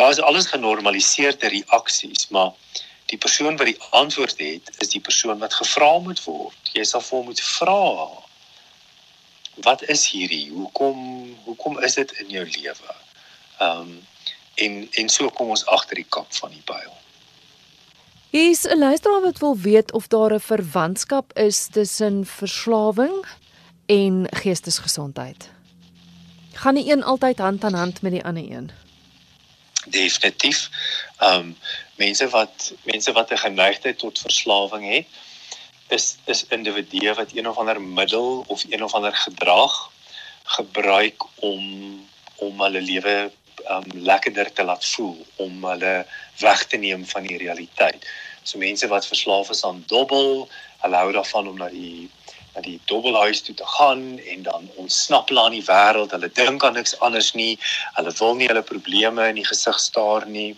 daar 0.00 0.14
is 0.14 0.22
alles 0.30 0.50
genormaliseerde 0.54 1.52
reaksies 1.54 2.28
maar 2.34 2.52
die 3.08 3.18
persoon 3.18 3.56
wat 3.56 3.70
die 3.70 3.80
antwoord 3.90 4.38
het 4.38 4.72
is 4.84 4.94
die 4.94 5.04
persoon 5.10 5.38
wat 5.44 5.54
gevra 5.60 5.98
moet 5.98 6.24
word 6.24 6.72
jy 6.72 6.84
sal 6.84 7.04
vir 7.04 7.18
hom 7.18 7.30
moet 7.32 7.44
vra 7.50 7.82
wat 9.66 9.82
is 9.94 10.06
hierdie 10.12 10.46
hoekom 10.50 11.00
hoekom 11.44 11.80
is 11.88 11.98
dit 12.00 12.14
in 12.24 12.38
jou 12.38 12.46
lewe 12.46 12.94
ehm 13.58 13.80
um, 13.80 13.98
en 14.58 14.88
en 14.90 15.08
so 15.08 15.30
kom 15.30 15.52
ons 15.54 15.66
agter 15.66 16.00
die 16.00 16.08
kap 16.08 16.32
van 16.40 16.50
die 16.54 16.64
byl. 16.66 16.94
Hier's 18.30 18.64
'n 18.66 18.78
luisteraar 18.78 19.20
wat 19.20 19.38
wil 19.38 19.56
weet 19.56 19.92
of 19.92 20.06
daar 20.06 20.34
'n 20.34 20.40
verwantskap 20.40 21.32
is 21.38 21.66
tussen 21.66 22.26
verslawing 22.26 23.26
en 23.86 24.26
geestesgesondheid. 24.30 25.50
Gaan 26.52 26.74
die 26.74 26.92
een 26.92 27.02
altyd 27.02 27.38
hand 27.38 27.64
aan 27.64 27.74
hand 27.74 28.02
met 28.02 28.12
die 28.12 28.24
ander 28.24 28.50
een? 28.50 28.70
Definitief. 29.86 30.68
Ehm 31.18 31.38
um, 31.38 31.58
mense 31.96 32.28
wat 32.28 32.72
mense 32.82 33.12
wat 33.12 33.30
'n 33.30 33.38
geneigtheid 33.38 33.98
tot 33.98 34.18
verslawing 34.18 34.94
het, 34.94 35.06
is 35.88 36.16
is 36.24 36.46
individue 36.48 37.14
wat 37.14 37.32
een 37.34 37.48
of 37.48 37.56
ander 37.56 37.80
middel 37.82 38.44
of 38.46 38.64
een 38.68 38.84
of 38.84 38.94
ander 38.94 39.14
gedrag 39.16 39.90
gebruik 40.44 41.24
om 41.34 41.62
om 42.34 42.60
hulle 42.60 42.80
lewe 42.80 43.32
um 43.68 43.84
lekkerder 43.92 44.52
te 44.52 44.64
laat 44.64 44.86
voel 44.86 45.26
om 45.36 45.64
hulle 45.64 46.06
weg 46.38 46.64
te 46.66 46.76
neem 46.76 47.06
van 47.06 47.26
die 47.26 47.36
realiteit. 47.36 48.06
So 48.42 48.58
mense 48.58 48.88
wat 48.88 49.06
verslaaf 49.06 49.50
is 49.50 49.64
aan 49.64 49.82
dobbel, 49.86 50.48
hulle 50.78 50.96
hou 50.96 51.12
daarvan 51.12 51.48
om 51.48 51.58
na 51.58 51.68
die 51.68 52.10
na 52.58 52.64
die 52.66 52.80
dobbelhuis 52.90 53.42
toe 53.42 53.54
te 53.54 53.66
gaan 53.66 54.18
en 54.18 54.42
dan 54.42 54.68
ontsnap 54.82 55.28
hulle 55.30 55.42
aan 55.46 55.54
die 55.54 55.64
wêreld. 55.64 56.10
Hulle 56.14 56.30
dink 56.34 56.64
aan 56.64 56.74
niks 56.74 56.96
anders 57.04 57.32
nie. 57.38 57.58
Hulle 57.96 58.12
wil 58.18 58.34
nie 58.34 58.48
hulle 58.50 58.64
probleme 58.66 59.28
in 59.30 59.38
die 59.38 59.46
gesig 59.46 59.78
staar 59.78 60.26
nie. 60.26 60.56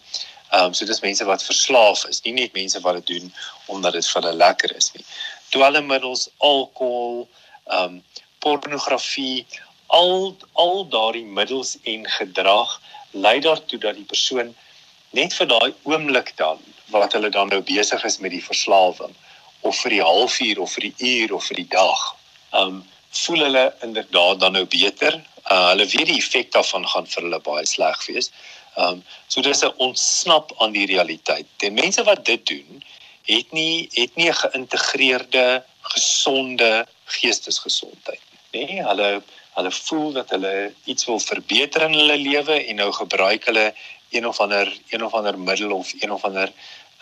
Um 0.56 0.74
so 0.74 0.86
dis 0.86 1.02
mense 1.04 1.24
wat 1.28 1.44
verslaaf 1.46 2.06
is, 2.08 2.22
nie 2.24 2.34
net 2.34 2.56
mense 2.56 2.80
wat 2.86 2.98
dit 3.00 3.12
doen 3.14 3.32
omdat 3.70 3.98
dit 3.98 4.06
vir 4.06 4.22
hulle 4.22 4.38
lekker 4.38 4.74
is 4.76 4.90
nie. 4.96 5.04
Dwelmmiddels, 5.54 6.28
alkohol, 6.38 7.28
um 7.78 8.00
pornografie, 8.40 9.46
al 9.86 10.34
al 10.64 10.84
daardie 10.88 11.26
middels 11.38 11.76
en 11.92 12.08
gedrag 12.16 12.80
lei 13.12 13.38
daartoe 13.44 13.78
dat 13.84 13.98
die 13.98 14.08
persoon 14.08 14.54
net 15.18 15.34
vir 15.34 15.48
daai 15.52 15.74
oomblik 15.90 16.32
dan 16.38 16.58
wat 16.94 17.14
hulle 17.14 17.30
dan 17.30 17.50
nou 17.50 17.60
besig 17.66 18.04
is 18.06 18.18
met 18.22 18.34
die 18.34 18.44
verslawing 18.44 19.14
of 19.60 19.76
vir 19.82 19.96
die 19.96 20.04
halfuur 20.04 20.60
of 20.60 20.72
vir 20.76 20.88
die 20.88 20.94
uur 21.14 21.34
of 21.34 21.46
vir 21.50 21.56
die 21.62 21.68
dag. 21.68 22.04
Um 22.52 22.82
voel 23.10 23.44
hulle 23.48 23.64
inderdaad 23.82 24.40
dan 24.40 24.52
nou 24.52 24.64
beter? 24.70 25.18
Uh, 25.50 25.72
hulle 25.72 25.86
weet 25.90 26.06
die 26.06 26.18
effek 26.20 26.52
daarvan 26.54 26.86
gaan 26.86 27.08
vir 27.10 27.26
hulle 27.26 27.40
baie 27.40 27.66
sleg 27.66 28.06
wees. 28.06 28.30
Um 28.76 29.02
so 29.28 29.42
dis 29.42 29.64
'n 29.64 29.74
ontsnap 29.76 30.52
aan 30.58 30.72
die 30.72 30.86
realiteit. 30.86 31.46
Die 31.58 31.70
mense 31.70 32.04
wat 32.04 32.24
dit 32.24 32.46
doen 32.46 32.82
het 33.26 33.52
nie 33.52 33.88
het 33.94 34.14
nie 34.16 34.28
'n 34.30 34.40
geïntegreerde 34.42 35.62
gesonde 35.82 36.86
geestesgesondheid 37.04 38.22
nie. 38.52 38.82
Hulle 38.82 39.22
hulle 39.54 39.70
voel 39.70 40.12
dat 40.12 40.30
hulle 40.30 40.72
iets 40.84 41.06
wil 41.06 41.20
verbeter 41.20 41.82
in 41.82 41.94
hulle 41.98 42.16
lewe 42.16 42.56
en 42.64 42.76
nou 42.76 42.92
gebruik 42.92 43.44
hulle 43.50 43.74
een 44.10 44.26
of 44.26 44.40
ander 44.40 44.72
een 44.90 45.04
of 45.04 45.14
ander 45.14 45.38
middel 45.38 45.72
of 45.72 45.92
een 46.00 46.12
of 46.12 46.24
ander 46.24 46.52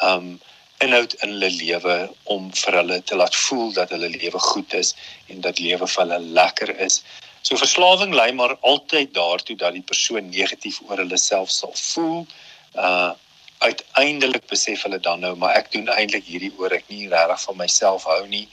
um 0.02 0.40
inhoud 0.84 1.14
in 1.22 1.32
hulle 1.34 1.50
lewe 1.50 1.96
om 2.34 2.50
vir 2.54 2.76
hulle 2.80 2.98
te 3.02 3.16
laat 3.18 3.36
voel 3.36 3.72
dat 3.76 3.90
hulle 3.94 4.10
lewe 4.14 4.40
goed 4.50 4.74
is 4.78 4.94
en 5.32 5.40
dat 5.46 5.58
lewe 5.58 5.86
vir 5.86 6.04
hulle 6.04 6.18
lekker 6.38 6.74
is. 6.86 7.00
So 7.42 7.56
verslawing 7.56 8.14
lei 8.14 8.32
maar 8.32 8.56
altyd 8.60 9.14
daartoe 9.14 9.56
dat 9.56 9.74
die 9.74 9.86
persoon 9.86 10.30
negatief 10.30 10.80
oor 10.86 11.02
hulle 11.02 11.18
self 11.18 11.50
sal 11.50 11.74
voel. 11.74 12.26
Uh 12.74 13.14
uiteindelik 13.58 14.44
besef 14.46 14.84
hulle 14.86 15.00
dan 15.02 15.24
nou 15.24 15.32
maar 15.34 15.56
ek 15.58 15.72
doen 15.72 15.88
eintlik 15.90 16.28
hierdie 16.30 16.52
oor 16.62 16.70
ek 16.76 16.84
nie 16.92 17.08
regtig 17.10 17.40
van 17.46 17.56
myself 17.58 18.04
hou 18.06 18.20
nie. 18.30 18.46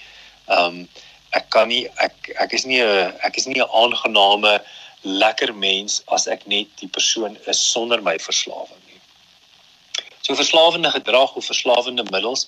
Um 0.49 0.87
ek 1.37 1.51
kan 1.53 1.69
nie 1.69 1.83
ek 2.01 2.31
ek 2.41 2.55
is 2.57 2.65
nie 2.65 2.81
'n 2.81 3.13
ek 3.27 3.37
is 3.37 3.45
nie 3.45 3.61
'n 3.61 3.69
aangename 3.81 4.55
lekker 5.03 5.53
mens 5.53 6.01
as 6.07 6.25
ek 6.27 6.47
net 6.47 6.67
die 6.81 6.89
persoon 6.89 7.37
is 7.45 7.61
sonder 7.61 8.01
my 8.01 8.17
verslawing. 8.17 8.84
So 10.25 10.35
verslawende 10.37 10.91
gedrag 10.93 11.35
of 11.39 11.45
verslawende 11.45 12.05
middels 12.09 12.47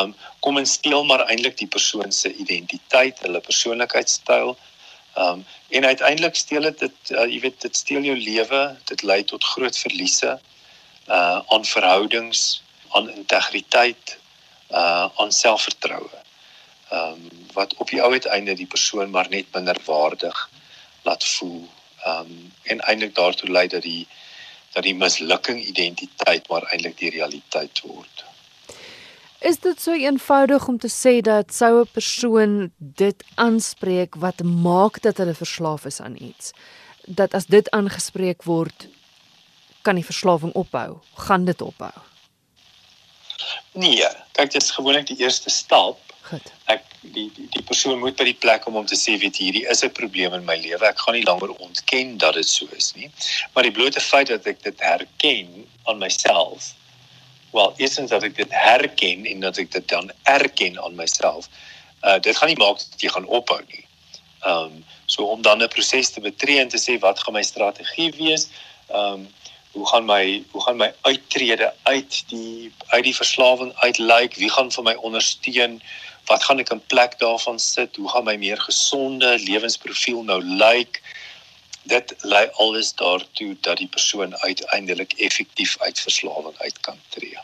um 0.00 0.14
kom 0.46 0.60
en 0.60 0.68
steel 0.70 1.04
maar 1.04 1.24
eintlik 1.26 1.56
die 1.58 1.70
persoon 1.76 2.12
se 2.12 2.30
identiteit, 2.44 3.18
hulle 3.26 3.40
persoonlikheidstyl. 3.48 4.54
Um 5.24 5.42
en 5.68 5.88
uiteindelik 5.88 6.38
steel 6.38 6.68
dit 6.68 6.78
dit 6.84 7.10
uh, 7.16 7.26
jy 7.26 7.40
weet 7.46 7.66
dit 7.66 7.82
steel 7.82 8.06
jou 8.10 8.16
lewe, 8.16 8.62
dit 8.92 9.02
lei 9.02 9.24
tot 9.32 9.50
groot 9.54 9.82
verliese 9.86 10.38
uh 11.18 11.40
aan 11.56 11.64
verhoudings, 11.74 12.62
aan 12.94 13.10
integriteit, 13.10 14.16
uh 14.70 15.06
aan 15.16 15.32
selfvertroue 15.32 16.18
ehm 16.88 17.12
um, 17.12 17.46
wat 17.52 17.74
op 17.76 17.90
die 17.90 18.00
ou 18.02 18.12
uiteinde 18.12 18.54
die 18.54 18.66
persoon 18.66 19.10
maar 19.10 19.28
net 19.28 19.46
minder 19.52 19.76
waardig 19.84 20.50
laat 21.02 21.24
voel. 21.24 21.68
Ehm 22.04 22.20
um, 22.20 22.52
en 22.62 22.80
eintlik 22.80 23.14
daartoe 23.14 23.50
lei 23.50 23.66
dat 23.68 23.82
die 23.82 24.06
dat 24.78 24.86
die 24.86 24.94
mislukking 24.94 25.58
identiteit 25.66 26.46
maar 26.48 26.66
eintlik 26.70 26.98
die 27.00 27.10
realiteit 27.10 27.80
word. 27.82 28.24
Is 29.38 29.58
dit 29.62 29.80
so 29.82 29.94
eenvoudig 29.94 30.66
om 30.70 30.78
te 30.78 30.90
sê 30.90 31.18
dat 31.22 31.54
sou 31.54 31.82
'n 31.82 31.90
persoon 31.92 32.70
dit 32.78 33.24
aanspreek 33.34 34.14
wat 34.14 34.42
maak 34.42 35.02
dat 35.02 35.18
hulle 35.18 35.34
verslaaf 35.34 35.84
is 35.84 36.00
aan 36.00 36.16
iets? 36.18 36.52
Dat 37.06 37.34
as 37.34 37.46
dit 37.46 37.70
aangespreek 37.70 38.42
word, 38.42 38.88
kan 39.82 39.94
die 39.94 40.04
verslawing 40.04 40.52
ophou? 40.54 40.98
Gaan 41.14 41.44
dit 41.44 41.60
ophou? 41.62 42.07
Nee, 43.72 44.04
kyk 44.32 44.50
dit 44.50 44.62
is 44.62 44.70
gewoonlik 44.70 45.06
die 45.06 45.20
eerste 45.22 45.50
stap 45.50 46.08
Goed. 46.28 46.48
Ek 46.68 46.82
die, 47.00 47.30
die 47.32 47.46
die 47.54 47.62
persoon 47.64 48.00
moet 48.02 48.18
by 48.20 48.26
die 48.28 48.36
plek 48.36 48.60
kom 48.66 48.76
om 48.76 48.88
te 48.88 48.96
sê 49.00 49.14
weet 49.20 49.38
hierdie 49.40 49.64
is 49.72 49.80
'n 49.84 49.94
probleem 49.96 50.34
in 50.36 50.44
my 50.44 50.56
lewe. 50.60 50.84
Ek 50.84 50.98
gaan 51.00 51.16
nie 51.16 51.24
langer 51.24 51.54
ontken 51.66 52.18
dat 52.24 52.34
dit 52.36 52.48
so 52.48 52.68
is 52.76 52.92
nie. 52.96 53.08
Maar 53.54 53.64
die 53.64 53.72
blote 53.78 54.00
feit 54.00 54.28
dat 54.28 54.46
ek 54.46 54.60
dit 54.62 54.84
herken 54.84 55.64
aan 55.88 55.98
myself, 55.98 56.74
wel, 57.52 57.72
eerstens 57.78 58.10
dat 58.10 58.22
ek 58.28 58.36
dit 58.36 58.52
herken 58.52 59.24
en 59.24 59.40
dat 59.40 59.58
ek 59.58 59.72
dit 59.72 59.88
dan 59.88 60.12
erken 60.24 60.76
aan 60.84 61.00
myself, 61.00 61.48
uh 62.04 62.18
dit 62.20 62.36
gaan 62.36 62.52
nie 62.52 62.60
maak 62.60 62.76
dat 62.76 63.00
jy 63.00 63.08
gaan 63.08 63.32
ophou 63.40 63.60
nie. 63.72 63.84
Um 64.44 64.84
so 65.06 65.24
om 65.24 65.42
dan 65.42 65.62
'n 65.62 65.68
proses 65.68 66.12
te 66.12 66.20
betree 66.20 66.60
en 66.60 66.68
te 66.68 66.76
sê 66.76 67.00
wat 67.00 67.24
gaan 67.24 67.34
my 67.40 67.42
strategie 67.42 68.12
wees? 68.20 68.48
Ehm 68.92 69.24
um, 69.24 69.28
hoe 69.72 69.88
gaan 69.88 70.04
my 70.04 70.44
hoe 70.50 70.62
gaan 70.62 70.76
my 70.76 70.92
uittrede 71.00 71.72
uit 71.82 72.24
die 72.28 72.67
uit 72.86 73.04
die 73.04 73.16
verslawing 73.16 73.72
uitlyk? 73.76 74.36
Wie 74.36 74.50
gaan 74.50 74.72
vir 74.72 74.82
my 74.82 74.94
ondersteun? 74.94 75.82
Wat 76.28 76.44
gaan 76.44 76.58
ek 76.60 76.70
in 76.70 76.86
plek 76.86 77.18
daarvan 77.18 77.58
sit? 77.58 77.96
Hoe 77.96 78.08
gaan 78.08 78.24
my 78.24 78.36
meer 78.36 78.60
gesonde 78.60 79.38
lewensprofiel 79.44 80.22
nou 80.22 80.42
lyk? 80.42 81.02
Dit 81.88 82.14
lei 82.20 82.50
alles 82.60 82.94
daartoe 82.94 83.56
dat 83.60 83.76
die 83.80 83.88
persoon 83.88 84.36
uiteindelik 84.44 85.12
effektief 85.16 85.76
uit 85.80 86.00
verslawing 86.00 86.58
uit 86.58 86.80
kan 86.80 87.00
tree. 87.08 87.38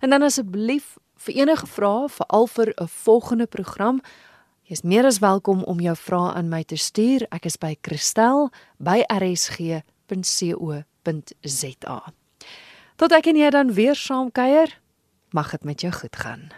En 0.00 0.10
dan 0.10 0.22
asseblief 0.22 0.98
vir 1.14 1.34
enige 1.34 1.66
vrae, 1.66 2.08
veral 2.08 2.46
vir 2.46 2.74
'n 2.74 2.88
volgende 2.88 3.46
program, 3.46 4.00
jy's 4.62 4.82
meer 4.82 5.04
as 5.04 5.18
welkom 5.18 5.62
om 5.62 5.80
jou 5.80 5.96
vrae 5.96 6.34
aan 6.34 6.48
my 6.48 6.64
te 6.64 6.76
stuur. 6.76 7.26
Ek 7.30 7.46
is 7.46 7.56
by 7.56 7.76
kristel@rsg.co.za. 11.06 12.12
Tot 12.96 13.12
ek 13.12 13.26
en 13.28 13.36
jy 13.36 13.50
dan 13.52 13.72
weer 13.76 13.94
saam 13.94 14.32
kuier, 14.32 14.78
mag 15.30 15.50
dit 15.50 15.64
met 15.64 15.80
jou 15.80 15.92
goed 15.92 16.16
gaan. 16.16 16.48